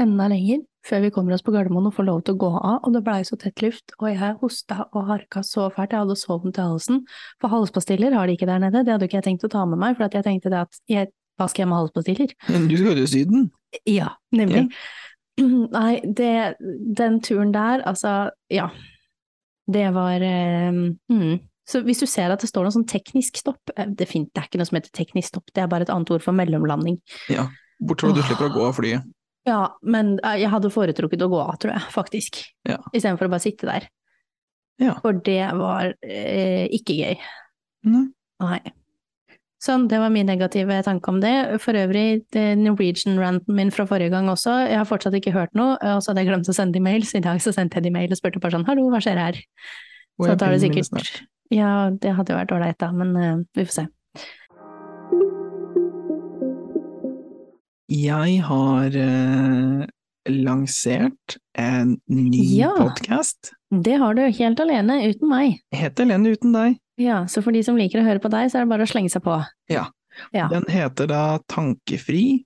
enda 0.00 0.26
lenger 0.30 0.64
før 0.86 1.02
vi 1.04 1.10
kommer 1.12 1.34
oss 1.36 1.44
på 1.44 1.52
Gardermoen 1.52 1.90
og 1.90 1.94
får 1.96 2.06
lov 2.08 2.20
til 2.24 2.36
å 2.36 2.40
gå 2.40 2.50
av, 2.56 2.78
og 2.86 2.94
det 2.94 3.02
blei 3.04 3.20
så 3.28 3.36
tett 3.40 3.60
luft, 3.60 3.92
og 3.98 4.08
jeg 4.08 4.36
hosta 4.40 4.86
og 4.88 5.10
harka 5.10 5.42
så 5.44 5.66
fælt, 5.74 5.92
jeg 5.92 6.06
hadde 6.06 6.16
så 6.16 6.38
vondt 6.40 6.60
i 6.60 6.64
halsen, 6.64 7.02
for 7.42 7.52
halspastiller 7.52 8.16
har 8.16 8.30
de 8.30 8.36
ikke 8.38 8.48
der 8.48 8.62
nede, 8.62 8.84
det 8.86 8.94
hadde 8.94 9.08
ikke 9.10 9.18
jeg 9.18 9.26
tenkt 9.28 9.44
å 9.44 9.52
ta 9.52 9.66
med 9.68 9.80
meg, 9.82 9.98
for 9.98 10.08
at 10.08 10.16
jeg 10.16 10.26
tenkte 10.26 10.52
det 10.52 10.62
at 10.62 10.80
jeg, 10.90 11.10
hva 11.36 11.50
skal 11.52 11.66
jeg 11.66 11.70
med 11.72 11.82
halspastiller? 11.82 12.32
Men 12.48 12.66
Du 12.70 12.76
skal 12.78 12.94
jo 12.94 12.96
til 13.02 13.12
Syden. 13.12 13.50
Ja, 13.88 14.14
nemlig. 14.32 14.70
Nei, 15.76 15.92
det, 16.04 16.32
den 16.96 17.20
turen 17.24 17.52
der, 17.52 17.84
altså, 17.88 18.30
ja, 18.52 18.70
det 19.70 19.86
var 19.94 20.24
eh, 20.24 20.72
mm. 20.72 21.36
Så 21.70 21.84
hvis 21.86 22.02
du 22.02 22.06
ser 22.10 22.32
at 22.34 22.42
det 22.42 22.50
står 22.50 22.66
noe 22.66 22.74
sånn 22.74 22.88
teknisk 22.90 23.38
stopp, 23.38 23.60
det 23.76 23.86
det, 24.00 24.08
fint, 24.10 24.30
det 24.34 24.42
er 24.42 24.48
ikke 24.48 24.60
noe 24.60 24.68
som 24.68 24.80
heter 24.80 24.92
teknisk 24.96 25.30
stopp, 25.30 25.52
det 25.54 25.62
er 25.62 25.70
bare 25.70 25.86
et 25.86 25.92
annet 25.94 26.10
ord 26.10 26.24
for 26.24 26.34
mellomlanding. 26.36 26.98
Ja. 27.30 27.46
Bortsett 27.78 28.10
fra 28.10 28.16
at 28.16 28.18
du 28.18 28.26
slipper 28.26 28.48
å 28.50 28.54
gå 28.56 28.66
av 28.66 28.76
flyet. 28.80 29.06
Ja, 29.48 29.60
men 29.86 30.18
eh, 30.18 30.42
jeg 30.42 30.50
hadde 30.52 30.72
foretrukket 30.72 31.22
å 31.24 31.30
gå 31.32 31.38
av, 31.40 31.54
tror 31.62 31.76
jeg, 31.76 31.86
faktisk. 31.94 32.42
Ja. 32.68 32.80
Istedenfor 32.90 33.28
å 33.28 33.32
bare 33.32 33.44
sitte 33.44 33.70
der. 33.70 33.86
Ja. 34.80 34.96
For 35.04 35.16
det 35.24 35.40
var 35.60 35.94
eh, 36.04 36.66
ikke 36.76 36.96
gøy. 36.98 37.16
Nei. 37.88 38.04
Nei. 38.40 38.60
Sånn, 39.60 39.84
det 39.92 39.98
var 40.00 40.12
min 40.12 40.28
negative 40.28 40.78
tanke 40.86 41.12
om 41.12 41.18
det. 41.20 41.34
For 41.60 41.76
øvrig, 41.76 42.22
det 42.32 42.46
Norwegian-ranten 42.62 43.56
min 43.56 43.72
fra 43.74 43.84
forrige 43.88 44.14
gang 44.14 44.30
også, 44.32 44.54
jeg 44.70 44.78
har 44.80 44.88
fortsatt 44.88 45.16
ikke 45.18 45.34
hørt 45.36 45.52
noe, 45.58 45.74
og 45.76 46.00
så 46.00 46.10
hadde 46.10 46.24
jeg 46.24 46.30
glemt 46.30 46.48
å 46.48 46.56
sende 46.56 46.78
de 46.78 46.84
mail, 46.84 47.04
så 47.04 47.20
i 47.20 47.26
dag 47.26 47.42
så 47.44 47.52
sendte 47.52 47.76
jeg 47.76 47.90
de 47.90 47.92
mail 47.92 48.08
og 48.08 48.20
spurte 48.20 48.40
bare 48.40 48.56
sånn, 48.56 48.64
hallo, 48.68 48.86
hva 48.88 49.02
skjer 49.04 49.20
her? 49.20 49.42
Og 50.20 50.30
Så 50.30 50.38
tar 50.40 50.56
det 50.56 50.62
sikkert. 50.64 51.20
Ja, 51.50 51.90
det 51.90 52.12
hadde 52.14 52.30
jo 52.30 52.38
vært 52.38 52.52
ålreit 52.54 52.78
da, 52.78 52.92
men 52.94 53.16
uh, 53.18 53.40
vi 53.58 53.64
får 53.66 53.74
se. 53.74 53.86
Jeg 57.90 58.36
har 58.46 58.94
uh, 58.94 59.80
lansert 60.30 61.34
en 61.58 61.96
ny 62.06 62.44
Ja. 62.60 62.70
podkast. 62.78 63.50
Det 63.74 63.96
har 63.98 64.14
du 64.14 64.22
helt 64.22 64.62
alene, 64.62 65.00
uten 65.10 65.30
meg. 65.30 65.56
Helt 65.74 65.98
alene 66.02 66.36
uten 66.36 66.54
deg. 66.54 66.76
Ja, 67.02 67.24
så 67.26 67.42
for 67.42 67.50
de 67.56 67.64
som 67.66 67.78
liker 67.80 67.98
å 67.98 68.06
høre 68.06 68.22
på 68.22 68.30
deg, 68.30 68.46
så 68.52 68.60
er 68.60 68.68
det 68.68 68.70
bare 68.70 68.86
å 68.86 68.92
slenge 68.92 69.10
seg 69.10 69.24
på. 69.26 69.40
Ja. 69.70 69.88
Den 70.34 70.68
heter 70.70 71.10
da 71.10 71.24
Tankefri, 71.50 72.44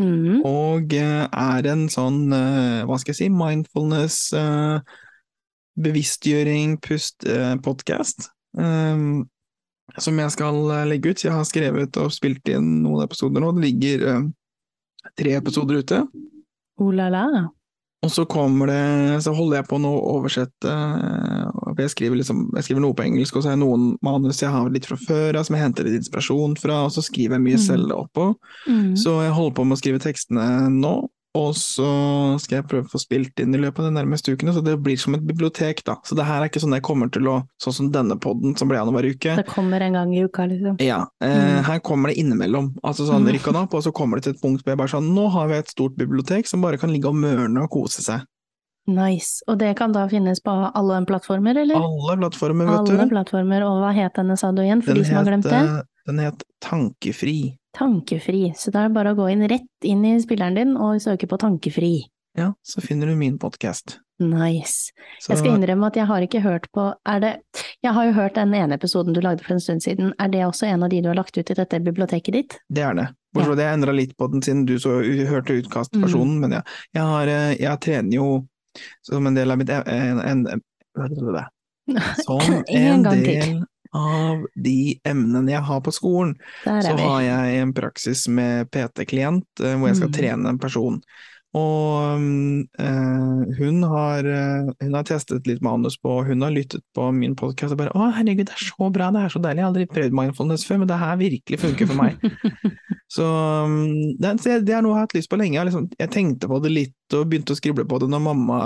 mm. 0.00 0.40
og 0.48 0.96
uh, 0.96 1.28
er 1.28 1.68
en 1.68 1.84
sånn, 1.92 2.32
hva 2.32 2.96
skal 2.96 3.12
jeg 3.12 3.20
si, 3.20 3.30
mindfulness, 3.34 4.18
bevisstgjøring, 5.76 6.78
pust-podkast. 6.80 8.30
Som 9.98 10.18
jeg 10.20 10.30
skal 10.34 10.58
eh, 10.70 10.86
legge 10.88 11.10
ut. 11.12 11.24
Jeg 11.24 11.32
har 11.34 11.44
skrevet 11.48 11.96
og 12.00 12.12
spilt 12.14 12.48
inn 12.52 12.82
noen 12.84 13.04
episoder 13.06 13.40
nå. 13.44 13.52
Det 13.56 13.64
ligger 13.66 14.08
eh, 14.12 14.26
tre 15.18 15.36
episoder 15.38 15.80
ute. 15.82 16.02
Oh 16.78 16.90
la 16.94 17.08
la. 17.10 17.24
Og 18.06 18.12
så 18.14 18.22
kommer 18.30 18.70
det, 18.70 19.22
så 19.24 19.32
holder 19.34 19.56
jeg 19.58 19.66
på 19.66 19.78
nå 19.82 19.90
å 19.90 20.12
oversette 20.20 20.70
eh, 20.70 21.72
Jeg 21.80 21.90
skriver, 21.90 22.20
liksom, 22.20 22.44
jeg 22.54 22.66
skriver 22.68 22.84
noe 22.84 22.94
på 22.94 23.02
engelsk, 23.08 23.34
og 23.34 23.42
så 23.42 23.50
har 23.50 23.56
jeg 23.56 23.62
noen 23.64 23.88
manus 24.06 24.38
jeg 24.42 24.52
har 24.54 24.70
litt 24.70 24.86
fra 24.86 24.94
før 25.02 25.40
av, 25.40 25.46
som 25.48 25.56
jeg 25.56 25.64
henter 25.64 25.88
litt 25.88 25.98
inspirasjon 26.04 26.54
fra, 26.62 26.84
og 26.86 26.92
så 26.94 27.02
skriver 27.02 27.34
jeg 27.38 27.44
mye 27.48 27.58
Mm. 27.58 27.64
selv 27.66 27.94
oppå. 27.96 28.28
Mm. 28.70 28.92
Så 28.98 29.16
jeg 29.24 29.34
holder 29.34 29.54
på 29.58 29.64
med 29.66 29.74
å 29.76 29.80
skrive 29.82 29.98
tekstene 30.04 30.46
nå, 30.76 30.92
og 31.36 31.54
så 31.54 32.38
skal 32.40 32.56
jeg 32.58 32.66
prøve 32.70 32.86
å 32.86 32.90
få 32.92 32.98
spilt 33.02 33.38
inn 33.42 33.54
i 33.54 33.58
løpet 33.60 33.78
av 33.84 33.88
de 33.90 33.96
nærmeste 33.98 34.32
ukene, 34.32 34.52
så 34.56 34.62
det 34.64 34.76
blir 34.82 34.96
som 34.98 35.14
et 35.14 35.24
bibliotek, 35.26 35.82
da. 35.84 35.96
Så 36.04 36.16
det 36.16 36.24
her 36.24 36.42
er 36.42 36.48
ikke 36.48 36.62
sånn 36.62 36.72
jeg 36.74 36.82
kommer 36.82 37.10
til 37.12 37.28
å 37.28 37.36
Sånn 37.62 37.74
som 37.74 37.90
denne 37.92 38.16
podden 38.18 38.56
som 38.58 38.68
blir 38.68 38.78
hver 38.80 39.06
uke. 39.10 39.36
Det 39.36 39.46
kommer 39.46 39.80
en 39.82 39.92
gang 39.92 40.14
i 40.14 40.24
uka, 40.24 40.46
liksom. 40.48 40.80
Ja, 40.80 41.06
eh, 41.20 41.28
Mm. 41.58 41.64
her 41.64 41.78
kommer 41.80 42.08
det 42.08 42.18
innimellom. 42.18 42.74
Altså 42.82 43.06
sånn 43.06 43.26
rykk 43.28 43.48
og 43.48 43.54
napp, 43.54 43.74
og 43.74 43.82
så 43.82 43.92
kommer 43.92 44.16
det 44.16 44.24
til 44.24 44.32
et 44.34 44.40
punkt 44.42 44.62
hvor 44.64 44.72
jeg 44.72 44.78
bare 44.78 44.88
sånn 44.88 45.12
Nå 45.14 45.28
har 45.30 45.48
vi 45.48 45.54
et 45.54 45.68
stort 45.68 45.96
bibliotek 45.96 46.46
som 46.46 46.60
bare 46.62 46.78
kan 46.78 46.90
ligge 46.90 47.06
og 47.06 47.14
mørne 47.14 47.62
og 47.62 47.70
kose 47.70 48.02
seg. 48.02 48.24
Nice. 48.88 49.42
Og 49.46 49.58
det 49.58 49.76
kan 49.76 49.92
da 49.92 50.06
finnes 50.08 50.40
på 50.40 50.50
alle 50.74 51.04
plattformer, 51.04 51.56
eller? 51.60 51.76
Alle 51.76 52.16
plattformer, 52.16 52.64
vet 52.64 52.78
Alle 52.78 53.04
du. 53.04 53.10
plattformer. 53.14 53.62
Og 53.62 53.82
hva 53.82 53.92
het 53.94 54.14
denne, 54.14 54.38
sa 54.38 54.50
du 54.50 54.62
igjen, 54.62 54.82
for 54.82 54.94
Den 54.94 55.02
de 55.02 55.08
som 55.08 55.16
har 55.16 55.24
glemt 55.24 55.44
det? 55.44 55.82
Eh, 56.08 56.12
Den 56.12 56.18
het 56.24 56.42
Tankefri. 56.64 57.58
Tankefri. 57.76 58.52
Så 58.56 58.72
da 58.72 58.84
er 58.84 58.88
det 58.88 58.96
bare 58.96 59.12
å 59.14 59.18
gå 59.18 59.28
inn 59.32 59.46
rett 59.48 59.84
inn 59.86 60.04
i 60.08 60.16
spilleren 60.22 60.56
din 60.58 60.76
og 60.76 61.00
søke 61.04 61.28
på 61.28 61.38
Tankefri. 61.38 62.06
Ja, 62.38 62.52
så 62.62 62.80
finner 62.80 63.06
du 63.10 63.16
min 63.18 63.38
podkast. 63.38 63.98
Nice. 64.18 64.90
Jeg 65.28 65.38
skal 65.38 65.52
innrømme 65.54 65.86
at 65.86 65.96
jeg 65.96 66.06
har 66.10 66.24
ikke 66.26 66.40
hørt 66.42 66.64
på 66.74 66.88
Er 67.06 67.20
det 67.22 67.30
Jeg 67.84 67.92
har 67.94 68.04
jo 68.08 68.12
hørt 68.16 68.34
den 68.34 68.50
ene 68.54 68.74
episoden 68.74 69.14
du 69.14 69.20
lagde 69.22 69.44
for 69.46 69.54
en 69.54 69.60
stund 69.62 69.84
siden. 69.84 70.10
Er 70.18 70.28
det 70.28 70.40
også 70.42 70.66
en 70.66 70.82
av 70.82 70.90
de 70.90 70.98
du 71.02 71.06
har 71.08 71.14
lagt 71.14 71.38
ut 71.38 71.50
i 71.50 71.54
dette 71.54 71.78
biblioteket 71.78 72.34
ditt? 72.34 72.56
Det 72.68 72.82
er 72.82 72.94
det. 72.98 73.06
Bortsett 73.32 73.52
fra 73.52 73.56
det 73.60 73.66
jeg 73.68 73.78
endra 73.78 73.94
litt 73.94 74.16
på 74.18 74.26
den 74.32 74.42
siden 74.42 74.64
du 74.66 74.74
så 74.82 74.96
hørte 75.28 75.54
utkastversjonen, 75.62 76.34
Mm. 76.34 76.40
men 76.40 76.50
ja. 76.58 76.62
Jeg, 76.94 77.02
har, 77.02 77.26
eh, 77.28 77.56
jeg 77.60 77.80
trener 77.80 78.16
jo 78.16 78.46
som 79.06 79.26
en 79.26 79.34
del 79.34 79.50
av 79.50 79.58
mitt 79.58 79.70
en, 79.70 80.18
en, 80.18 80.62
Som 82.26 82.40
En 82.40 82.64
en 82.68 83.02
gang 83.02 83.22
til. 83.24 83.64
Av 83.96 84.44
de 84.54 84.98
emnene 85.08 85.54
jeg 85.54 85.62
har 85.68 85.80
på 85.80 85.94
skolen, 85.94 86.34
så 86.64 86.94
vi. 86.94 87.02
har 87.02 87.22
jeg 87.22 87.62
en 87.62 87.72
praksis 87.76 88.26
med 88.28 88.70
PT-klient 88.74 89.64
eh, 89.64 89.74
hvor 89.78 89.88
jeg 89.88 89.96
skal 90.02 90.08
Mm. 90.08 90.16
trene 90.18 90.48
en 90.48 90.58
person. 90.58 91.00
Og 91.56 92.20
eh, 92.78 93.54
hun, 93.58 93.82
har, 93.88 94.26
eh, 94.28 94.68
hun 94.84 94.94
har 94.94 95.06
testet 95.08 95.46
litt 95.48 95.62
manus 95.64 95.96
på, 95.96 96.18
hun 96.28 96.42
har 96.44 96.52
lyttet 96.52 96.82
på 96.94 97.08
min 97.16 97.34
podkast 97.34 97.72
og 97.72 97.78
bare 97.78 97.94
'Å, 97.94 98.12
herregud, 98.18 98.46
det 98.46 98.52
er 98.52 98.66
så 98.68 98.90
bra, 98.92 99.10
det 99.10 99.22
er 99.24 99.32
så 99.32 99.40
deilig, 99.40 99.56
jeg 99.56 99.64
har 99.64 99.72
aldri 99.72 99.86
prøvd 99.88 100.12
mindfulness 100.12 100.66
før, 100.68 100.78
men 100.78 100.88
det 100.88 100.98
her 101.00 101.16
virkelig 101.16 101.58
funker 101.58 101.86
for 101.88 101.96
meg'. 101.96 102.18
Så 103.08 103.24
mm, 103.24 104.20
det, 104.20 104.36
det 104.66 104.74
er 104.76 104.82
noe 104.84 104.92
jeg 104.92 104.98
har 104.98 105.06
hatt 105.06 105.14
lyst 105.16 105.30
på 105.32 105.38
lenge. 105.40 105.56
Jeg, 105.56 105.64
liksom, 105.70 105.88
jeg 105.98 106.10
tenkte 106.12 106.48
på 106.50 106.58
det 106.60 106.70
litt 106.70 107.14
og 107.16 107.24
begynte 107.30 107.54
å 107.54 107.56
skrible 107.56 107.86
på 107.88 107.98
det 108.02 108.08
når 108.12 108.20
mamma 108.20 108.58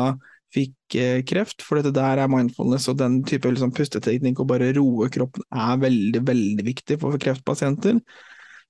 fikk 0.53 0.97
eh, 1.01 1.23
kreft, 1.29 1.63
for 1.65 1.81
dette 1.81 1.95
der 1.97 2.21
er 2.23 2.31
mindfulness 2.33 2.89
og 2.93 2.99
den 3.01 3.23
type 3.29 3.49
liksom, 3.51 3.73
pusteteknikk 3.77 4.43
og 4.43 4.51
bare 4.53 4.73
roe 4.77 5.09
kroppen 5.13 5.47
er 5.49 5.81
veldig, 5.83 6.23
veldig 6.29 6.67
viktig 6.69 7.01
for 7.03 7.17
kreftpasienter. 7.21 7.99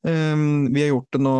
Um, 0.02 0.72
vi 0.74 0.82
har 0.82 0.88
gjort 0.88 1.12
det 1.14 1.20
nå, 1.22 1.32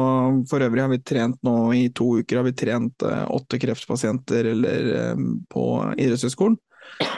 for 0.51 0.63
øvrig 0.63 0.85
har 0.85 0.91
vi 0.93 1.01
trent 1.03 1.39
nå 1.43 1.55
i 1.75 1.89
to 1.91 2.21
uker, 2.21 2.39
har 2.39 2.47
vi 2.47 2.53
trent 2.55 3.03
eh, 3.03 3.25
åtte 3.35 3.59
kreftpasienter 3.59 4.53
eller, 4.53 4.93
eh, 4.99 5.25
på 5.51 5.65
idrettshøyskolen. 5.97 6.59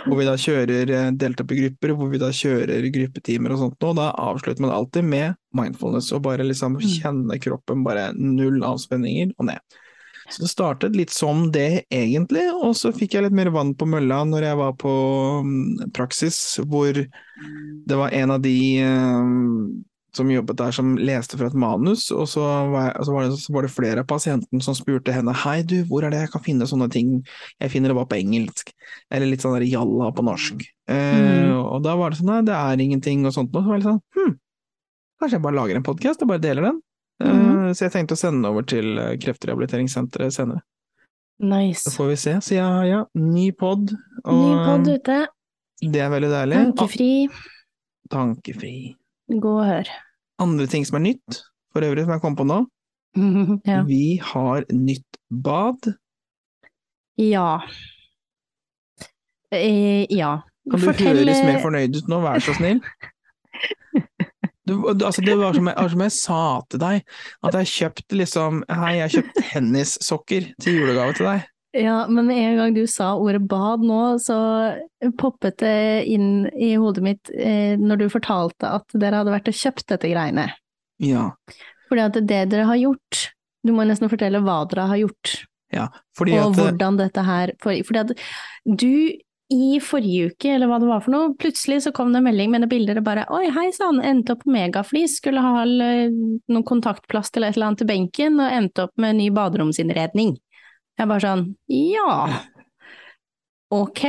Hvor 0.05 0.17
vi 0.21 0.25
da 0.29 0.37
kjører 0.39 0.87
deltatt 0.87 1.19
delt 1.19 1.41
opp 1.43 1.53
i 1.53 1.57
grupper, 1.59 1.93
hvor 1.99 2.11
vi 2.13 2.21
da 2.21 2.29
kjører 2.33 2.85
gruppetimer 2.95 3.53
og 3.53 3.59
sånt. 3.59 3.87
Og 3.89 3.97
da 3.99 4.11
avslutter 4.23 4.63
man 4.63 4.73
alltid 4.77 5.09
med 5.09 5.35
mindfulness, 5.57 6.13
og 6.15 6.23
bare 6.29 6.47
liksom 6.47 6.77
Mm. 6.77 6.85
kjenne 6.95 7.39
kroppen, 7.43 7.83
bare 7.85 8.13
null 8.15 8.63
avspenninger 8.63 9.33
og 9.39 9.49
ned. 9.51 9.59
Så 10.31 10.43
det 10.43 10.49
startet 10.53 10.97
litt 10.97 11.13
som 11.13 11.51
det, 11.53 11.85
egentlig, 11.93 12.47
og 12.57 12.73
så 12.79 12.93
fikk 12.97 13.15
jeg 13.19 13.27
litt 13.27 13.37
mer 13.37 13.51
vann 13.53 13.75
på 13.77 13.85
mølla 13.89 14.23
når 14.25 14.47
jeg 14.49 14.57
var 14.61 14.77
på 14.81 14.93
mm, 15.45 15.91
praksis, 15.97 16.39
hvor 16.65 16.97
det 16.97 17.99
var 18.01 18.15
en 18.17 18.31
av 18.37 18.41
de 18.45 18.55
eh, 18.81 19.27
som 20.15 20.29
jobbet 20.31 20.57
der 20.61 20.71
som 20.71 20.93
leste 20.97 21.35
fra 21.37 21.49
et 21.51 21.57
manus, 21.59 22.07
og 22.15 22.29
så 22.31 22.41
var, 22.71 22.93
jeg, 22.93 23.05
så 23.09 23.15
var, 23.17 23.25
det, 23.27 23.39
så 23.43 23.53
var 23.57 23.67
det 23.67 23.73
flere 23.75 24.05
av 24.05 24.07
pasientene 24.13 24.63
som 24.63 24.77
spurte 24.79 25.11
henne 25.13 25.35
hei 25.43 25.57
du, 25.67 25.81
hvor 25.91 26.07
er 26.07 26.15
det 26.15 26.21
jeg 26.23 26.33
kan 26.37 26.45
finne 26.47 26.69
sånne 26.71 26.87
ting, 26.95 27.17
jeg 27.59 27.73
finner 27.75 27.91
det 27.91 27.99
bare 27.99 28.11
på 28.15 28.21
engelsk, 28.23 28.71
eller 29.11 29.27
litt 29.33 29.43
sånn 29.43 29.59
jalla 29.67 30.13
på 30.15 30.25
norsk. 30.31 30.63
Eh, 30.89 31.21
Mm. 31.25 31.59
og 31.65 31.83
da 31.83 31.95
var 31.99 32.11
det 32.13 32.19
sånn 32.23 32.31
nei, 32.31 32.41
det 32.47 32.55
er 32.55 32.81
ingenting 32.87 33.27
og 33.27 33.33
sånt, 33.35 33.51
noe, 33.53 33.63
så 33.65 33.69
var 33.73 33.79
jeg 33.79 33.83
litt 33.83 33.91
sånn 33.91 34.03
hm, 34.19 34.35
kanskje 35.21 35.37
jeg 35.39 35.45
bare 35.49 35.57
lager 35.59 35.79
en 35.79 35.87
podkast 35.87 36.23
og 36.23 36.29
bare 36.31 36.43
deler 36.47 36.71
den. 36.71 36.81
Eh, 37.22 37.29
Mhm. 37.31 37.74
Så 37.74 37.85
jeg 37.87 37.92
tenkte 37.94 38.14
å 38.14 38.18
sende 38.20 38.42
det 38.42 38.50
over 38.53 38.62
til 38.62 38.98
eh, 38.98 39.16
Kreftrehabiliteringssenteret 39.18 40.33
senere. 40.35 40.61
Så 41.74 41.90
får 41.96 42.09
vi 42.09 42.16
se. 42.16 42.35
Så 42.40 42.55
ja, 42.55 42.68
ja, 42.87 43.05
ny 43.18 43.50
pod, 43.53 43.90
og 44.24 44.35
Ny 44.35 44.55
podd 44.66 44.88
ute. 44.94 45.16
det 45.83 46.00
er 46.00 46.11
veldig 46.12 46.31
deilig. 46.31 46.57
Ah, 46.61 46.72
Tankefri. 46.72 47.29
tankefri. 48.11 48.74
Gå 49.31 49.55
og 49.59 49.66
hør. 49.66 49.88
Andre 50.38 50.66
ting 50.70 50.85
som 50.87 50.96
er 51.00 51.05
nytt, 51.09 51.40
for 51.72 51.83
øvrig, 51.83 52.05
som 52.05 52.12
jeg 52.14 52.20
kom 52.22 52.37
på 52.37 52.46
nå. 52.46 52.61
ja. 53.66 53.83
Vi 53.87 54.16
har 54.22 54.64
nytt 54.70 55.18
bad. 55.31 55.94
ja. 57.18 57.61
Eh, 59.55 60.07
ja. 60.11 60.40
Kan 60.70 60.81
du 60.81 60.87
Fortell, 60.87 61.16
høres 61.20 61.42
mer 61.44 61.57
eh, 61.59 61.62
fornøyd 61.62 61.96
ut 61.98 62.09
nå, 62.09 62.20
vær 62.24 62.40
så 62.42 62.55
snill? 62.57 62.81
Du, 64.64 64.79
altså 64.88 65.20
det 65.24 65.35
var 65.37 65.57
som 65.57 65.66
jeg, 65.68 65.90
som 65.92 66.05
jeg 66.07 66.14
sa 66.16 66.42
til 66.72 66.81
deg, 66.81 67.03
at 67.44 67.57
jeg 67.61 67.72
kjøpte 67.72 68.20
liksom 68.20 68.62
Hei, 68.72 68.94
jeg 69.03 69.12
kjøpte 69.18 69.44
tennissokker 69.50 70.46
til 70.64 70.79
julegave 70.81 71.16
til 71.18 71.29
deg. 71.29 71.50
Ja, 71.74 71.96
men 72.07 72.29
med 72.31 72.38
en 72.38 72.59
gang 72.61 72.74
du 72.77 72.85
sa 72.87 73.11
ordet 73.18 73.42
bad 73.50 73.83
nå, 73.83 74.00
så 74.22 74.37
poppet 75.18 75.59
det 75.64 76.05
inn 76.07 76.46
i 76.55 76.77
hodet 76.79 77.03
mitt 77.03 77.33
eh, 77.35 77.74
når 77.81 78.05
du 78.05 78.12
fortalte 78.12 78.70
at 78.79 78.94
dere 78.94 79.20
hadde 79.20 79.35
vært 79.35 79.50
og 79.50 79.59
kjøpt 79.59 79.88
dette 79.90 80.12
greiene. 80.12 80.46
Ja. 81.03 81.33
Fordi 81.90 82.05
at 82.05 82.20
det 82.22 82.44
dere 82.53 82.68
har 82.70 82.79
gjort, 82.79 83.24
du 83.66 83.74
må 83.74 83.88
nesten 83.88 84.12
fortelle 84.12 84.40
hva 84.44 84.62
dere 84.70 84.87
har 84.92 85.03
gjort, 85.03 85.35
ja. 85.74 85.88
Og 86.20 86.31
at 86.31 86.59
hvordan 86.59 86.98
dette 87.00 87.22
her 87.27 87.53
for, 87.62 87.74
Fordi 87.87 88.03
at 88.05 88.12
du 88.64 88.94
i 89.53 89.81
forrige 89.83 90.31
uke, 90.33 90.55
eller 90.55 90.71
hva 90.71 90.79
det 90.81 90.89
var 90.89 91.03
for 91.05 91.13
noe, 91.13 91.35
plutselig 91.41 91.83
så 91.85 91.93
kom 91.95 92.15
det 92.15 92.23
en 92.23 92.27
melding 92.29 92.53
med 92.53 92.65
noen 92.65 92.71
bilder 92.71 93.01
og 93.01 93.07
bare 93.07 93.27
oi, 93.35 93.45
hei 93.53 93.69
sann, 93.77 94.01
endte 94.01 94.35
opp 94.35 94.45
på 94.47 94.55
Megaflis, 94.55 95.19
skulle 95.21 95.43
ha 95.45 95.67
noen 95.69 96.65
kontaktplass 96.67 97.33
til 97.35 97.45
et 97.45 97.59
eller 97.59 97.71
annet 97.71 97.83
til 97.83 97.91
benken, 97.91 98.41
og 98.41 98.57
endte 98.57 98.87
opp 98.89 98.95
med 99.01 99.19
ny 99.21 99.29
baderomsinnredning. 99.35 100.35
Jeg 100.97 101.11
bare 101.11 101.25
sånn, 101.27 101.47
ja, 101.69 102.17
ok, 103.75 104.03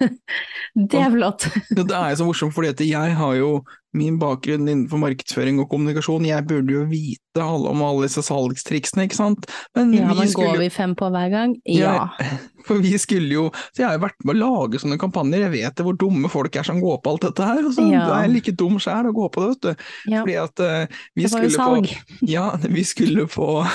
det 0.90 1.02
er 1.06 1.12
flott. 1.16 1.48
Det 1.76 1.86
er 1.88 2.12
jo 2.12 2.20
så 2.20 2.28
morsomt, 2.28 2.56
fordi 2.56 2.90
jeg 2.90 3.16
har 3.16 3.36
jo 3.38 3.52
min 3.96 4.18
bakgrunn 4.20 4.68
innenfor 4.68 5.00
markedsføring 5.02 5.58
og 5.62 5.68
kommunikasjon, 5.72 6.26
jeg 6.28 6.46
burde 6.46 6.74
jo 6.76 6.84
vite 6.90 7.42
alle 7.42 7.72
om 7.72 7.80
alle 7.82 8.06
disse 8.06 8.22
salgstriksene, 8.26 9.06
ikke 9.08 9.18
sant? 9.18 9.48
Men 9.74 9.92
Ja, 9.96 10.12
men 10.14 10.28
skulle 10.30 10.52
går 10.54 10.62
vi 10.62 10.68
fem 10.70 10.94
på 10.98 11.08
hver 11.10 11.30
gang? 11.32 11.56
Ja. 11.66 12.08
For 12.68 12.76
vi 12.84 12.92
skulle 13.00 13.32
jo 13.32 13.44
Så 13.72 13.80
jeg 13.80 13.86
har 13.88 13.94
jo 13.96 14.02
vært 14.04 14.20
med 14.28 14.36
å 14.36 14.40
lage 14.42 14.78
sånne 14.82 14.98
kampanjer, 15.00 15.46
jeg 15.46 15.54
vet 15.56 15.76
det 15.78 15.86
hvor 15.86 15.96
dumme 15.98 16.28
folk 16.30 16.54
er 16.60 16.66
som 16.68 16.78
går 16.82 17.00
på 17.02 17.14
alt 17.14 17.26
dette 17.26 17.46
her, 17.48 17.64
og 17.66 17.72
så 17.74 17.86
Ja. 17.90 18.04
er 18.18 18.26
jeg 18.28 18.34
like 18.36 18.52
dum 18.60 18.78
sjæl 18.82 19.08
å 19.10 19.14
gå 19.16 19.26
på 19.32 19.42
det, 19.42 19.48
vet 19.54 19.64
du. 19.64 19.88
ja. 20.12 20.20
Fordi 20.22 20.36
at 20.44 20.60
uh, 20.60 21.00
vi 21.16 21.26
skulle 21.32 21.50
få 21.50 22.28
Ja, 22.28 22.46
vi 22.68 22.84
skulle 22.84 23.26
på 23.30 23.48
Å, 23.60 23.66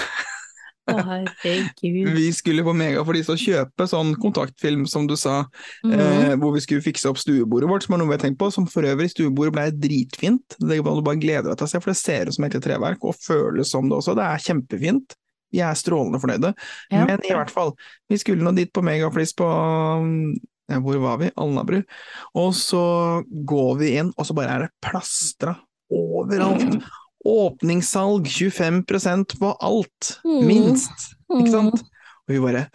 herregud. 0.88 2.14
Vi 2.16 2.26
skulle 2.36 2.64
på 2.64 2.74
Mega 2.78 3.04
for 3.06 3.14
de 3.18 3.24
som 3.26 3.36
kjøper 3.40 3.88
sånn 3.90 4.14
kontaktfilm, 4.22 4.86
som 4.88 5.08
du 5.08 5.16
sa, 5.18 5.46
Mhm. 5.84 5.94
eh, 5.94 6.36
hvor 6.36 6.54
vi 6.54 6.62
skulle 6.62 6.82
fikse 6.86 7.10
opp 7.10 7.18
stuebordet 7.18 7.70
vårt, 7.70 7.84
som 7.84 7.96
er 7.96 7.98
noe 8.04 8.08
vi 8.08 8.18
har 8.18 8.24
tenkt 8.30 8.38
på, 8.38 8.52
som 8.54 8.66
for 8.68 8.84
øvrig 8.84 9.10
stuebordet 9.12 9.54
ble 9.54 9.72
dritfint. 9.72 10.58
Det 10.60 10.80
må 10.84 10.96
du 10.96 11.02
bare 11.02 11.20
glede 11.22 11.46
deg 11.50 11.58
til 11.58 11.68
å 11.68 11.70
se, 11.70 11.80
for 11.80 11.92
det 11.92 11.98
ser 11.98 12.26
ut 12.28 12.34
som 12.34 12.46
ekte 12.46 12.62
treverk, 12.62 12.98
og 13.04 13.16
føles 13.16 13.66
som 13.72 13.90
det 13.90 13.98
også. 13.98 14.16
Det 14.16 14.24
er 14.24 14.44
kjempefint. 14.54 15.16
Vi 15.54 15.60
er 15.62 15.74
strålende 15.74 16.20
fornøyde. 16.20 16.54
Ja. 16.92 17.06
Men 17.06 17.20
i 17.24 17.32
hvert 17.34 17.50
fall, 17.50 17.74
vi 18.10 18.18
skulle 18.18 18.42
nå 18.44 18.54
dit 18.56 18.72
på 18.74 18.82
Megaflis 18.84 19.34
på 19.34 19.46
ja, 20.68 20.80
Hvor 20.82 20.98
var 21.00 21.18
vi? 21.22 21.30
Alnabru. 21.38 21.84
Og 22.36 22.54
så 22.58 23.24
går 23.46 23.78
vi 23.78 23.92
inn, 24.00 24.12
og 24.18 24.26
så 24.26 24.34
bare 24.36 24.50
er 24.56 24.60
det 24.66 24.72
plastra 24.82 25.56
overalt. 25.94 26.82
Åpningssalg 27.26 28.28
25% 28.30 29.36
på 29.42 29.52
alt, 29.60 30.20
Mm. 30.26 30.46
minst. 30.48 31.16
Ikke 31.32 31.48
Mm. 31.48 31.52
sant? 31.52 31.84
Og 32.26 32.34
vi 32.34 32.40
bare 32.42 32.68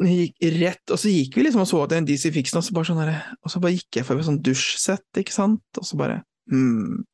gikk 0.00 0.36
rett, 0.60 0.90
og 0.90 0.98
så 0.98 1.10
gikk 1.12 1.34
vi 1.36 1.42
liksom 1.44 1.60
og 1.60 1.68
så 1.68 1.82
at 1.84 1.92
en 1.92 2.06
DC 2.08 2.30
Fixen, 2.32 2.56
og 2.58 2.64
så 2.64 2.72
bare 2.72 2.88
sånn 2.88 3.00
her 3.04 3.36
og 3.44 3.50
så 3.52 3.60
bare 3.60 3.74
gikk 3.76 3.98
jeg 4.00 4.06
for 4.08 4.16
et 4.16 4.24
sånn 4.24 4.40
dusjsett, 4.42 5.04
ikke 5.20 5.34
sant, 5.34 5.60
og 5.76 5.84
så 5.84 5.96
bare 6.00 6.22
hmm. 6.50 7.04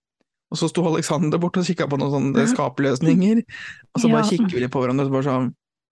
Og 0.46 0.58
så 0.60 0.68
sto 0.70 0.84
Alexander 0.86 1.40
borte 1.42 1.58
og 1.58 1.66
kikka 1.66 1.88
på 1.90 1.98
noen 1.98 2.12
sånne 2.14 2.44
skapløsninger, 2.46 3.40
og 3.42 4.00
så 4.00 4.10
bare 4.12 4.28
kikker 4.30 4.52
vi 4.54 4.60
litt 4.62 4.70
på 4.70 4.78
hverandre 4.84 5.02
og 5.02 5.10
så 5.10 5.16
bare 5.16 5.30
sånn 5.30 5.48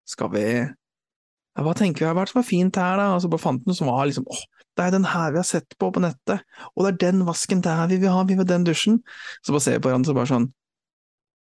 Skal 0.06 0.28
vi 0.30 0.44
ja, 0.62 1.62
Hva 1.62 1.74
tenker 1.74 2.04
vi, 2.04 2.10
er 2.10 2.14
det 2.24 2.28
som 2.30 2.40
er 2.42 2.46
fint 2.46 2.76
her, 2.76 2.96
da? 3.00 3.08
Og 3.16 3.22
så 3.24 3.30
bare 3.30 3.42
fant 3.42 3.66
noe 3.66 3.74
som 3.74 3.88
var 3.90 4.06
liksom 4.06 4.26
åh, 4.30 4.44
det 4.74 4.84
er 4.84 4.94
den 4.94 5.06
her 5.06 5.32
vi 5.34 5.40
har 5.40 5.46
sett 5.48 5.78
på 5.78 5.90
på 5.94 6.02
nettet, 6.02 6.44
og 6.74 6.84
det 6.84 6.92
er 6.92 7.00
den 7.06 7.24
vasken 7.28 7.62
der 7.64 7.86
vi 7.90 8.00
vil 8.02 8.12
ha, 8.14 8.24
vi 8.26 8.34
vil 8.34 8.44
ha 8.44 8.50
den 8.50 8.66
dusjen. 8.66 9.00
Så 9.42 9.54
bare 9.54 9.64
ser 9.66 9.78
vi 9.78 9.84
på 9.84 9.92
hverandre 9.92 10.10
så 10.10 10.18
bare 10.18 10.32
sånn 10.32 10.48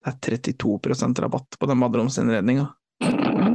Det 0.05 0.13
er 0.13 0.39
32% 0.39 1.23
rabatt 1.25 1.59
på 1.59 1.69
den 1.69 1.83
baderomsinnredninga. 1.83 2.69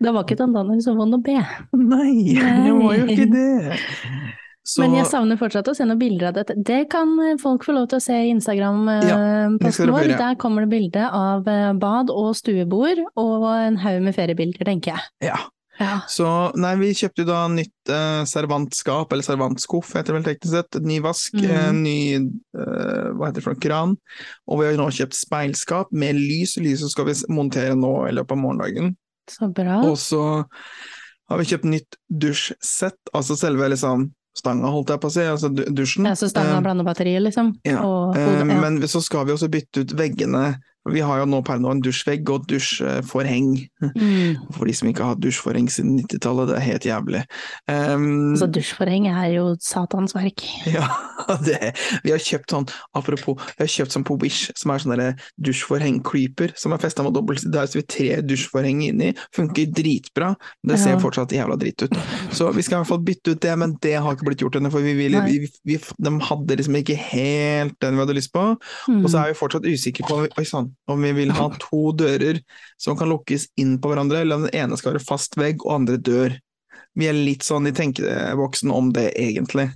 Det 0.00 0.12
var 0.12 0.24
ikke 0.24 0.36
Tandane 0.40 0.78
som 0.80 0.96
vant 1.00 1.16
å 1.16 1.20
be. 1.20 1.36
Nei, 1.76 2.36
det 2.64 2.72
var 2.72 2.94
jo 2.96 3.06
ikke 3.12 3.26
det! 3.32 3.80
Så 4.70 4.84
Men 4.84 4.94
jeg 4.98 5.08
savner 5.08 5.38
fortsatt 5.40 5.68
å 5.72 5.74
se 5.74 5.84
noen 5.88 5.98
bilder 5.98 6.30
av 6.30 6.36
dette. 6.36 6.54
Det 6.54 6.82
kan 6.92 7.12
eh, 7.24 7.38
folk 7.40 7.64
få 7.66 7.74
lov 7.74 7.88
til 7.90 7.98
å 7.98 8.04
se 8.04 8.16
i 8.26 8.28
Instagram-posten 8.30 9.88
ja, 9.88 9.94
vår. 9.96 10.12
Der 10.20 10.36
kommer 10.40 10.64
det 10.64 10.70
bilde 10.72 11.06
av 11.16 11.48
eh, 11.48 11.70
bad 11.80 12.12
og 12.12 12.34
stuebord, 12.38 13.00
og 13.18 13.48
en 13.50 13.80
haug 13.82 14.04
med 14.04 14.16
feriebilder, 14.16 14.68
tenker 14.68 14.94
jeg. 14.94 15.32
ja. 15.32 15.40
Ja. 15.80 15.94
Så 16.12 16.26
nei, 16.60 16.74
vi 16.80 16.90
kjøpte 16.96 17.24
jo 17.24 17.28
da 17.30 17.40
nytt 17.48 17.92
eh, 17.92 18.22
servantskap, 18.28 19.12
eller 19.12 19.24
servantskuff 19.24 19.94
heter 19.96 20.12
det 20.12 20.18
vel 20.18 20.26
teknisk 20.28 20.52
sett. 20.52 20.80
Ny 20.84 20.98
vask, 21.04 21.38
mm. 21.38 21.46
eh, 21.48 21.70
ny 21.76 21.98
eh, 22.20 23.08
hva 23.16 23.30
heter 23.30 23.40
det 23.40 23.46
for 23.46 23.56
noe, 23.56 23.62
kran. 23.64 23.96
Og 24.50 24.60
vi 24.60 24.68
har 24.68 24.78
nå 24.80 24.90
kjøpt 25.00 25.16
speilskap 25.16 25.94
med 25.96 26.20
lys. 26.20 26.58
Lyset 26.60 26.92
skal 26.92 27.08
vi 27.08 27.16
montere 27.32 27.78
nå 27.78 27.94
i 28.10 28.14
løpet 28.16 28.36
av 28.36 28.42
morgendagen. 28.42 28.94
Så 29.30 29.48
bra. 29.54 29.80
Og 29.88 29.96
så 30.00 30.22
har 31.30 31.40
vi 31.40 31.48
kjøpt 31.48 31.68
nytt 31.70 32.00
dusjsett, 32.10 32.98
altså 33.14 33.38
selve 33.38 33.70
liksom 33.72 34.10
stanga, 34.36 34.70
holdt 34.70 34.92
jeg 34.92 35.02
på 35.02 35.10
å 35.10 35.14
si, 35.14 35.26
altså 35.26 35.50
dusjen. 35.50 36.08
Ja, 36.08 36.16
så 36.18 36.28
stanga 36.30 36.54
Eh, 36.54 36.58
og 36.60 36.66
blandebatteriet, 36.66 37.22
liksom. 37.24 37.54
Ja, 37.66 37.80
Og 37.84 38.10
og, 38.10 38.16
hodet, 38.16 38.48
ja. 38.48 38.60
Men 38.60 38.80
så 38.88 39.02
skal 39.02 39.26
vi 39.26 39.34
også 39.34 39.50
bytte 39.52 39.84
ut 39.84 39.94
veggene. 39.98 40.60
Vi 40.92 41.02
har 41.04 41.20
jo 41.22 41.26
nå 41.30 41.40
per 41.46 41.60
nå 41.62 41.70
en 41.74 41.82
dusjvegg 41.84 42.30
og 42.32 42.46
dusjforheng. 42.50 43.52
Mm. 43.80 44.40
For 44.56 44.68
de 44.68 44.74
som 44.76 44.90
ikke 44.90 45.04
har 45.04 45.14
hatt 45.14 45.22
dusjforheng 45.24 45.68
siden 45.72 45.98
90-tallet, 46.00 46.50
det 46.50 46.56
er 46.58 46.66
helt 46.66 46.88
jævlig. 46.88 47.22
Um, 47.70 48.08
Altså, 48.34 48.48
dusjforheng 48.52 49.08
er 49.10 49.28
jo 49.36 49.44
satans 49.64 50.14
verk. 50.16 50.44
ja, 50.76 50.86
det, 51.46 51.72
vi 52.04 52.14
har 52.14 52.22
kjøpt 52.22 52.54
sånn, 52.54 52.68
apropos, 52.96 53.38
vi 53.56 53.64
har 53.64 53.70
kjøpt 53.70 53.96
sånn 53.96 54.06
på 54.08 54.18
Wish, 54.22 54.50
som 54.58 54.72
er 54.74 54.82
sånn 54.82 54.94
derre 54.94 55.10
dusjforheng-creeper, 55.46 56.54
som 56.58 56.74
er 56.74 56.82
festa 56.82 57.04
med 57.06 57.14
dobbelt, 57.16 57.44
der 57.52 57.68
så 57.70 57.80
vi 57.80 57.86
tre 57.90 58.08
dusjforheng 58.26 58.82
inni, 58.88 59.12
funker 59.36 59.70
dritbra, 59.76 60.32
det 60.66 60.78
ser 60.80 60.96
Ja. 60.96 61.00
fortsatt 61.02 61.32
jævla 61.34 61.56
dritt 61.60 61.82
ut. 61.86 61.94
Så 62.34 62.50
vi 62.54 62.62
skal 62.66 62.78
i 62.78 62.82
hvert 62.82 62.90
fall 62.90 63.04
bytte 63.06 63.34
ut 63.34 63.40
det, 63.40 63.54
men 63.58 63.76
det 63.82 63.94
har 64.00 64.16
ikke 64.16 64.26
blitt 64.28 64.42
gjort 64.42 64.56
ennå, 64.58 64.70
for 64.72 64.84
vi, 64.84 64.94
ville, 64.98 65.22
vi, 65.26 65.48
vi, 65.64 65.78
de 65.78 66.12
hadde 66.28 66.56
liksom 66.58 66.76
ikke 66.80 66.96
helt 66.98 67.76
den 67.80 67.96
vi 67.96 68.02
hadde 68.04 68.16
lyst 68.16 68.32
på. 68.34 68.44
Mm. 68.88 69.04
Og 69.04 69.10
så 69.12 69.22
er 69.22 69.32
vi 69.32 69.38
fortsatt 69.38 69.66
usikre 69.68 70.06
på 70.08 70.18
oi, 70.26 70.44
sann, 70.48 70.72
om 70.88 71.02
vi 71.02 71.12
vil 71.16 71.34
ha 71.36 71.48
to 71.66 71.90
dører 71.96 72.40
som 72.80 72.98
kan 72.98 73.10
lukkes 73.12 73.50
inn 73.60 73.78
på 73.80 73.92
hverandre, 73.92 74.22
eller 74.22 74.40
om 74.40 74.46
den 74.48 74.56
ene 74.56 74.78
skal 74.80 74.94
være 74.94 75.04
fast 75.04 75.36
vegg 75.40 75.64
og 75.66 75.80
andre 75.80 75.98
dør. 76.00 76.38
Vi 76.98 77.06
er 77.06 77.14
litt 77.14 77.46
sånn 77.46 77.68
i 77.70 77.74
tenkeboksen 77.76 78.72
om 78.74 78.90
det, 78.94 79.12
egentlig. 79.18 79.70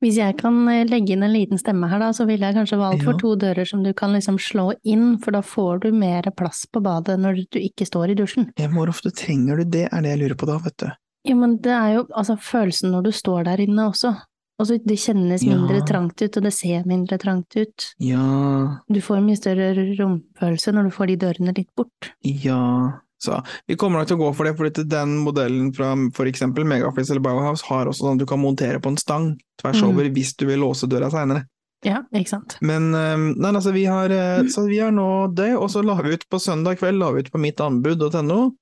Hvis 0.00 0.16
jeg 0.20 0.36
kan 0.40 0.56
eh, 0.68 0.86
legge 0.88 1.14
inn 1.14 1.24
en 1.24 1.32
liten 1.32 1.60
stemme 1.60 1.88
her, 1.90 2.00
da, 2.02 2.10
så 2.16 2.26
ville 2.28 2.46
jeg 2.46 2.56
kanskje 2.56 2.78
valgt 2.80 3.04
for 3.06 3.20
to 3.20 3.34
dører 3.40 3.68
som 3.68 3.84
du 3.84 3.92
kan 3.96 4.14
liksom 4.16 4.38
slå 4.40 4.70
inn, 4.88 5.14
for 5.22 5.36
da 5.36 5.42
får 5.44 5.84
du 5.84 5.90
mer 5.96 6.28
plass 6.36 6.66
på 6.72 6.82
badet 6.84 7.18
når 7.20 7.44
du 7.52 7.60
ikke 7.60 7.88
står 7.88 8.12
i 8.12 8.18
dusjen. 8.18 8.50
Ja, 8.60 8.70
Hvor 8.72 8.92
ofte 8.92 9.12
trenger 9.12 9.60
du 9.60 9.76
det, 9.78 9.86
er 9.90 10.04
det 10.04 10.14
jeg 10.14 10.22
lurer 10.24 10.40
på 10.40 10.48
da, 10.50 10.58
vet 10.64 10.76
du. 10.80 10.90
Ja, 11.28 11.36
men 11.36 11.58
det 11.60 11.72
er 11.76 11.94
jo 11.98 12.04
altså 12.16 12.38
følelsen 12.40 12.94
når 12.94 13.08
du 13.08 13.12
står 13.12 13.44
der 13.50 13.60
inne 13.60 13.90
også. 13.90 14.14
Altså, 14.60 14.76
det 14.84 14.98
kjennes 15.00 15.42
mindre 15.48 15.78
Ja. 15.80 15.84
trangt 15.88 16.20
ut, 16.20 16.36
og 16.36 16.42
det 16.44 16.52
ser 16.52 16.84
mindre 16.86 17.16
trangt 17.18 17.56
ut. 17.56 17.86
Ja, 17.98 18.76
Du 18.92 19.00
får 19.00 19.22
mye 19.24 19.38
større 19.40 19.72
romfølelse 19.98 20.74
når 20.76 20.84
du 20.84 20.90
får 20.90 21.06
de 21.08 21.16
dørene 21.16 21.56
litt 21.56 21.70
bort. 21.76 22.10
ja 22.22 22.92
Så 23.22 23.42
vi 23.68 23.74
kommer 23.76 23.98
nok 24.00 24.08
til 24.08 24.16
å 24.16 24.20
gå 24.20 24.34
for 24.34 24.44
det, 24.48 24.56
fordi 24.56 24.84
den 24.88 25.18
modellen 25.24 25.74
fra 25.76 25.94
for 26.16 26.24
eksempel 26.24 26.64
Megaflex 26.64 27.10
eller 27.10 27.20
Bauhaus 27.20 27.60
har 27.68 27.84
også 27.86 28.00
sånn 28.04 28.14
at 28.16 28.18
du 28.18 28.24
kan 28.26 28.40
montere 28.40 28.80
på 28.80 28.88
en 28.88 28.96
stang 28.96 29.38
tvers 29.60 29.82
Mm. 29.82 29.88
over 29.90 30.04
hvis 30.08 30.34
du 30.36 30.46
vil 30.46 30.58
låse 30.60 30.88
døra 30.88 31.10
seinere. 31.10 31.44
Ja, 31.84 32.02
ikke 32.14 32.28
sant. 32.28 32.56
Men 32.62 32.92
nei, 32.92 33.52
altså, 33.52 33.72
vi 33.72 33.84
har, 33.84 34.10
eh, 34.10 34.42
så 34.48 34.66
vi 34.68 34.78
har 34.78 34.90
nå 34.90 35.34
det, 35.34 35.54
og 35.56 35.68
så 35.70 35.82
la 35.84 35.94
vi 36.00 36.12
ut 36.14 36.24
på 36.30 36.38
søndag 36.40 36.78
kveld 36.78 36.98
la 36.98 37.10
vi 37.12 37.20
ut 37.20 37.30
på 37.32 37.40
mittanbud.no 37.40 38.52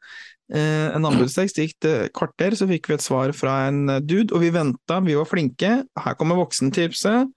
en 0.57 1.05
anbudstekst. 1.09 1.61
Gikk 1.61 1.77
til 1.85 2.09
kvarter, 2.17 2.57
så 2.57 2.69
fikk 2.71 2.89
vi 2.89 2.97
et 2.97 3.05
svar 3.05 3.35
fra 3.37 3.61
en 3.69 3.85
eh, 3.93 4.01
dude, 4.01 4.33
og 4.33 4.43
vi 4.45 4.53
venta, 4.55 5.01
vi 5.05 5.19
var 5.19 5.29
flinke. 5.29 5.73
Her 6.05 6.19
kommer 6.19 6.41
voksentipset. 6.41 7.29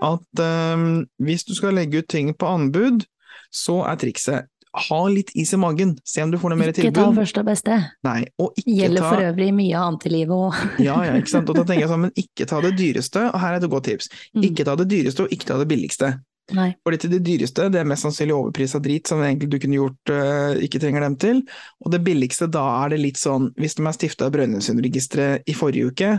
At 0.00 0.40
øhm, 0.40 1.04
hvis 1.20 1.44
du 1.44 1.54
skal 1.56 1.76
legge 1.76 2.00
ut 2.00 2.08
ting 2.08 2.32
på 2.36 2.48
anbud, 2.48 3.04
så 3.52 3.82
er 3.88 4.00
trikset 4.00 4.48
ha 4.70 5.00
litt 5.10 5.32
is 5.34 5.50
i 5.54 5.58
magen, 5.58 5.96
se 6.06 6.22
om 6.22 6.30
du 6.30 6.38
får 6.38 6.52
noe 6.52 6.60
mer 6.60 6.70
Ikke 6.70 6.92
ta 6.92 7.02
tilbud. 7.02 7.18
første 7.18 7.42
og 7.42 7.48
beste. 7.48 7.78
Nei, 8.06 8.20
og 8.38 8.58
ikke 8.60 8.76
Gjelder 8.78 9.02
ta 9.02 9.08
for 9.10 9.24
øvrig 9.26 9.48
mye 9.56 9.82
annet 9.82 10.06
i 10.06 10.12
livet 10.14 10.34
òg. 10.36 10.58
ja, 10.88 10.96
ja, 11.08 11.16
ikke 11.18 11.32
sant. 11.32 11.50
Og 11.50 11.58
da 11.58 11.64
tenker 11.64 11.84
jeg 11.84 11.90
sånn, 11.90 12.04
men 12.06 12.14
ikke 12.22 12.46
ta 12.50 12.60
det 12.62 12.76
dyreste, 12.78 13.24
og 13.32 13.42
her 13.42 13.56
er 13.56 13.64
et 13.64 13.72
godt 13.72 13.88
tips. 13.90 14.10
Mm. 14.30 14.44
Ikke 14.50 14.66
ta 14.68 14.76
det 14.78 14.86
dyreste, 14.92 15.26
og 15.26 15.34
ikke 15.34 15.48
ta 15.50 15.58
det 15.58 15.66
billigste. 15.72 16.12
Nei. 16.56 16.70
Fordi 16.86 17.00
til 17.02 17.12
det 17.14 17.20
dyreste, 17.26 17.68
det 17.72 17.82
er 17.82 17.88
mest 17.88 18.06
sannsynlig 18.06 18.36
overpris 18.36 18.74
av 18.78 18.82
drit 18.84 19.10
som 19.10 19.22
egentlig 19.24 19.50
du 19.52 19.58
kunne 19.62 19.78
gjort 19.78 20.14
uh, 20.14 20.56
ikke 20.62 20.80
trenger 20.82 21.06
dem 21.06 21.18
til. 21.20 21.44
Og 21.84 21.94
det 21.94 22.02
billigste, 22.06 22.50
da 22.50 22.64
er 22.80 22.94
det 22.94 23.02
litt 23.04 23.20
sånn, 23.20 23.52
hvis 23.60 23.78
de 23.78 23.86
er 23.86 23.96
stifta 23.96 24.28
av 24.28 24.34
Brønnøysundregisteret 24.34 25.48
i 25.50 25.56
forrige 25.56 25.92
uke, 25.92 26.16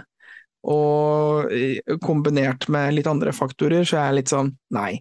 og 0.61 1.49
øh, 1.49 1.97
kombinert 2.05 2.67
med 2.69 2.93
litt 2.93 3.07
andre 3.09 3.33
faktorer, 3.33 3.81
så 3.87 3.97
er 3.97 4.11
jeg 4.11 4.17
litt 4.19 4.33
sånn 4.33 4.51
nei. 4.75 4.99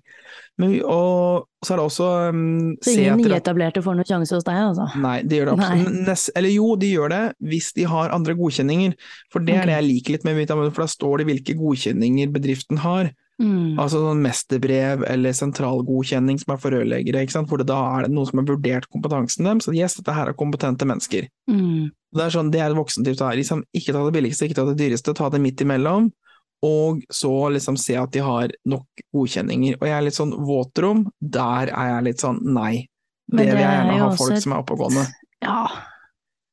Men, 0.60 0.78
og 0.88 1.48
så 1.64 1.74
er 1.74 1.80
det 1.80 1.84
også 1.84 2.08
um, 2.32 2.40
Så 2.84 2.94
ingen 2.96 3.20
nyetablerte 3.20 3.82
får 3.84 3.98
noen 3.98 4.08
sjanse 4.08 4.36
hos 4.36 4.46
deg, 4.46 4.60
altså. 4.70 4.88
Nei, 5.00 5.18
de 5.24 5.36
gjør 5.38 5.50
det 5.50 5.56
absolutt. 5.56 6.24
Eller 6.40 6.54
jo, 6.54 6.68
de 6.80 6.90
gjør 6.94 7.12
det 7.12 7.22
hvis 7.52 7.70
de 7.76 7.86
har 7.92 8.14
andre 8.16 8.36
godkjenninger. 8.38 8.96
For 9.32 9.44
det 9.44 9.56
okay. 9.56 9.62
er 9.62 9.70
det 9.70 9.76
jeg 9.78 9.88
liker 9.88 10.16
litt 10.16 10.28
med 10.28 10.40
Vitamin, 10.40 10.72
for 10.72 10.86
da 10.86 10.94
står 10.96 11.20
det 11.20 11.28
hvilke 11.30 11.56
godkjenninger 11.60 12.32
bedriften 12.32 12.80
har. 12.84 13.12
Mm. 13.40 13.78
Altså 13.80 14.02
sånn 14.02 14.20
mesterbrev 14.20 15.02
eller 15.08 15.32
sentralgodkjenning 15.32 16.38
som 16.42 16.52
er 16.54 16.58
for 16.60 16.74
rørleggere, 16.76 17.22
hvor 17.48 17.62
da 17.64 17.78
er 17.96 18.04
det 18.04 18.12
noen 18.12 18.28
som 18.28 18.42
har 18.42 18.48
vurdert 18.50 18.88
kompetansen 18.92 19.48
dem, 19.48 19.62
så 19.64 19.72
yes, 19.72 19.96
dette 19.96 20.12
her 20.12 20.28
er 20.28 20.36
kompetente 20.36 20.84
mennesker. 20.88 21.28
Mm. 21.48 21.88
Det 22.12 22.24
er 22.26 22.34
sånn, 22.34 22.50
det 22.52 22.60
er 22.60 22.76
voksentips 22.76 23.22
her, 23.24 23.38
liksom, 23.40 23.62
ikke 23.72 23.94
ta 23.96 24.04
det 24.04 24.12
billigste, 24.18 24.44
ikke 24.48 24.58
ta 24.60 24.66
det 24.68 24.76
dyreste, 24.82 25.14
ta 25.16 25.30
det 25.32 25.40
midt 25.40 25.64
imellom, 25.64 26.10
og 26.66 27.00
så 27.08 27.32
liksom 27.54 27.78
se 27.80 27.96
at 27.96 28.12
de 28.12 28.20
har 28.26 28.52
nok 28.68 29.04
godkjenninger. 29.16 29.78
Og 29.80 29.86
jeg 29.88 29.96
er 29.96 30.04
litt 30.04 30.18
sånn 30.18 30.34
våtrom, 30.36 31.06
der 31.22 31.72
er 31.72 31.94
jeg 31.94 32.08
litt 32.10 32.20
sånn 32.26 32.42
nei. 32.44 32.74
Det, 33.30 33.46
Det 33.46 33.54
vil 33.54 33.62
jeg 33.62 33.70
gjerne 33.70 33.94
er 33.94 34.02
ha 34.04 34.10
folk 34.18 34.36
et- 34.36 34.42
som 34.42 34.52
er 34.52 34.60
oppegående. 34.66 35.06
Ja, 35.40 35.62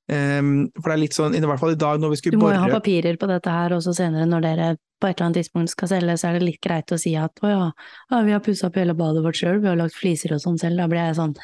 Um, 0.07 0.70
for 0.80 0.88
det 0.88 0.93
er 0.93 1.01
litt 1.01 1.16
sånn, 1.18 1.34
i 1.36 1.39
hvert 1.43 1.59
fall 1.59 1.74
i 1.74 1.76
dag 1.76 1.99
når 1.99 2.14
vi 2.14 2.16
du 2.16 2.20
skulle 2.22 2.38
må 2.39 2.53
jo 2.53 2.59
ha 2.61 2.70
papirer 2.72 3.18
på 3.20 3.28
dette 3.28 3.51
her 3.51 3.74
også 3.76 3.91
senere, 3.91 4.24
når 4.24 4.45
dere 4.45 4.68
på 5.00 5.08
et 5.08 5.16
eller 5.16 5.30
annet 5.30 5.39
tidspunkt 5.41 5.74
skal 5.74 5.91
selge, 5.91 6.18
så 6.18 6.30
er 6.30 6.38
det 6.38 6.48
litt 6.48 6.62
greit 6.64 6.91
å 6.91 7.00
si 7.02 7.14
at 7.20 7.41
å 7.45 7.50
ja, 7.52 7.64
ja 8.12 8.22
vi 8.26 8.36
har 8.36 8.43
pussa 8.45 8.70
opp 8.70 8.78
hele 8.80 8.98
badet 8.98 9.24
vårt 9.26 9.39
sjøl, 9.39 9.62
vi 9.64 9.70
har 9.72 9.80
lagt 9.80 9.98
fliser 9.98 10.36
og 10.36 10.43
sånn 10.43 10.60
selv, 10.62 10.80
da 10.82 10.88
blir 10.91 11.04
jeg 11.04 11.18
sånn 11.20 11.36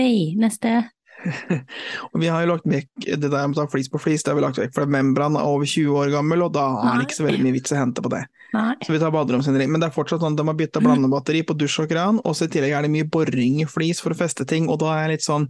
nei, 0.00 0.34
neste. 0.40 0.78
Og 2.12 2.20
vi 2.20 2.28
har 2.28 2.42
jo 2.44 2.50
lagt 2.52 2.66
vekk 2.68 3.06
det 3.06 3.30
der 3.30 3.46
med 3.48 3.56
å 3.56 3.62
ta 3.62 3.70
flis 3.72 3.88
på 3.92 4.00
flis, 4.00 4.24
det 4.24 4.32
har 4.32 4.38
vi 4.38 4.44
lagt 4.44 4.60
vekk, 4.60 4.74
for 4.76 4.90
membran 4.90 5.38
er 5.38 5.48
over 5.48 5.68
20 5.68 5.96
år 5.96 6.12
gammel, 6.12 6.44
og 6.46 6.52
da 6.56 6.66
er 6.82 6.98
det 6.98 7.06
ikke 7.08 7.18
så 7.18 7.26
veldig 7.26 7.46
mye 7.46 7.56
vits 7.56 7.72
å 7.72 7.78
hente 7.80 8.04
på 8.04 8.12
det. 8.12 8.22
Nei. 8.54 8.74
Så 8.84 8.92
vi 8.94 9.00
tar 9.02 9.14
baderomsinnredning. 9.14 9.72
Men 9.74 9.82
det 9.82 9.88
er 9.90 9.96
fortsatt 9.96 10.22
sånn 10.22 10.36
at 10.36 10.40
de 10.40 10.46
har 10.48 10.58
bytta 10.58 10.82
blandebatteri 10.84 11.42
på 11.48 11.56
dusj 11.58 11.80
og 11.84 11.90
kran, 11.90 12.20
og 12.22 12.36
så 12.36 12.46
i 12.46 12.52
tillegg 12.52 12.76
er 12.76 12.86
det 12.86 12.92
mye 12.92 13.08
boring 13.10 13.62
i 13.64 13.68
flis 13.70 14.02
for 14.04 14.14
å 14.14 14.18
feste 14.18 14.46
ting, 14.48 14.70
og 14.72 14.80
da 14.84 14.92
er 14.94 15.06
jeg 15.06 15.16
litt 15.16 15.26
sånn 15.26 15.48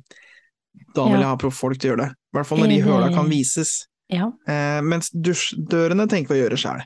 Da 0.97 1.07
vil 1.09 1.23
jeg 1.23 1.29
ha 1.29 1.37
profffolk 1.41 1.79
til 1.81 1.89
å 1.89 1.93
gjøre 1.95 2.05
det. 2.05 2.11
I 2.13 2.37
hvert 2.37 2.49
fall 2.49 2.61
når 2.61 2.73
de 2.73 2.81
høla 2.85 3.13
kan 3.15 3.31
vises. 3.33 3.77
Ja, 4.13 4.29
Eh, 4.47 4.81
mens 4.87 5.09
dusjdørene 5.11 6.05
tenker 6.07 6.35
vi 6.35 6.41
å 6.41 6.45
gjøre 6.45 6.59
sjøl. 6.61 6.83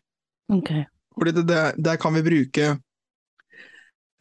Ok. 0.57 0.71
Fordi 1.17 1.35
det, 1.39 1.47
der, 1.49 1.75
der 1.77 1.99
kan 2.01 2.15
vi 2.17 2.25
bruke 2.27 2.67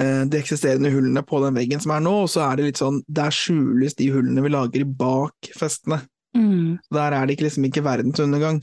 eh, 0.01 0.23
de 0.29 0.39
eksisterende 0.39 0.91
hullene 0.93 1.23
på 1.25 1.41
den 1.45 1.57
veggen 1.57 1.83
som 1.83 1.93
er 1.95 2.03
nå, 2.05 2.15
og 2.25 2.31
så 2.31 2.45
er 2.47 2.59
det 2.59 2.69
litt 2.69 2.81
sånn 2.81 3.01
Der 3.07 3.33
skjules 3.33 3.95
de 3.99 4.09
hullene 4.13 4.43
vi 4.45 4.53
lager 4.53 4.87
bak 4.99 5.51
festene. 5.57 6.01
Mm. 6.37 6.77
Der 6.93 7.15
er 7.15 7.25
det 7.25 7.37
ikke, 7.37 7.47
liksom 7.47 7.69
ikke 7.69 7.85
verdensundergang. 7.85 8.61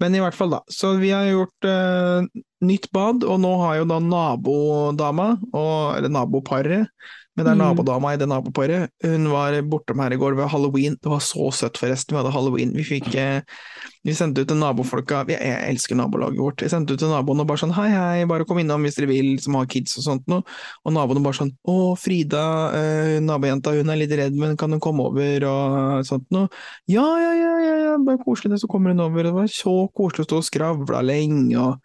Men 0.00 0.16
i 0.16 0.20
hvert 0.22 0.36
fall, 0.36 0.54
da. 0.54 0.62
Så 0.72 0.94
vi 1.00 1.12
har 1.12 1.26
gjort 1.28 1.68
eh, 1.68 2.28
nytt 2.64 2.88
bad, 2.96 3.26
og 3.26 3.40
nå 3.42 3.52
har 3.60 3.80
jo 3.80 3.88
da 3.90 4.00
nabodama, 4.00 5.28
og, 5.52 5.96
eller 5.98 6.12
naboparet, 6.12 6.92
men 7.36 7.44
det 7.44 7.52
er 7.52 7.56
Mm. 7.56 7.64
nabodama 7.76 8.14
i 8.14 8.16
det 8.16 8.28
naboparet, 8.28 8.88
hun 9.04 9.28
var 9.28 9.52
bortom 9.62 10.00
her 10.00 10.12
i 10.12 10.16
går 10.16 10.36
ved 10.36 10.48
halloween. 10.48 10.96
Det 11.02 11.10
var 11.10 11.20
så 11.20 11.50
søtt, 11.52 11.76
forresten. 11.76 12.16
Vi 12.16 12.22
hadde 12.22 12.32
halloween. 12.32 12.72
Vi 12.72 12.82
fikk 12.82 13.14
eh, 13.14 13.42
Vi 14.06 14.12
sendte 14.14 14.38
ut 14.40 14.46
til 14.48 14.56
nabofolka 14.56 15.24
Jeg 15.26 15.40
elsker 15.66 15.96
nabolaget 15.98 16.38
vårt. 16.38 16.62
Vi 16.62 16.68
sendte 16.70 16.94
ut 16.94 16.98
til 17.00 17.08
naboene 17.08 17.40
og 17.42 17.48
bare 17.48 17.58
sånn 17.58 17.72
hei, 17.74 17.88
hei, 17.90 18.24
bare 18.24 18.44
kom 18.46 18.58
innom 18.58 18.80
hvis 18.86 18.94
dere 18.94 19.08
vil, 19.10 19.36
som 19.42 19.54
har 19.58 19.66
kids 19.66 19.98
og 19.98 20.04
sånt 20.04 20.28
noe. 20.30 20.44
Og 20.86 20.92
naboene 20.94 21.22
bare 21.24 21.34
sånn 21.34 21.50
å, 21.66 21.96
Frida, 21.98 22.70
eh, 22.72 23.18
nabojenta, 23.20 23.74
hun 23.74 23.90
er 23.90 23.96
litt 23.96 24.14
redd, 24.14 24.32
men 24.38 24.56
kan 24.56 24.70
hun 24.70 24.78
komme 24.80 25.02
over 25.02 25.44
og 25.50 26.06
sånt 26.06 26.26
noe? 26.30 26.48
Ja, 26.86 27.02
ja, 27.18 27.32
ja, 27.34 27.58
ja, 27.58 27.76
ja, 27.82 27.98
bare 27.98 28.22
koselig 28.22 28.52
det, 28.54 28.60
så 28.62 28.68
kommer 28.70 28.94
hun 28.94 29.00
over. 29.00 29.24
Det 29.24 29.34
var 29.34 29.46
så 29.50 29.90
koselig 29.92 30.22
å 30.24 30.28
stå 30.30 30.36
og 30.38 30.46
skravla 30.46 31.02
lenge 31.02 31.58
og 31.58 31.80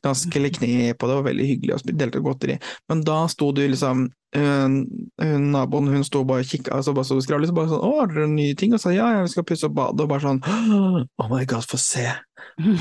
knask 0.00 0.34
eller 0.36 0.50
kne 0.50 0.94
på 0.96 1.06
det, 1.06 1.14
var 1.20 1.26
veldig 1.28 1.46
hyggelig 1.48 1.74
og 1.74 1.92
delte 1.98 2.20
godteri. 2.24 2.58
Men 2.88 3.02
da 3.04 3.26
sto 3.28 3.52
du 3.52 3.66
liksom 3.68 4.08
hun, 4.36 5.50
Naboen 5.52 5.88
hun 5.88 6.04
sto 6.04 6.24
bare 6.28 6.44
og 6.44 6.50
kikka, 6.50 6.82
så 6.84 6.92
bare 6.96 7.08
så 7.08 7.16
og 7.16 7.24
skravlet, 7.24 7.48
så 7.48 7.56
bare 7.56 7.70
sånn 7.70 7.84
'Å, 7.84 7.92
har 8.00 8.08
dere 8.12 8.26
nye 8.28 8.54
ting?' 8.54 8.74
Og 8.74 8.80
sa 8.80 8.90
'ja, 8.92 9.22
vi 9.22 9.28
skal 9.32 9.44
pusse 9.44 9.64
opp 9.64 9.74
badet', 9.74 10.04
og 10.04 10.08
bare 10.08 10.20
sånn 10.20 10.40
'Oh 10.44 11.28
my 11.30 11.44
god, 11.44 11.64
få 11.64 11.78
se'. 11.80 12.12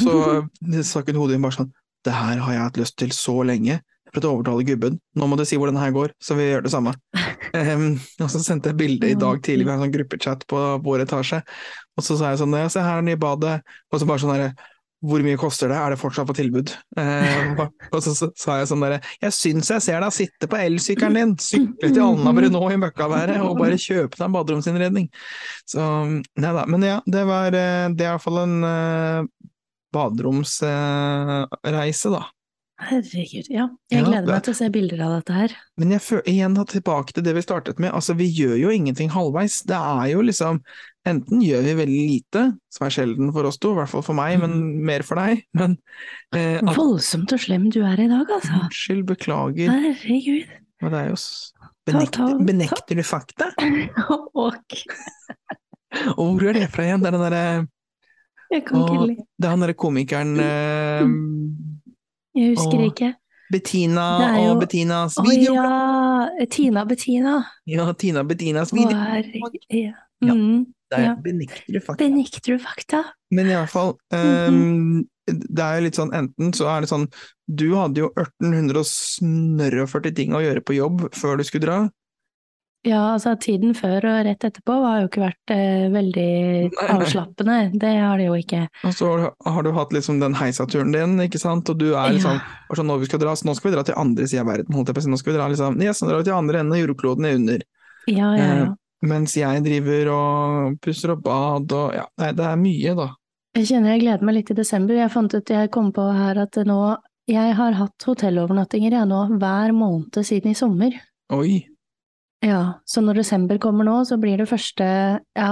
Så 0.04 0.48
stakk 0.84 1.08
hun 1.08 1.22
hodet 1.22 1.36
inn 1.36 1.42
bare 1.42 1.56
sånn 1.56 1.72
'Det 2.04 2.14
her 2.14 2.38
har 2.38 2.54
jeg 2.54 2.62
hatt 2.62 2.78
lyst 2.78 2.98
til 2.98 3.10
så 3.10 3.44
lenge'. 3.44 3.80
For 4.14 4.24
å 4.24 4.38
overtale 4.38 4.64
gubben. 4.64 5.00
Nå 5.16 5.28
må 5.28 5.36
du 5.36 5.44
si 5.44 5.58
hvor 5.58 5.70
det 5.70 5.80
her 5.80 5.92
går, 5.92 6.14
så 6.24 6.36
vi 6.36 6.48
gjør 6.48 6.64
det 6.64 6.72
samme. 6.72 6.96
Um, 7.54 8.00
og 8.24 8.30
så 8.32 8.40
sendte 8.40 8.72
jeg 8.72 8.78
bilde 8.78 9.10
i 9.10 9.16
dag 9.20 9.42
tidlig, 9.44 9.66
vi 9.66 9.72
har 9.72 9.78
en 9.78 9.84
sånn 9.84 9.94
gruppechat 9.94 10.46
på 10.48 10.58
vår 10.84 11.04
etasje. 11.06 11.42
Og 11.98 12.04
så 12.04 12.18
sa 12.18 12.32
jeg 12.32 12.40
sånn 12.40 12.56
ja, 12.56 12.70
se 12.72 12.80
her 12.80 12.98
er 12.98 13.02
den 13.02 13.12
nye 13.12 13.20
badet. 13.20 13.62
Og 13.92 14.00
så 14.00 14.08
bare 14.08 14.20
sånn 14.24 14.34
derre 14.34 14.54
hvor 15.06 15.22
mye 15.22 15.38
koster 15.38 15.70
det, 15.70 15.78
er 15.78 15.94
det 15.94 16.00
fortsatt 16.02 16.26
på 16.30 16.34
tilbud? 16.38 16.72
Eh, 16.98 17.60
og 17.94 18.00
så, 18.02 18.12
sa 18.34 18.58
jeg 18.62 18.70
sånn 18.72 18.82
derre 18.82 18.98
Jeg 19.22 19.32
syns 19.36 19.70
jeg 19.74 19.82
ser 19.86 20.00
deg 20.02 20.12
sitte 20.16 20.46
på 20.50 20.58
elsykkelen 20.62 21.18
din, 21.20 21.34
sykle 21.42 21.90
til 21.92 22.06
Alnabru 22.06 22.48
nå 22.54 22.64
i 22.74 22.78
møkkaværet 22.82 23.38
og 23.46 23.60
bare 23.62 23.78
kjøpe 23.82 24.16
deg 24.18 24.26
en 24.28 24.36
baderomsinnredning. 24.36 25.08
Så 25.70 25.82
nei 26.08 26.54
da. 26.58 26.64
Men 26.70 26.82
ja, 26.86 26.98
det 27.06 27.24
var 27.30 27.48
eh, 27.54 27.88
Det 27.94 28.04
er 28.06 28.12
iallfall 28.14 28.40
en 28.46 28.58
eh, 28.72 29.22
baderomsreise, 29.94 32.10
da. 32.14 32.24
Herregud, 32.78 33.48
ja. 33.50 33.64
Jeg 33.90 34.04
Ja, 34.04 34.06
gleder 34.06 34.26
det- 34.26 34.34
meg 34.36 34.44
til 34.44 34.54
å 34.54 34.58
se 34.58 34.70
bilder 34.70 35.00
av 35.02 35.14
dette 35.18 35.34
her. 35.34 35.56
Men 35.78 35.90
jeg 35.92 36.02
føler 36.02 36.28
igjen 36.30 36.56
tilbake 36.68 37.14
til 37.14 37.24
det 37.24 37.34
vi 37.34 37.42
startet 37.42 37.80
med, 37.80 37.92
altså 37.92 38.16
vi 38.16 38.30
gjør 38.30 38.60
jo 38.60 38.70
ingenting 38.70 39.10
halvveis. 39.10 39.64
Det 39.66 39.76
er 39.76 40.12
jo 40.14 40.22
liksom 40.22 40.62
Enten 41.08 41.40
gjør 41.40 41.62
vi 41.64 41.74
veldig 41.74 42.08
lite, 42.10 42.42
som 42.70 42.86
er 42.86 42.90
sjelden 42.92 43.32
for 43.32 43.46
oss 43.48 43.58
to, 43.58 43.72
i 43.72 43.76
hvert 43.76 43.88
fall 43.88 44.02
for 44.04 44.14
meg, 44.14 44.42
men 44.42 44.84
mer 44.84 45.06
for 45.08 45.16
deg. 45.16 45.46
Men 45.56 45.78
eh, 46.36 46.58
at, 46.58 46.76
Voldsomt 46.76 47.32
og 47.32 47.40
slem 47.40 47.70
du 47.72 47.80
er 47.82 47.98
i 48.04 48.10
dag, 48.12 48.28
altså. 48.28 48.52
Unnskyld, 48.66 49.06
beklager. 49.08 49.72
Herregud. 49.72 50.52
Men 50.82 50.92
det 50.92 51.00
er 51.00 51.08
jo 51.14 51.16
benekter, 51.88 52.36
benekter 52.44 53.00
du 53.00 53.04
fakta? 53.08 53.48
Og 54.36 54.54
Og 56.18 56.36
hvor 56.36 56.50
er 56.50 56.60
det 56.60 56.68
fra 56.76 56.84
igjen? 56.84 57.00
Det 57.00 57.08
er 57.08 57.16
den 57.16 57.24
derre. 57.24 57.68
Det 58.52 59.46
er 59.48 59.50
han 59.50 59.64
derre 59.64 59.80
komikeren 59.80 60.36
eh, 60.44 61.08
Jeg 62.38 62.56
husker 62.56 62.78
og 62.78 62.92
ikke. 62.92 63.14
Bettina 63.52 64.04
jo- 64.36 64.52
og 64.52 64.60
Bettinas 64.62 65.16
Å 65.18 65.24
ja! 65.32 66.46
Tina 66.52 66.84
Bettina. 66.86 67.38
Ja, 67.66 67.86
Tina 67.94 68.24
Bettinas 68.28 68.74
Å 68.74 68.76
video. 68.76 68.98
herregud. 68.98 69.56
Ja. 69.72 69.94
Ja. 70.22 70.34
Mm. 70.34 70.66
Der 70.92 71.02
ja. 71.04 71.16
benekter 71.20 71.74
du 71.74 71.80
fakta. 71.84 72.04
Benekter 72.06 72.56
du 72.56 72.60
fakta? 72.64 73.02
Men 73.32 73.46
i 73.48 73.54
hvert 73.56 73.70
fall, 73.72 73.98
Mhm. 74.14 75.00
eh, 75.28 75.34
det 75.52 75.60
er 75.64 75.80
jo 75.80 75.84
litt 75.84 75.96
sånn, 76.00 76.12
enten 76.16 76.54
så 76.56 76.68
er 76.72 76.82
det 76.82 76.90
sånn, 76.90 77.08
du 77.54 77.74
hadde 77.76 77.98
jo 78.04 78.10
1840 78.16 80.16
ting 80.16 80.32
å 80.36 80.40
gjøre 80.44 80.64
på 80.64 80.76
jobb 80.78 81.10
før 81.16 81.38
du 81.38 81.44
skulle 81.44 81.66
dra. 81.68 81.80
Ja, 82.86 83.14
altså 83.16 83.34
tiden 83.42 83.74
før 83.76 84.06
og 84.06 84.26
rett 84.28 84.44
etterpå 84.48 84.76
har 84.86 85.02
jo 85.02 85.08
ikke 85.10 85.24
vært 85.26 85.52
eh, 85.52 85.88
veldig 85.92 86.28
Nei, 86.28 86.70
nei. 86.70 86.88
avslappende. 86.94 87.56
Det 87.80 87.94
har 88.00 88.18
det 88.18 88.28
jo 88.30 88.36
ikke. 88.38 88.62
Og 88.86 88.94
så 88.94 89.10
har 89.10 89.18
du- 89.26 89.52
har 89.52 89.64
du 89.64 89.72
hatt 89.74 89.90
liksom 89.92 90.20
den 90.22 90.34
heisaturen 90.36 90.92
din, 90.94 91.18
ikke 91.28 91.40
sant, 91.40 91.70
og 91.70 91.78
du 91.80 91.96
er 91.96 92.14
liksom, 92.14 92.34
Ja. 92.40 92.76
sånn, 92.76 92.86
nå, 92.88 93.00
vi 93.00 93.06
skal 93.06 93.20
dra, 93.20 93.34
nå 93.34 93.56
skal 93.56 93.72
vi 93.72 93.76
dra 93.76 93.84
til 93.84 93.96
andre 93.98 94.24
siden 94.28 94.48
av 94.48 94.54
verden, 94.56 94.74
holdt 94.76 94.88
jeg 94.88 94.96
på 94.96 95.00
å 95.00 95.04
si, 95.04 95.10
nå 95.10 95.18
skal 95.18 95.34
vi 95.34 95.38
dra 95.40 95.48
liksom, 95.50 95.82
yes, 95.82 96.02
vi 96.02 96.24
til 96.24 96.34
andre 96.34 96.60
enden 96.60 96.74
av 96.74 96.88
jordkloden 96.88 97.26
er 97.26 97.36
under. 97.36 97.62
Ja, 98.08 98.36
ja, 98.36 98.44
ja. 98.56 98.64
Eh, 98.64 98.74
Mens 99.04 99.36
jeg 99.36 99.64
driver 99.64 100.08
og 100.10 100.80
pusser 100.82 101.12
opp 101.12 101.22
bad 101.22 101.72
og, 101.72 101.94
ja, 101.94 102.06
nei, 102.18 102.32
det 102.32 102.46
er 102.46 102.56
mye 102.56 102.96
da. 102.96 103.10
Jeg 103.56 103.66
kjenner 103.68 103.90
jeg 103.94 104.02
gleder 104.02 104.22
meg 104.24 104.36
litt 104.36 104.48
til 104.48 104.56
desember. 104.56 104.96
Jeg 104.96 105.12
fant 105.12 105.34
ut, 105.34 105.46
jeg 105.50 105.70
kom 105.72 105.92
på 105.92 106.14
her 106.16 106.38
at 106.42 106.52
nå 106.66 106.98
Jeg 107.30 107.54
har 107.56 107.74
hatt 107.74 107.98
hotellovernattinger 108.08 108.92
jeg 108.92 109.08
nå 109.08 109.38
hver 109.38 109.74
måned 109.76 110.14
siden 110.24 110.48
i 110.52 110.54
sommer. 110.54 110.92
Oi, 111.30 111.66
Ja, 112.46 112.80
så 112.86 113.02
når 113.02 113.24
desember 113.24 113.58
kommer 113.62 113.88
nå, 113.88 114.00
så 114.06 114.18
blir 114.22 114.38
det 114.38 114.50
første 114.50 114.86
Ja, 115.38 115.52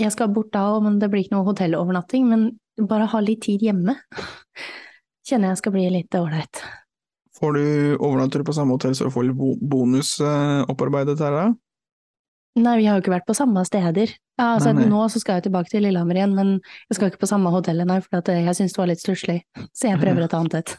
jeg 0.00 0.12
skal 0.14 0.30
bort 0.32 0.52
da 0.54 0.78
men 0.80 0.98
det 1.00 1.10
blir 1.10 1.24
ikke 1.24 1.34
noe 1.36 1.48
hotellovernatting. 1.48 2.28
Men 2.30 2.86
bare 2.88 3.08
ha 3.10 3.20
litt 3.20 3.42
tid 3.44 3.64
hjemme. 3.66 3.96
Kjenner 5.28 5.52
jeg 5.52 5.60
skal 5.60 5.74
bli 5.74 5.88
litt 5.92 6.14
ålreit. 6.16 6.62
får 7.40 7.52
du 7.56 7.64
overnatter 7.96 8.44
på 8.44 8.54
samme 8.56 8.76
hotell 8.76 8.94
så 8.96 9.08
du 9.08 9.12
får 9.14 9.28
litt 9.28 9.60
bonus 9.70 10.18
eh, 10.20 10.62
opparbeidet 10.68 11.18
her 11.20 11.36
da? 11.36 11.44
Nei, 12.60 12.72
vi 12.80 12.86
har 12.88 12.98
jo 12.98 13.04
ikke 13.04 13.12
vært 13.14 13.28
på 13.28 13.36
samme 13.36 13.62
steder. 13.64 14.10
Ja, 14.40 14.56
altså 14.56 14.72
Nei, 14.72 14.82
nei. 14.82 14.90
Nå 14.90 15.04
så 15.12 15.20
skal 15.22 15.38
jeg 15.38 15.46
tilbake 15.46 15.70
til 15.70 15.84
Lillehammer 15.86 16.18
igjen, 16.18 16.34
men 16.34 16.56
jeg 16.90 16.98
skal 16.98 17.12
ikke 17.12 17.22
på 17.22 17.30
samme 17.30 17.52
hotellet, 17.54 17.86
nei, 17.86 18.00
for 18.02 18.18
at 18.18 18.32
jeg 18.32 18.56
syns 18.58 18.74
det 18.74 18.80
var 18.80 18.90
litt 18.90 19.04
stusslig. 19.04 19.38
Så 19.70 19.86
jeg 19.86 20.00
prøver 20.02 20.26
et 20.26 20.36
annet 20.36 20.58
et. 20.62 20.76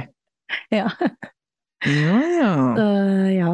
Ja. 0.74 0.88
Ja, 1.86 2.20
ja. 2.40 2.52
Så, 2.76 2.86
ja. 3.34 3.52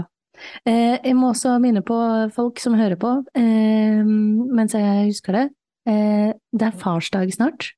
Eh, 0.69 0.99
jeg 1.05 1.15
må 1.17 1.31
også 1.33 1.55
minne 1.63 1.81
på 1.87 1.97
folk 2.35 2.59
som 2.61 2.75
hører 2.77 2.97
på, 3.01 3.13
eh, 3.39 4.03
mens 4.05 4.75
jeg 4.77 5.07
husker 5.09 5.33
det. 5.33 5.45
Eh, 5.89 6.33
det 6.53 6.67
er 6.67 6.77
farsdag 6.81 7.33
snart. 7.35 7.71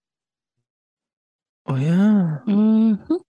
Å 1.68 1.76
ja. 1.80 2.42
Mhm. 2.48 3.20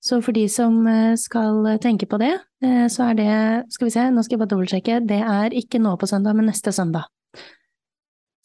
Så 0.00 0.22
for 0.24 0.32
de 0.32 0.46
som 0.48 0.86
eh, 0.88 1.16
skal 1.20 1.66
tenke 1.84 2.06
på 2.08 2.16
det, 2.20 2.32
eh, 2.64 2.86
så 2.92 3.10
er 3.10 3.14
det, 3.18 3.32
skal 3.74 3.88
vi 3.88 3.92
se, 3.92 4.04
nå 4.12 4.22
skal 4.24 4.36
jeg 4.36 4.40
bare 4.40 4.52
dobbeltsjekke, 4.54 5.00
det 5.08 5.18
er 5.20 5.52
ikke 5.56 5.80
nå 5.82 5.96
på 6.00 6.08
søndag, 6.08 6.36
men 6.36 6.46
neste 6.48 6.72
søndag. 6.72 7.04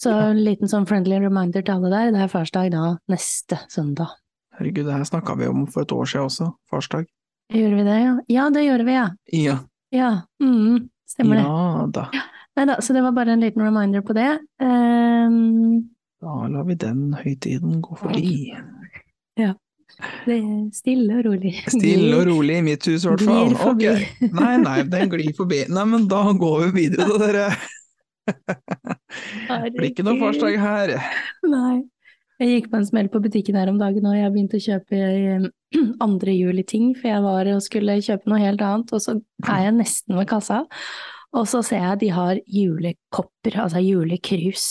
Så 0.02 0.10
Ja. 0.10 0.32
en 0.32 0.44
liten 0.44 0.68
sånn 0.68 0.88
friendly 0.90 1.20
reminder 1.22 1.62
til 1.62 1.76
alle 1.76 1.90
der, 1.92 2.12
det 2.12 2.22
er 2.24 2.28
farsdag 2.28 2.72
da 2.72 2.98
neste 3.08 3.60
søndag. 3.70 4.10
Herregud, 4.58 4.86
det 4.86 4.94
her 4.98 5.04
snakka 5.08 5.38
vi 5.38 5.48
om 5.48 5.68
for 5.68 5.84
et 5.84 5.92
år 5.94 6.06
siden 6.10 6.26
også, 6.28 6.52
farsdag. 6.72 7.06
Gjør 7.52 7.74
vi 7.78 7.84
det, 7.88 7.96
ja? 8.00 8.12
Ja, 8.32 8.50
det 8.54 8.64
gjør 8.66 8.84
vi, 8.88 8.94
ja. 8.96 9.08
Ja. 9.36 9.58
Ja, 9.92 10.12
Mm, 10.40 10.86
stemmer 11.10 11.36
det. 11.36 11.44
Ja 11.44 11.88
da. 11.92 12.06
Neida, 12.56 12.78
så 12.84 12.94
det 12.96 13.02
var 13.04 13.12
bare 13.16 13.34
en 13.34 13.42
liten 13.44 13.64
reminder 13.64 14.02
på 14.04 14.14
det. 14.16 14.30
Um, 14.62 15.90
Da 16.22 16.48
lar 16.48 16.64
vi 16.68 16.76
den 16.80 17.14
høytiden 17.18 17.82
gå 17.82 17.96
forbi. 17.98 18.54
Ja. 19.40 19.54
det 20.26 20.36
er 20.38 20.70
stille 20.76 21.18
og 21.20 21.26
rolig. 21.26 21.54
Stille 21.68 22.16
og 22.22 22.28
rolig 22.30 22.58
i 22.60 22.66
mitt 22.66 22.86
hus 22.88 23.04
i 23.06 23.10
hvert 23.10 23.24
fall. 23.28 23.56
Ok. 23.72 23.84
Nei, 24.32 24.56
nei, 24.62 24.78
den 24.88 25.10
glir 25.12 25.34
forbi. 25.38 25.64
Nei, 25.70 25.86
men 25.92 26.08
da 26.12 26.24
går 26.32 26.68
vi 26.68 26.86
videre 26.86 27.08
da, 27.10 27.18
dere. 27.26 27.48
Blir 29.76 29.90
ikke 29.92 30.06
noe 30.08 30.20
farsdag 30.22 30.60
her. 30.62 30.94
Nei. 31.48 31.82
Jeg 32.42 32.56
gikk 32.56 32.72
på 32.72 32.80
en 32.80 32.86
smell 32.88 33.10
på 33.14 33.20
butikken 33.22 33.58
her 33.60 33.70
om 33.70 33.78
dagen, 33.78 34.06
og 34.10 34.18
jeg 34.18 34.32
begynte 34.34 34.58
å 34.58 34.64
kjøpe 34.64 34.98
eh, 34.98 35.44
andre 36.08 36.34
juli-ting, 36.34 36.96
for 36.98 37.12
jeg 37.12 37.26
var 37.26 37.50
og 37.54 37.62
skulle 37.62 38.00
kjøpe 38.02 38.32
noe 38.32 38.40
helt 38.42 38.64
annet, 38.66 38.94
og 38.98 39.04
så 39.04 39.20
er 39.46 39.68
jeg 39.68 39.76
nesten 39.78 40.18
ved 40.18 40.30
kassa, 40.32 40.64
og 41.38 41.46
så 41.48 41.62
ser 41.64 41.84
jeg 41.84 41.92
at 41.92 42.02
de 42.02 42.10
har 42.16 42.40
julekopper, 42.50 43.60
altså 43.62 43.84
julekrus. 43.86 44.66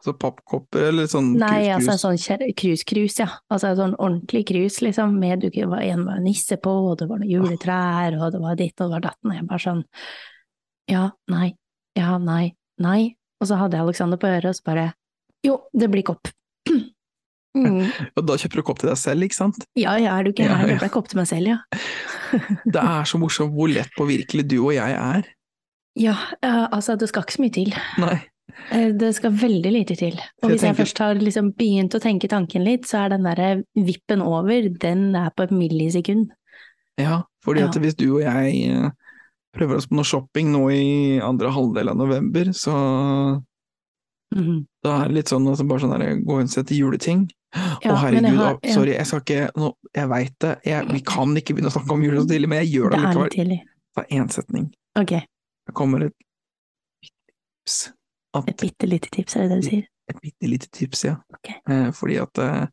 Så 0.00 0.14
pappkopper 0.16 0.86
eller 0.88 1.10
sånn 1.12 1.34
Nei, 1.36 1.66
krus-krus. 1.68 1.90
altså 1.92 2.16
sånn 2.16 2.54
krus-krus, 2.56 3.18
ja. 3.20 3.26
Altså 3.52 3.74
sånn 3.76 3.98
ordentlig 3.98 4.46
krus, 4.48 4.78
liksom, 4.80 5.18
med 5.20 5.44
du, 5.44 5.50
var 5.68 5.84
en 5.84 6.06
var 6.08 6.22
nisse 6.24 6.56
på, 6.56 6.72
og 6.72 7.02
det 7.02 7.10
var 7.10 7.20
noen 7.20 7.34
juletrær, 7.34 8.16
og 8.16 8.32
det 8.32 8.40
var 8.40 8.56
ditt 8.56 8.80
og 8.80 8.88
det 8.88 8.96
var 8.96 9.04
datten, 9.10 9.28
og 9.28 9.36
jeg 9.36 9.48
bare 9.50 9.64
sånn, 9.66 9.82
ja, 10.88 11.04
nei, 11.30 11.50
ja, 12.00 12.16
nei, 12.16 12.46
nei. 12.80 13.00
Og 13.40 13.48
så 13.52 13.60
hadde 13.60 13.76
jeg 13.76 13.86
Alexander 13.90 14.20
på 14.20 14.32
øret, 14.32 14.48
og 14.48 14.56
så 14.56 14.66
bare 14.72 14.86
jo, 15.44 15.60
det 15.76 15.92
blir 15.92 16.04
kopp. 16.08 16.32
Mm. 17.56 17.82
Og 18.16 18.26
da 18.28 18.36
kjøper 18.38 18.60
du 18.60 18.62
kopp 18.62 18.78
til 18.82 18.90
deg 18.92 18.98
selv, 19.00 19.26
ikke 19.26 19.34
sant? 19.38 19.64
Ja, 19.78 19.96
ja, 19.98 20.16
er 20.18 20.24
du 20.24 20.30
ikke 20.30 20.46
her? 20.46 20.52
ja. 20.54 20.58
ja. 20.62 20.68
kjøper 20.74 20.86
jeg 20.86 20.94
kopp 20.96 21.08
til 21.10 21.18
meg 21.18 21.26
selv, 21.30 21.50
ja. 21.50 21.58
Det 22.76 22.82
er 22.82 23.04
så 23.10 23.18
morsomt 23.18 23.54
hvor 23.56 23.70
lett 23.72 23.90
påvirkelig 23.98 24.44
du 24.48 24.58
og 24.64 24.74
jeg 24.76 24.94
er. 24.94 25.26
Ja, 25.98 26.14
eh, 26.46 26.66
altså, 26.70 26.94
det 26.96 27.08
skal 27.10 27.24
ikke 27.26 27.34
så 27.38 27.42
mye 27.42 27.54
til. 27.56 27.72
Nei. 27.98 28.18
Eh, 28.74 28.92
Det 28.98 29.10
skal 29.16 29.34
veldig 29.34 29.72
lite 29.74 29.96
til. 29.98 30.14
Og 30.42 30.52
hvis 30.52 30.62
jeg 30.62 30.76
først 30.78 30.98
har 31.02 31.18
liksom 31.18 31.50
begynt 31.58 31.94
å 31.98 32.00
tenke 32.02 32.30
tanken 32.30 32.62
litt, 32.66 32.86
så 32.86 33.04
er 33.04 33.16
den 33.16 33.26
derre 33.26 33.50
vippen 33.74 34.22
over, 34.22 34.68
den 34.82 35.08
er 35.18 35.30
på 35.34 35.48
et 35.48 35.50
millisekund. 35.54 36.30
Ja, 37.00 37.22
fordi 37.44 37.64
Ja. 37.64 37.68
at 37.70 37.78
hvis 37.82 37.96
du 37.98 38.06
og 38.14 38.22
jeg 38.22 38.70
eh, 38.70 38.90
prøver 39.56 39.76
oss 39.80 39.86
på 39.90 39.96
noe 39.98 40.06
shopping 40.06 40.52
nå 40.54 40.62
i 40.70 41.18
andre 41.24 41.50
halvdel 41.50 41.90
av 41.90 41.96
november, 41.98 42.52
så 42.54 43.42
Mhm. 44.30 44.66
da 44.84 45.00
er 45.02 45.08
det 45.08 45.14
litt 45.16 45.26
sånn 45.32 45.48
altså 45.50 45.66
bare 45.66 45.80
sånn 45.82 45.98
der, 45.98 46.20
gå 46.22 46.36
og 46.40 46.48
sette 46.52 46.76
juleting. 46.78 47.24
Ja, 47.52 47.92
Å 47.92 47.96
herregud, 47.98 48.22
jeg 48.28 48.36
har- 48.38 48.58
ja. 48.62 48.72
sorry, 48.74 48.92
jeg 48.94 49.06
skal 49.06 49.20
ikke 49.20 49.50
nå, 49.58 49.72
Jeg 49.94 50.08
veit 50.08 50.34
det, 50.38 50.50
jeg, 50.64 50.86
vi 50.92 51.00
kan 51.00 51.34
ikke 51.36 51.54
begynne 51.56 51.70
å 51.72 51.74
snakke 51.74 51.90
om 51.96 52.02
jul 52.04 52.16
så 52.20 52.26
tidlig, 52.30 52.48
men 52.48 52.58
jeg 52.64 52.72
gjør 52.76 52.90
det 52.90 52.98
Det 52.98 53.00
er 53.00 53.08
likevel. 53.08 53.24
litt 53.24 53.38
tidlig. 53.40 53.60
Én 54.10 54.28
setning. 54.30 54.68
Ok, 54.96 55.10
Det 55.66 55.74
kommer 55.74 56.04
et 56.06 56.14
tips. 57.02 57.92
At, 58.34 58.48
et 58.48 58.56
bitte 58.62 58.86
lite 58.88 59.10
tips, 59.10 59.34
er 59.36 59.48
det 59.48 59.50
det 59.50 59.62
du 59.62 59.68
sier? 59.70 59.86
et 60.10 60.20
bitte 60.22 60.48
lite 60.50 60.68
tips, 60.70 61.04
ja. 61.04 61.16
Okay. 61.34 61.54
Eh, 61.68 61.90
fordi 61.92 62.16
at 62.22 62.38
eh, 62.38 62.66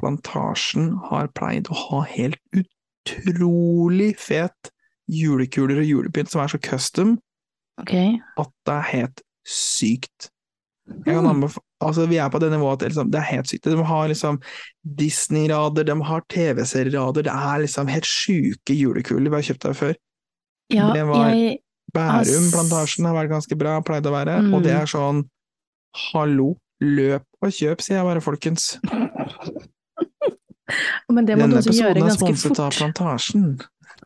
Plantasjen 0.00 0.92
har 1.10 1.26
pleid 1.34 1.66
å 1.70 1.74
ha 1.74 2.02
helt 2.06 2.38
utrolig 2.54 4.12
fet 4.18 4.70
julekuler 5.10 5.80
og 5.82 5.88
julepynt 5.88 6.30
som 6.30 6.42
er 6.44 6.52
så 6.52 6.58
custom 6.62 7.16
okay. 7.80 8.18
at 8.38 8.50
det 8.68 8.74
er 8.76 8.86
helt 8.92 9.22
sykt. 9.48 10.28
Jeg 10.88 11.04
kan 11.04 11.24
Mm. 11.24 11.30
anbefale, 11.34 11.64
altså 11.80 12.06
Vi 12.10 12.16
er 12.18 12.28
på 12.30 12.38
det 12.42 12.50
nivået 12.52 12.72
at 12.72 12.78
det, 12.80 12.88
liksom, 12.92 13.10
det 13.10 13.18
er 13.20 13.28
helt 13.32 13.46
sykt. 13.48 13.64
De 13.70 13.84
har 13.84 14.08
liksom 14.08 14.40
Disney-rader, 14.98 15.84
de 15.86 15.96
har 16.02 16.20
TV-serierader, 16.28 17.22
det 17.22 17.32
er 17.32 17.58
liksom 17.64 17.86
helt 17.92 18.04
sjuke 18.08 18.74
julekuler 18.74 19.30
vi 19.30 19.36
har 19.36 19.46
kjøpt 19.52 19.64
her 19.70 19.72
før. 19.78 19.94
Ja, 20.72 20.92
Det 20.92 21.06
var- 21.06 21.30
jeg 21.34 21.58
Bærum 21.94 22.50
plantasjen 22.52 23.06
har 23.06 23.14
vært 23.16 23.30
ganske 23.30 23.56
bra, 23.58 23.80
pleide 23.80 24.10
å 24.10 24.12
være, 24.12 24.42
Mm. 24.42 24.54
og 24.54 24.62
det 24.62 24.72
er 24.72 24.84
sånn 24.84 25.22
hallo, 26.12 26.56
løp 26.82 27.22
og 27.42 27.48
kjøp, 27.50 27.80
sier 27.80 27.96
jeg 27.96 28.04
bare, 28.04 28.20
folkens. 28.20 28.78
Men 31.08 31.24
det 31.24 31.36
må 31.38 31.46
Denne 31.46 31.62
du 31.62 31.70
også 31.70 31.72
gjøre 31.72 31.96
episoden 31.96 32.02
er 32.02 32.08
ganske 32.10 32.36
sponset 32.36 32.58
av 32.60 32.72
fort. 32.72 32.78
Plantasjen. 32.82 33.60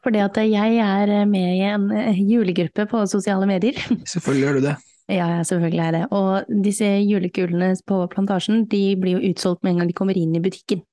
Fordi 0.04 0.18
at 0.22 0.36
jeg 0.36 0.78
er 0.78 1.26
med 1.26 1.56
i 1.58 1.62
en 1.66 1.88
julegruppe 2.30 2.86
på 2.90 3.02
sosiale 3.10 3.46
medier. 3.50 3.72
Selvfølgelig 4.06 4.44
gjør 4.46 4.54
du 4.60 4.60
det. 4.68 4.76
Ja, 5.10 5.26
ja, 5.36 5.42
selvfølgelig 5.46 5.82
er 5.82 5.92
det. 5.96 6.02
Og 6.14 6.62
disse 6.64 6.86
julekulene 7.02 7.72
på 7.86 7.98
plantasjen, 8.12 8.66
de 8.70 8.82
blir 9.00 9.18
jo 9.18 9.32
utsolgt 9.32 9.62
med 9.62 9.74
en 9.74 9.82
gang 9.82 9.90
de 9.90 9.96
kommer 9.98 10.18
inn 10.18 10.34
i 10.38 10.42
butikken. 10.42 10.84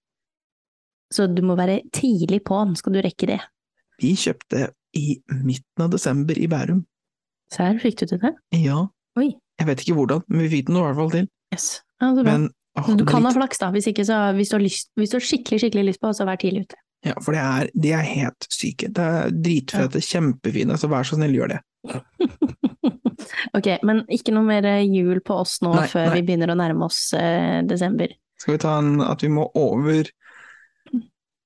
Så 1.14 1.28
du 1.30 1.42
må 1.46 1.56
være 1.58 1.82
tidlig 1.94 2.44
på, 2.46 2.58
skal 2.78 2.96
du 2.96 3.02
rekke 3.06 3.30
det. 3.32 3.40
Vi 4.02 4.14
kjøpte 4.18 4.70
i 4.98 5.20
midten 5.44 5.86
av 5.86 5.92
desember 5.94 6.38
i 6.38 6.48
Bærum. 6.50 6.84
Serr, 7.54 7.80
fikk 7.82 8.02
du 8.02 8.06
til 8.10 8.22
det? 8.22 8.36
Ja, 8.58 8.86
Oi, 9.18 9.34
jeg 9.60 9.68
vet 9.68 9.82
ikke 9.84 9.98
hvordan, 9.98 10.22
men 10.30 10.46
vi 10.46 10.52
fikk 10.54 10.70
den 10.70 10.80
i 10.80 10.84
hvert 10.86 11.00
fall 11.00 11.12
til. 11.16 11.26
Yes. 11.54 11.70
Ja, 12.00 12.12
så 12.16 12.24
bra. 12.24 12.36
Men 12.36 12.46
åh, 12.80 12.92
du 12.96 13.04
kan 13.04 13.24
litt... 13.24 13.32
ha 13.32 13.34
flaks, 13.36 13.62
da. 13.62 13.72
Hvis 13.76 13.90
ikke, 13.92 14.06
så 14.08 14.20
hvis 14.38 14.54
du 14.54 14.60
lyst, 14.62 14.92
hvis 15.00 15.12
du 15.12 15.18
har 15.18 15.26
skikkelig, 15.26 15.60
skikkelig 15.64 15.88
lyst 15.90 16.04
på, 16.04 16.14
så 16.16 16.28
vær 16.30 16.40
tidlig 16.40 16.68
ute. 16.70 16.80
Ja, 17.08 17.16
for 17.24 17.36
det 17.36 17.42
er, 17.42 17.70
de 17.80 17.92
er 17.96 18.06
helt 18.06 18.48
syke. 18.52 18.90
Det 18.96 19.04
er 19.04 19.34
dritfete, 19.34 20.02
kjempefine, 20.04 20.78
så 20.80 20.90
vær 20.92 21.08
så 21.08 21.20
snill, 21.20 21.36
gjør 21.40 21.56
det. 21.56 21.62
Ok, 23.54 23.68
men 23.84 24.04
ikke 24.10 24.34
noe 24.34 24.44
mer 24.48 24.66
eh, 24.66 24.84
jul 24.88 25.20
på 25.22 25.36
oss 25.42 25.60
nå 25.62 25.74
Nei, 25.76 25.88
før 25.88 26.08
nei. 26.10 26.16
vi 26.20 26.26
begynner 26.28 26.54
å 26.54 26.58
nærme 26.58 26.86
oss 26.88 27.14
eh, 27.14 27.62
desember. 27.68 28.08
Skal 28.40 28.56
vi 28.56 28.62
ta 28.64 28.78
en 28.80 29.02
at 29.02 29.22
vi 29.22 29.30
må 29.30 29.50
over 29.56 30.08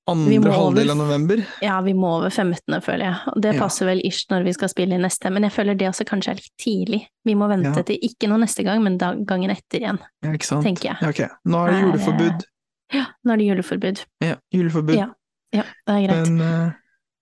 andre 0.06 0.36
må 0.38 0.46
over- 0.50 0.52
halvdel 0.58 0.90
av 0.90 0.96
november? 0.98 1.42
Ja, 1.64 1.80
vi 1.80 1.94
må 1.96 2.10
over 2.18 2.30
15., 2.30 2.80
føler 2.84 3.04
jeg. 3.08 3.34
Det 3.40 3.54
Ja. 3.54 3.60
passer 3.60 3.86
vel 3.86 4.00
ish 4.04 4.26
når 4.30 4.44
vi 4.44 4.52
skal 4.52 4.68
spille 4.68 4.92
inn 4.94 5.00
neste, 5.02 5.30
men 5.32 5.42
jeg 5.42 5.52
føler 5.52 5.74
det 5.78 5.88
også 5.88 6.04
kanskje 6.04 6.30
er 6.30 6.34
litt 6.34 6.52
tidlig. 6.60 7.06
Vi 7.24 7.34
må 7.34 7.48
vente 7.48 7.74
Ja. 7.76 7.82
til 7.82 7.98
ikke 8.02 8.28
noe 8.28 8.38
neste 8.38 8.64
gang, 8.64 8.82
men 8.84 8.98
da, 8.98 9.14
gangen 9.14 9.50
etter 9.50 9.80
igjen, 9.80 9.98
Ja, 10.22 10.30
ikke 10.32 10.44
sant? 10.44 10.64
tenker 10.64 10.90
jeg. 10.92 10.96
Ja, 11.00 11.08
ok. 11.08 11.30
Nå 11.46 11.66
er 11.66 11.70
det 11.72 11.82
juleforbud. 11.82 12.44
Ja, 12.92 13.06
nå 13.24 13.32
er 13.32 13.36
det 13.38 13.46
juleforbud. 13.48 14.04
Ja, 14.20 14.36
juleforbud. 14.52 14.94
Ja, 14.96 15.08
Ja, 15.54 15.62
det 15.86 15.94
er 15.94 16.06
greit. 16.08 16.28
Men 16.28 16.40
uh, 16.40 16.72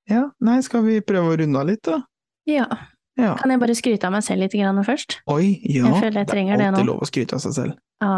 ja, 0.09 0.31
nei, 0.41 0.61
skal 0.63 0.83
vi 0.83 1.01
prøve 1.01 1.35
å 1.35 1.39
runde 1.39 1.57
av 1.61 1.67
litt, 1.67 1.83
da? 1.83 2.03
Ja. 2.47 2.67
Ja. 3.21 3.35
Kan 3.37 3.53
jeg 3.53 3.61
bare 3.61 3.75
skryte 3.77 4.09
av 4.09 4.15
meg 4.15 4.25
selv 4.25 4.45
litt 4.47 4.55
grann 4.57 4.79
først? 4.87 5.19
Oi, 5.31 5.59
ja. 5.69 5.85
Jeg 5.91 6.01
føler 6.01 6.23
jeg 6.23 6.29
trenger 6.31 6.57
det 6.57 6.65
er 6.65 6.71
alltid 6.73 6.87
nå. 6.87 6.93
lov 6.95 7.05
å 7.05 7.09
skryte 7.11 7.37
av 7.37 7.43
seg 7.45 7.57
selv. 7.57 7.81
Ja, 8.03 8.15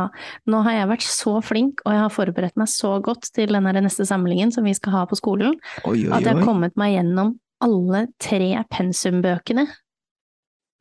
nå 0.48 0.60
har 0.64 0.76
jeg 0.78 0.90
vært 0.92 1.06
så 1.06 1.32
flink, 1.44 1.82
og 1.84 1.92
jeg 1.92 2.02
har 2.04 2.12
forberedt 2.14 2.60
meg 2.60 2.70
så 2.72 2.92
godt 3.04 3.28
til 3.36 3.52
den 3.52 3.66
neste 3.84 4.06
samlingen 4.08 4.54
som 4.54 4.64
vi 4.64 4.72
skal 4.76 4.94
ha 4.94 5.02
på 5.10 5.18
skolen, 5.18 5.58
Oi, 5.82 6.06
oi, 6.06 6.12
at 6.14 6.24
jeg 6.24 6.38
har 6.38 6.46
kommet 6.46 6.78
meg 6.80 6.94
gjennom 6.94 7.34
alle 7.64 8.06
tre 8.22 8.54
pensumbøkene 8.72 9.66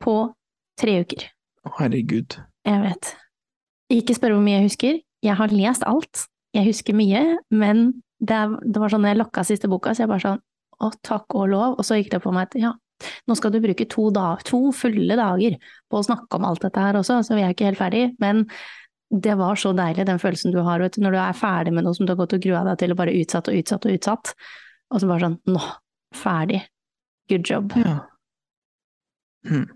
på 0.04 0.16
tre 0.80 0.96
uker. 1.04 1.26
Herregud. 1.78 2.38
Jeg 2.64 2.80
vet. 2.84 3.12
Ikke 3.92 4.16
spør 4.16 4.36
hvor 4.36 4.44
mye 4.44 4.58
jeg 4.58 4.68
husker. 4.68 5.02
Jeg 5.24 5.38
har 5.40 5.52
lest 5.52 5.84
alt. 5.88 6.26
Jeg 6.54 6.68
husker 6.68 6.96
mye, 6.96 7.22
men 7.50 7.86
det, 8.22 8.40
var 8.78 8.92
sånn 8.92 9.06
jeg 9.08 9.18
lokka 9.18 9.44
siste 9.46 9.68
boka, 9.70 9.94
så 9.94 10.04
jeg 10.04 10.12
bare 10.12 10.22
sånn 10.22 10.42
å, 10.82 10.90
takk 11.06 11.34
og 11.38 11.48
lov, 11.52 11.76
og 11.78 11.86
så 11.86 11.98
gikk 11.98 12.12
det 12.14 12.20
på 12.24 12.32
meg 12.34 12.48
at 12.48 12.56
ja, 12.60 12.72
nå 13.28 13.36
skal 13.38 13.52
du 13.54 13.60
bruke 13.64 13.86
to, 13.90 14.08
da, 14.14 14.34
to 14.46 14.68
fulle 14.76 15.18
dager 15.18 15.58
på 15.90 16.00
å 16.00 16.06
snakke 16.06 16.38
om 16.38 16.48
alt 16.48 16.64
dette 16.64 16.80
her 16.86 16.98
også, 17.00 17.20
så 17.26 17.36
vi 17.36 17.44
er 17.44 17.54
ikke 17.54 17.68
helt 17.70 17.80
ferdig, 17.80 18.06
men 18.22 18.44
det 19.14 19.36
var 19.38 19.58
så 19.60 19.72
deilig, 19.76 20.06
den 20.08 20.18
følelsen 20.22 20.54
du 20.54 20.60
har, 20.64 20.82
vet 20.82 20.96
du, 20.96 21.02
når 21.04 21.14
du 21.14 21.20
er 21.22 21.38
ferdig 21.38 21.74
med 21.74 21.86
noe 21.86 21.94
som 21.96 22.06
du 22.06 22.14
har 22.14 22.20
gått 22.22 22.34
og 22.36 22.42
grua 22.44 22.64
deg 22.70 22.80
til, 22.80 22.94
og 22.94 23.00
bare 23.02 23.14
utsatt 23.20 23.50
og 23.50 23.60
utsatt 23.60 23.86
og 23.86 23.94
utsatt, 23.98 24.34
og 24.90 25.00
så 25.00 25.10
bare 25.10 25.26
sånn, 25.26 25.38
nå, 25.54 25.62
ferdig, 26.18 26.60
good 27.30 27.46
job. 27.50 27.74
Ja. 27.78 27.96
Hm. 29.48 29.66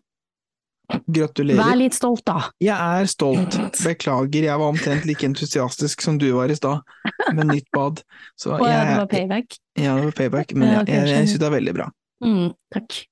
Gratulerer. 0.89 1.61
Vær 1.61 1.77
litt 1.77 1.97
stolt 1.97 2.23
da! 2.25 2.39
Jeg 2.65 2.73
er 2.73 3.09
stolt. 3.13 3.59
Beklager, 3.87 4.47
jeg 4.49 4.61
var 4.63 4.73
omtrent 4.73 5.05
like 5.09 5.27
entusiastisk 5.29 6.01
som 6.05 6.17
du 6.21 6.31
var 6.33 6.49
i 6.49 6.57
stad, 6.57 6.81
med 7.37 7.51
nytt 7.53 7.69
bad. 7.77 8.01
Så 8.41 8.55
jeg, 8.55 8.71
ja, 8.73 8.85
det 8.89 8.99
var 9.03 9.11
payback. 9.13 9.59
ja, 9.77 9.99
det 9.99 10.09
var 10.09 10.17
payback, 10.23 10.55
men 10.57 10.73
jeg, 10.73 10.89
jeg, 10.89 11.11
jeg 11.13 11.29
syns 11.29 11.43
det 11.43 11.51
er 11.51 11.57
veldig 11.59 11.77
bra. 11.77 11.91
Mm, 12.25 12.53
takk. 12.75 13.03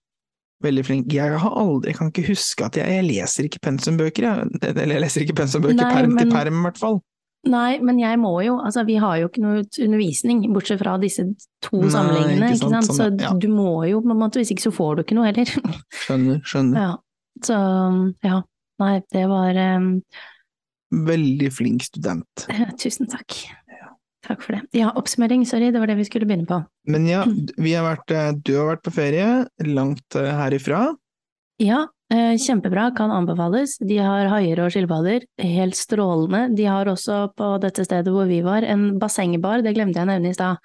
Veldig 0.64 0.84
flink. 0.86 1.12
Jeg 1.12 1.36
har 1.42 1.58
aldri, 1.60 1.92
jeg 1.92 1.98
kan 1.98 2.08
ikke 2.12 2.30
huske 2.30 2.64
at 2.64 2.78
jeg, 2.80 2.88
jeg 2.96 3.04
leser 3.04 3.48
ikke 3.48 3.60
pensumbøker, 3.66 4.24
jeg. 4.24 4.62
Eller 4.72 4.96
jeg 4.96 5.04
leser 5.04 5.26
ikke 5.26 5.36
pensumbøker 5.42 5.82
Nei, 5.82 5.92
perm 5.92 6.16
til 6.16 6.32
perm, 6.32 6.62
i 6.62 6.66
hvert 6.68 6.80
fall. 6.80 6.98
Nei, 7.46 7.78
men 7.84 8.00
jeg 8.00 8.18
må 8.18 8.32
jo, 8.42 8.56
altså 8.58 8.82
vi 8.88 8.96
har 8.98 9.20
jo 9.20 9.28
ikke 9.28 9.42
noe 9.44 9.62
undervisning, 9.84 10.40
bortsett 10.54 10.80
fra 10.80 10.96
disse 11.02 11.22
to 11.62 11.78
Nei, 11.78 11.90
samlingene, 11.94 12.48
ikke 12.48 12.56
ikke 12.56 12.62
sant, 12.62 12.88
sant, 12.88 12.88
sånn, 12.88 13.18
så 13.20 13.28
ja. 13.28 13.34
du 13.38 13.46
må 13.52 13.74
jo 13.86 14.00
på 14.02 14.10
en 14.10 14.22
måte, 14.22 14.40
hvis 14.42 14.50
ikke 14.54 14.66
så 14.66 14.72
får 14.74 14.96
du 14.96 15.02
ikke 15.04 15.18
noe 15.18 15.28
heller. 15.28 15.52
Skjønner, 16.02 16.40
skjønner. 16.48 16.80
Ja, 16.80 17.44
så 17.46 17.60
ja, 18.26 18.40
nei, 18.82 18.94
det 19.14 19.26
var, 19.30 19.60
um... 19.76 19.92
Veldig 21.06 21.52
flink 21.52 21.86
student. 21.86 22.46
tusen 22.82 23.10
takk. 23.10 23.38
Takk 24.26 24.42
for 24.42 24.56
det. 24.56 24.62
Ja, 24.74 24.90
oppsummering, 24.98 25.44
sorry, 25.46 25.70
det 25.70 25.78
var 25.82 25.86
det 25.90 25.96
vi 26.00 26.04
skulle 26.08 26.26
begynne 26.26 26.48
på. 26.48 26.58
Men 26.90 27.06
ja, 27.06 27.20
vi 27.56 27.74
har 27.76 27.84
vært, 27.86 28.10
eh, 28.10 28.32
du 28.42 28.56
har 28.58 28.72
vært 28.72 28.82
på 28.86 28.92
ferie, 28.96 29.28
langt 29.68 30.16
eh, 30.18 30.32
herifra. 30.34 30.80
Ja, 31.62 31.84
eh, 32.12 32.34
kjempebra, 32.42 32.88
kan 32.96 33.14
anbefales. 33.14 33.76
De 33.78 34.00
har 34.02 34.26
haier 34.32 34.60
og 34.64 34.72
skilpadder, 34.74 35.24
helt 35.40 35.78
strålende. 35.78 36.48
De 36.58 36.66
har 36.66 36.90
også 36.90 37.20
på 37.38 37.52
dette 37.62 37.86
stedet 37.86 38.10
hvor 38.12 38.26
vi 38.26 38.40
var, 38.44 38.66
en 38.66 38.96
bassengbar, 38.98 39.62
det 39.62 39.76
glemte 39.78 40.00
jeg 40.02 40.08
å 40.08 40.10
nevne 40.10 40.34
i 40.34 40.36
stad. 40.36 40.58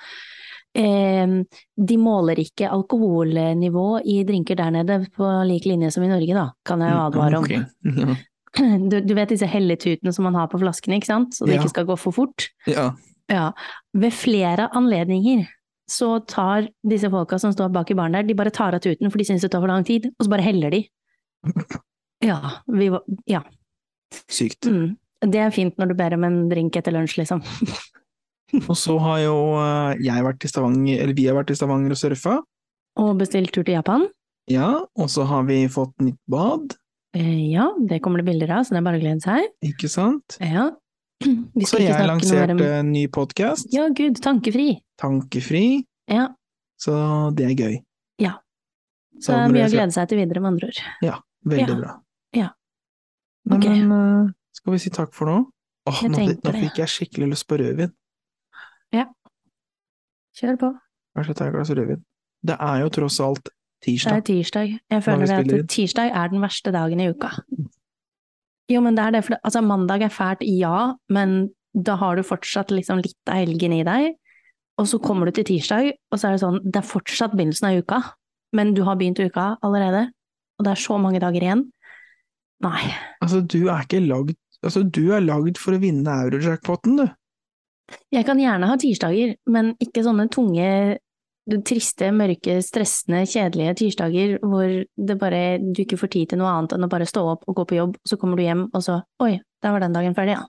De 0.71 1.95
måler 1.99 2.39
ikke 2.39 2.69
alkoholnivå 2.71 3.87
i 4.07 4.21
drinker 4.23 4.55
der 4.55 4.71
nede 4.71 5.01
på 5.17 5.27
lik 5.49 5.65
linje 5.67 5.89
som 5.91 6.05
i 6.05 6.07
Norge, 6.07 6.31
da, 6.37 6.45
kan 6.65 6.79
jeg 6.79 6.93
jo 6.95 7.01
advare 7.09 7.41
om. 7.41 7.43
Okay. 7.43 7.63
Ok. 7.91 8.27
Du, 8.91 8.97
du 8.99 9.13
vet 9.15 9.29
disse 9.31 9.47
helletutene 9.47 10.11
som 10.11 10.25
man 10.27 10.35
har 10.35 10.49
på 10.51 10.59
flaskene, 10.59 10.97
ikke 10.99 11.07
sant, 11.07 11.35
så 11.37 11.45
det 11.47 11.53
Ja. 11.55 11.61
ikke 11.61 11.71
skal 11.71 11.85
gå 11.87 11.95
for 11.95 12.11
fort? 12.11 12.49
Ja. 12.67 12.89
Ja. 13.31 13.51
Ved 13.97 14.15
flere 14.15 14.67
anledninger 14.77 15.45
så 15.91 16.13
tar 16.29 16.69
disse 16.87 17.09
folka 17.11 17.39
som 17.41 17.53
står 17.55 17.71
bak 17.75 17.91
i 17.91 17.97
baren 17.97 18.15
der, 18.15 18.27
de 18.27 18.35
bare 18.37 18.53
tar 18.53 18.75
av 18.77 18.83
tuten 18.83 19.11
for 19.11 19.19
de 19.19 19.27
syns 19.27 19.43
det 19.43 19.51
tar 19.51 19.63
for 19.63 19.71
lang 19.71 19.83
tid, 19.87 20.07
og 20.13 20.27
så 20.27 20.33
bare 20.35 20.47
heller 20.47 20.77
de. 20.77 20.85
Ja, 22.21 22.37
vi 22.69 22.85
var, 22.93 23.01
ja. 23.25 23.39
Sykt. 24.29 24.67
Mm. 24.69 24.91
Det 25.25 25.39
er 25.41 25.53
fint 25.55 25.79
når 25.81 25.89
du 25.89 25.95
ber 25.97 26.13
om 26.13 26.27
en 26.27 26.35
drink 26.51 26.75
etter 26.77 26.93
lunsj, 26.93 27.15
liksom. 27.17 27.39
Og 28.67 28.75
så 28.77 28.93
har 29.01 29.23
jo 29.23 29.33
eh, 29.57 30.03
jeg 30.05 30.25
vært 30.27 30.45
i 30.45 30.51
Stavanger, 30.51 31.01
eller 31.01 31.17
vi 31.17 31.25
har 31.25 31.39
vært 31.39 31.49
i 31.49 31.57
Stavanger 31.57 31.95
og 31.95 31.97
surfa. 31.97 32.35
Og 33.01 33.09
bestilt 33.17 33.49
tur 33.55 33.63
til 33.63 33.73
Japan. 33.73 34.05
Ja, 34.53 34.83
og 34.85 35.09
så 35.09 35.25
har 35.25 35.47
vi 35.49 35.63
fått 35.71 35.95
nytt 36.05 36.19
bad, 36.29 36.75
Eh, 37.11 37.51
ja, 37.51 37.67
det 37.89 37.99
kommer 37.99 38.21
det 38.21 38.29
bilder 38.29 38.51
av, 38.55 38.63
så 38.63 38.75
det 38.75 38.79
er 38.79 38.87
bare 38.87 38.99
å 38.99 39.03
glede 39.03 39.23
seg. 39.23 39.49
ikke 39.67 39.89
sant? 39.91 40.37
Ja. 40.39 40.69
Vi 41.55 41.65
Så 41.69 41.79
jeg 41.81 42.07
lanserte 42.07 42.53
om 42.55 42.61
en 42.65 42.91
ny 42.93 43.05
podkast, 43.07 43.67
Ja, 43.73 43.87
gud, 43.89 44.19
tankefri. 44.23 44.79
Tankefri, 45.01 45.83
Ja, 46.09 46.27
så 46.81 46.95
det 47.35 47.45
er 47.51 47.55
gøy. 47.55 47.75
Ja. 48.19 48.33
så 49.21 49.33
det 49.35 49.39
er 49.41 49.53
mye 49.53 49.67
å 49.67 49.71
glede 49.73 49.93
seg 49.95 50.09
til 50.09 50.17
videre, 50.21 50.41
med 50.41 50.53
andre 50.55 50.67
ord. 50.71 50.81
Ja. 51.05 51.19
Veldig 51.45 51.67
Ja. 51.69 51.79
bra. 51.79 51.93
Ja. 52.33 52.49
Nei, 53.45 53.57
Ok. 53.57 53.65
men 53.65 53.91
eh, 54.27 54.31
skal 54.53 54.73
vi 54.73 54.77
si 54.79 54.89
takk 54.89 55.13
for 55.13 55.25
nå? 55.25 55.37
Åh, 55.89 56.01
nå, 56.09 56.17
nå 56.43 56.51
fikk 56.53 56.77
jeg 56.77 56.87
skikkelig 56.87 57.31
lyst 57.31 57.47
på 57.49 57.57
rødvin. 57.57 57.91
Ja. 58.93 59.05
Kjør 60.37 60.57
på. 60.61 60.69
Vær 61.15 61.23
så 61.25 61.33
snill, 61.33 61.35
ta 61.35 61.47
et 61.47 61.53
glass 61.55 61.69
rødvin. 61.73 62.03
Det 62.45 62.57
er 62.59 62.81
jo 62.83 62.89
tross 62.89 63.19
alt 63.19 63.49
tirsdag. 63.83 64.11
Det 64.11 64.17
er 64.17 64.27
tirsdag. 64.33 64.79
Jeg 64.91 65.03
føler 65.03 65.25
det 65.47 65.59
at 65.63 65.69
tirsdag 65.69 66.11
er 66.13 66.27
den 66.29 66.41
verste 66.41 66.71
dagen 66.71 66.99
i 66.99 67.09
uka. 67.09 67.29
Jo, 68.71 68.81
men 68.83 68.95
det 68.95 69.03
er 69.03 69.17
det, 69.17 69.25
for 69.27 69.37
altså 69.41 69.63
mandag 69.65 70.05
er 70.05 70.13
fælt, 70.13 70.45
ja, 70.47 70.93
men 71.11 71.51
da 71.75 71.97
har 71.99 72.17
du 72.17 72.23
fortsatt 72.27 72.71
liksom 72.71 73.01
litt 73.03 73.31
av 73.31 73.41
helgen 73.41 73.75
i 73.75 73.83
deg, 73.87 74.13
og 74.79 74.87
så 74.87 74.99
kommer 75.03 75.27
du 75.27 75.35
til 75.35 75.47
tirsdag, 75.49 75.91
og 76.11 76.19
så 76.19 76.29
er 76.29 76.35
det 76.35 76.43
sånn, 76.43 76.59
det 76.63 76.79
er 76.79 76.87
fortsatt 76.87 77.35
begynnelsen 77.35 77.69
av 77.69 77.81
uka, 77.81 78.01
men 78.57 78.73
du 78.77 78.83
har 78.87 78.99
begynt 78.99 79.19
uka 79.19 79.53
allerede, 79.65 80.07
og 80.59 80.67
det 80.67 80.73
er 80.73 80.83
så 80.83 80.97
mange 81.01 81.21
dager 81.23 81.43
igjen. 81.43 81.65
Nei. 82.61 82.91
Altså, 83.23 83.41
du 83.41 83.65
er 83.65 83.87
ikke 83.87 84.03
lagd 84.05 84.37
Altså, 84.61 84.83
du 84.85 85.07
er 85.09 85.23
lagd 85.25 85.57
for 85.57 85.73
å 85.73 85.81
vinne 85.81 86.19
eurojackpoten, 86.27 86.99
du. 86.99 87.07
Jeg 88.13 88.27
kan 88.27 88.39
gjerne 88.39 88.67
ha 88.69 88.75
tirsdager, 88.79 89.33
men 89.49 89.71
ikke 89.81 90.03
sånne 90.05 90.27
tunge, 90.29 90.67
triste, 91.59 92.11
mørke, 92.15 92.59
stressende, 92.63 93.25
kjedelige 93.27 93.73
tirsdager 93.81 94.37
hvor 94.45 94.71
det 94.97 95.17
bare, 95.19 95.41
du 95.59 95.81
ikke 95.83 95.97
får 95.99 96.11
tid 96.15 96.29
til 96.31 96.39
noe 96.39 96.47
annet 96.55 96.73
enn 96.77 96.87
å 96.87 96.89
bare 96.91 97.05
stå 97.09 97.25
opp 97.33 97.43
og 97.51 97.55
gå 97.59 97.65
på 97.71 97.75
jobb, 97.81 97.97
så 98.07 98.17
kommer 98.21 98.37
du 98.39 98.43
hjem, 98.45 98.63
og 98.73 98.81
så 98.85 99.01
oi, 99.21 99.33
der 99.61 99.71
var 99.75 99.83
den 99.83 99.93
dagen 99.93 100.15
ferdig, 100.15 100.37
ja. 100.39 100.45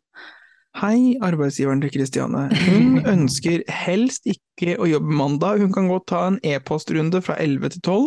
Hei, 0.81 1.19
arbeidsgiveren 1.21 1.83
til 1.83 1.91
Kristiane. 1.93 2.47
Hun 2.65 3.03
ønsker 3.15 3.61
helst 3.69 4.25
ikke 4.31 4.79
å 4.81 4.87
jobbe 4.89 5.13
mandag, 5.19 5.61
hun 5.61 5.73
kan 5.75 5.91
godt 5.91 6.07
ta 6.09 6.23
en 6.31 6.39
e-postrunde 6.49 7.21
fra 7.21 7.37
11 7.43 7.75
til 7.75 7.83
12. 7.85 8.07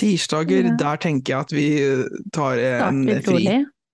Tirsdager, 0.00 0.70
Ja. 0.70 0.76
der 0.80 1.02
tenker 1.02 1.34
jeg 1.34 1.40
at 1.44 1.52
vi 1.52 1.66
tar 2.32 2.62
en 2.88 3.02
fri. 3.26 3.42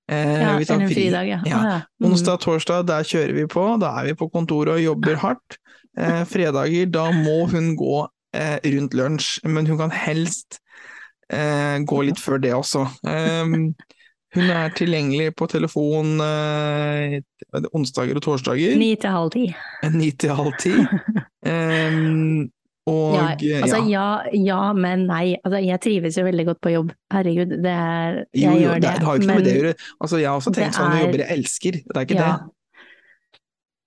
Eh, 0.06 0.38
Ja, 0.44 0.56
vi 0.60 0.64
tar 0.68 0.78
en 0.78 0.86
fri. 0.86 0.94
fridag, 0.94 1.26
ja. 1.32 1.40
Ja. 1.48 1.80
Mm. 1.98 2.12
Onsdag, 2.12 2.38
torsdag, 2.44 2.86
der 2.86 3.02
kjører 3.02 3.34
vi 3.34 3.46
på. 3.50 3.64
Da 3.80 3.90
er 3.98 4.10
vi 4.12 4.14
på 4.20 4.30
kontoret 4.30 4.76
og 4.76 4.82
jobber 4.84 5.16
hardt. 5.16 5.58
Eh, 5.96 6.22
fredager, 6.28 6.86
da 6.90 7.08
må 7.10 7.48
hun 7.50 7.74
gå 7.78 8.04
eh, 8.34 8.56
rundt 8.74 8.96
lunsj, 8.98 9.38
men 9.48 9.68
hun 9.70 9.80
kan 9.80 9.94
helst 9.94 10.60
eh, 11.32 11.78
gå 11.86 12.00
litt 12.08 12.20
før 12.22 12.42
det 12.42 12.54
også. 12.56 12.86
Eh, 13.08 13.54
hun 14.34 14.50
er 14.50 14.74
tilgjengelig 14.74 15.30
på 15.38 15.46
telefon 15.50 16.18
eh, 16.24 17.20
onsdager 17.70 18.18
og 18.18 18.26
torsdager. 18.26 18.74
Ni 18.80 18.94
til 18.98 19.14
halv 19.14 19.30
ti. 19.36 19.46
Ni 19.94 20.10
til 20.18 20.34
halv 20.34 20.58
ti. 20.62 20.74
Eh, 21.44 21.96
og 22.88 23.14
Ja, 23.16 23.60
altså 23.64 23.78
ja. 23.88 24.08
ja, 24.36 24.60
men 24.76 25.06
nei. 25.08 25.36
Altså, 25.40 25.60
jeg 25.64 25.80
trives 25.80 26.18
jo 26.18 26.24
veldig 26.26 26.44
godt 26.50 26.60
på 26.64 26.72
jobb. 26.74 26.90
Herregud, 27.12 27.54
det 27.64 27.72
er 27.72 28.18
Jeg 28.34 28.42
Jo, 28.42 28.50
jo, 28.50 28.58
gjør 28.64 28.74
det, 28.74 28.82
det. 28.82 28.90
det 28.98 29.06
har 29.06 29.14
jo 29.14 29.20
ikke 29.20 29.28
noe 29.30 29.38
med 29.38 29.46
det 29.46 29.54
å 29.54 29.60
gjøre. 29.60 29.74
Altså, 30.00 30.20
jeg 30.20 30.28
har 30.28 30.40
også 30.40 30.52
tenkt 30.56 30.78
sånn, 30.78 30.98
jobber 31.00 31.22
jeg 31.24 31.38
elsker, 31.38 31.78
det 31.80 31.96
er 31.96 32.08
ikke 32.08 32.18
ja. 32.18 32.26
det. 32.26 32.52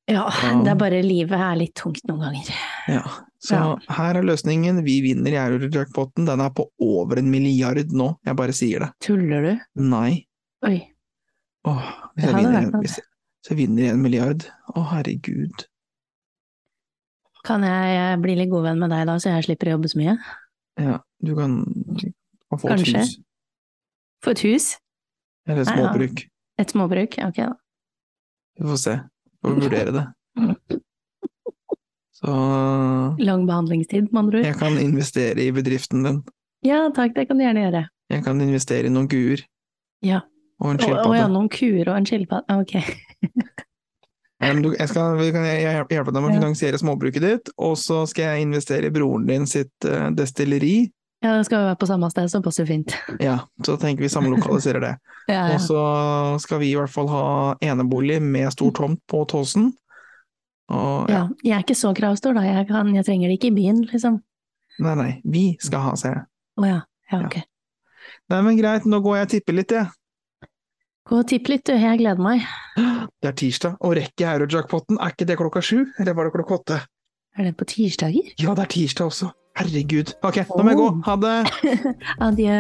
Ja, 0.08 0.30
det 0.64 0.72
er 0.72 0.78
bare 0.80 1.02
livet 1.04 1.36
er 1.36 1.56
litt 1.60 1.74
tungt 1.76 2.00
noen 2.08 2.22
ganger. 2.24 2.52
Ja, 2.88 3.02
så 3.44 3.58
Ja. 3.58 3.94
her 3.98 4.16
er 4.16 4.24
løsningen. 4.24 4.84
Vi 4.86 5.02
vinner 5.04 5.32
Eurojackpoten. 5.36 6.26
Den 6.26 6.40
er 6.40 6.50
på 6.56 6.70
over 6.80 7.18
en 7.20 7.30
milliard 7.30 7.92
nå, 7.92 8.14
jeg 8.26 8.36
bare 8.40 8.54
sier 8.56 8.80
det. 8.86 8.92
Tuller 9.04 9.42
du? 9.44 9.60
Nei. 9.84 10.26
Oi. 10.64 10.78
Åh, 11.68 11.84
hvis 12.16 12.24
jeg 12.26 12.36
vinner, 12.36 12.58
en- 12.62 12.72
hvis 12.80 12.96
jeg, 12.98 13.06
hvis 13.44 13.50
jeg 13.52 13.58
vinner 13.58 13.90
en 13.92 14.02
milliard, 14.02 14.46
å 14.76 14.86
herregud. 14.94 15.66
Kan 17.44 17.62
jeg 17.64 18.22
bli 18.22 18.36
litt 18.36 18.50
god 18.52 18.64
venn 18.64 18.80
med 18.80 18.90
deg 18.92 19.06
da, 19.08 19.16
så 19.20 19.30
jeg 19.36 19.44
slipper 19.48 19.68
å 19.72 19.76
jobbe 19.78 19.92
så 19.92 20.00
mye? 20.02 20.18
Ja, 20.80 20.98
du 21.24 21.36
kan, 21.36 21.64
kan 22.50 22.60
få 22.60 22.70
et 22.72 22.80
Kanskje. 22.80 23.00
hus. 23.04 23.18
Få 24.24 24.32
et 24.32 24.40
hus? 24.48 24.78
Eller 25.48 25.62
et 25.62 25.68
Nei, 25.68 25.76
ja. 25.78 25.84
småbruk. 25.88 26.26
Et 26.60 26.68
småbruk? 26.74 27.20
Ok, 27.28 27.36
da. 27.44 27.54
Vi 28.60 28.66
får 28.68 28.78
se. 28.82 28.96
Får 29.48 29.60
vurdere 29.64 29.96
det. 29.96 30.06
Så 32.18 32.34
Lang 33.22 33.46
behandlingstid, 33.48 34.10
med 34.12 34.20
andre 34.24 34.40
ord. 34.40 34.46
jeg 34.50 34.58
kan 34.58 34.80
investere 34.82 35.44
i 35.44 35.52
bedriften 35.54 36.04
din. 36.08 36.24
Ja 36.66 36.88
takk, 36.96 37.14
det 37.16 37.28
kan 37.30 37.38
du 37.38 37.46
gjerne 37.46 37.68
gjøre. 37.68 37.84
Jeg 38.10 38.24
kan 38.26 38.42
investere 38.42 38.90
i 38.90 38.94
noen 38.94 39.10
guer. 39.12 39.44
Ja. 40.06 40.24
Og 40.58 40.74
en 40.74 40.80
skilpadde. 40.82 41.12
å 41.12 41.16
ja, 41.18 41.28
noen 41.30 41.50
kuer 41.54 41.92
og 41.92 42.00
en 42.00 42.08
skilpadde. 42.10 42.58
Ok. 42.58 42.74
Jeg 44.38 44.86
skal 44.92 45.18
kan 45.34 45.46
jeg 45.48 45.64
hjelpe 45.66 45.96
hjelpe 45.96 46.12
deg 46.14 46.22
med 46.22 46.30
å 46.30 46.36
finansiere 46.38 46.78
småbruket 46.78 47.24
ditt, 47.24 47.50
og 47.58 47.74
så 47.82 48.04
skal 48.06 48.36
jeg 48.36 48.46
investere 48.46 48.86
i 48.86 48.94
broren 48.94 49.26
din 49.26 49.48
sitt 49.50 49.88
eh, 49.90 50.12
destilleri. 50.14 50.92
Ja, 51.26 51.32
det 51.34 51.48
skal 51.48 51.64
jo 51.64 51.68
være 51.72 51.80
på 51.82 51.88
samme 51.90 52.10
sted, 52.14 52.28
så 52.30 52.42
passer 52.46 52.68
fint. 52.70 52.94
Ja, 53.28 53.40
så 53.66 53.74
tenker 53.82 54.06
vi 54.06 54.10
samlokaliserer 54.14 54.84
det. 54.84 54.94
Ja, 55.28 55.42
Og 55.56 55.60
så 55.60 55.80
skal 56.40 56.62
vi 56.62 56.70
i 56.72 56.76
hvert 56.78 56.92
fall 56.94 57.10
ha 57.12 57.24
enebolig 57.66 58.22
med 58.24 58.48
stor 58.54 58.72
tomt 58.78 59.02
på 59.12 59.26
Tåsen. 59.28 59.74
Og 60.72 61.10
ja, 61.12 61.18
ja. 61.18 61.24
Jeg 61.44 61.56
er 61.58 61.64
ikke 61.66 61.76
så 61.80 61.92
kravstor, 61.98 62.36
da. 62.38 62.44
Jeg, 62.46 62.68
kan, 62.70 62.94
jeg 62.96 63.04
trenger 63.08 63.28
det 63.32 63.36
ikke 63.40 63.50
i 63.52 63.56
byen, 63.58 63.82
liksom. 63.90 64.22
nei, 64.84 64.94
nei, 65.00 65.10
vi 65.28 65.44
skal 65.64 65.84
ha, 65.84 65.94
ser 66.00 66.14
jeg. 66.16 66.26
Å 66.62 66.70
ja. 66.70 66.80
Ja, 67.12 67.20
Ja. 67.20 67.26
ok. 67.28 67.38
Nei, 68.32 68.40
men 68.44 68.58
greit, 68.60 68.86
nå 68.88 69.00
går 69.04 69.18
jeg 69.18 69.28
og 69.28 69.32
tipper 69.34 69.56
litt, 69.58 69.74
jeg. 69.76 70.48
Gå 71.08 71.20
og 71.22 71.28
tipp 71.28 71.48
litt, 71.52 71.64
du. 71.68 71.74
Jeg 71.76 72.00
gleder 72.02 72.24
meg. 72.24 72.44
Det 73.24 73.30
er 73.32 73.36
tirsdag, 73.40 73.76
og 73.82 73.96
rekker 73.98 74.24
jeg 74.24 74.40
eurojackpoten? 74.42 75.00
Er 75.02 75.12
ikke 75.16 75.26
det 75.28 75.38
klokka 75.40 75.62
sju, 75.64 75.80
eller 76.00 76.16
var 76.16 76.28
det 76.28 76.34
klokka 76.36 76.58
åtte? 76.60 76.80
Er 77.38 77.48
det 77.50 77.54
på 77.58 77.66
tirsdager? 77.68 78.32
Ja, 78.40 78.54
det 78.56 78.64
er 78.68 78.72
tirsdag 78.78 79.10
også. 79.12 79.32
Herregud. 79.58 80.14
Ok, 80.22 80.42
nå 80.54 80.64
må 80.64 80.74
jeg 80.74 80.80
gå. 80.82 80.90
Ha 81.08 81.16
det! 81.24 81.38
Adjø. 82.28 82.58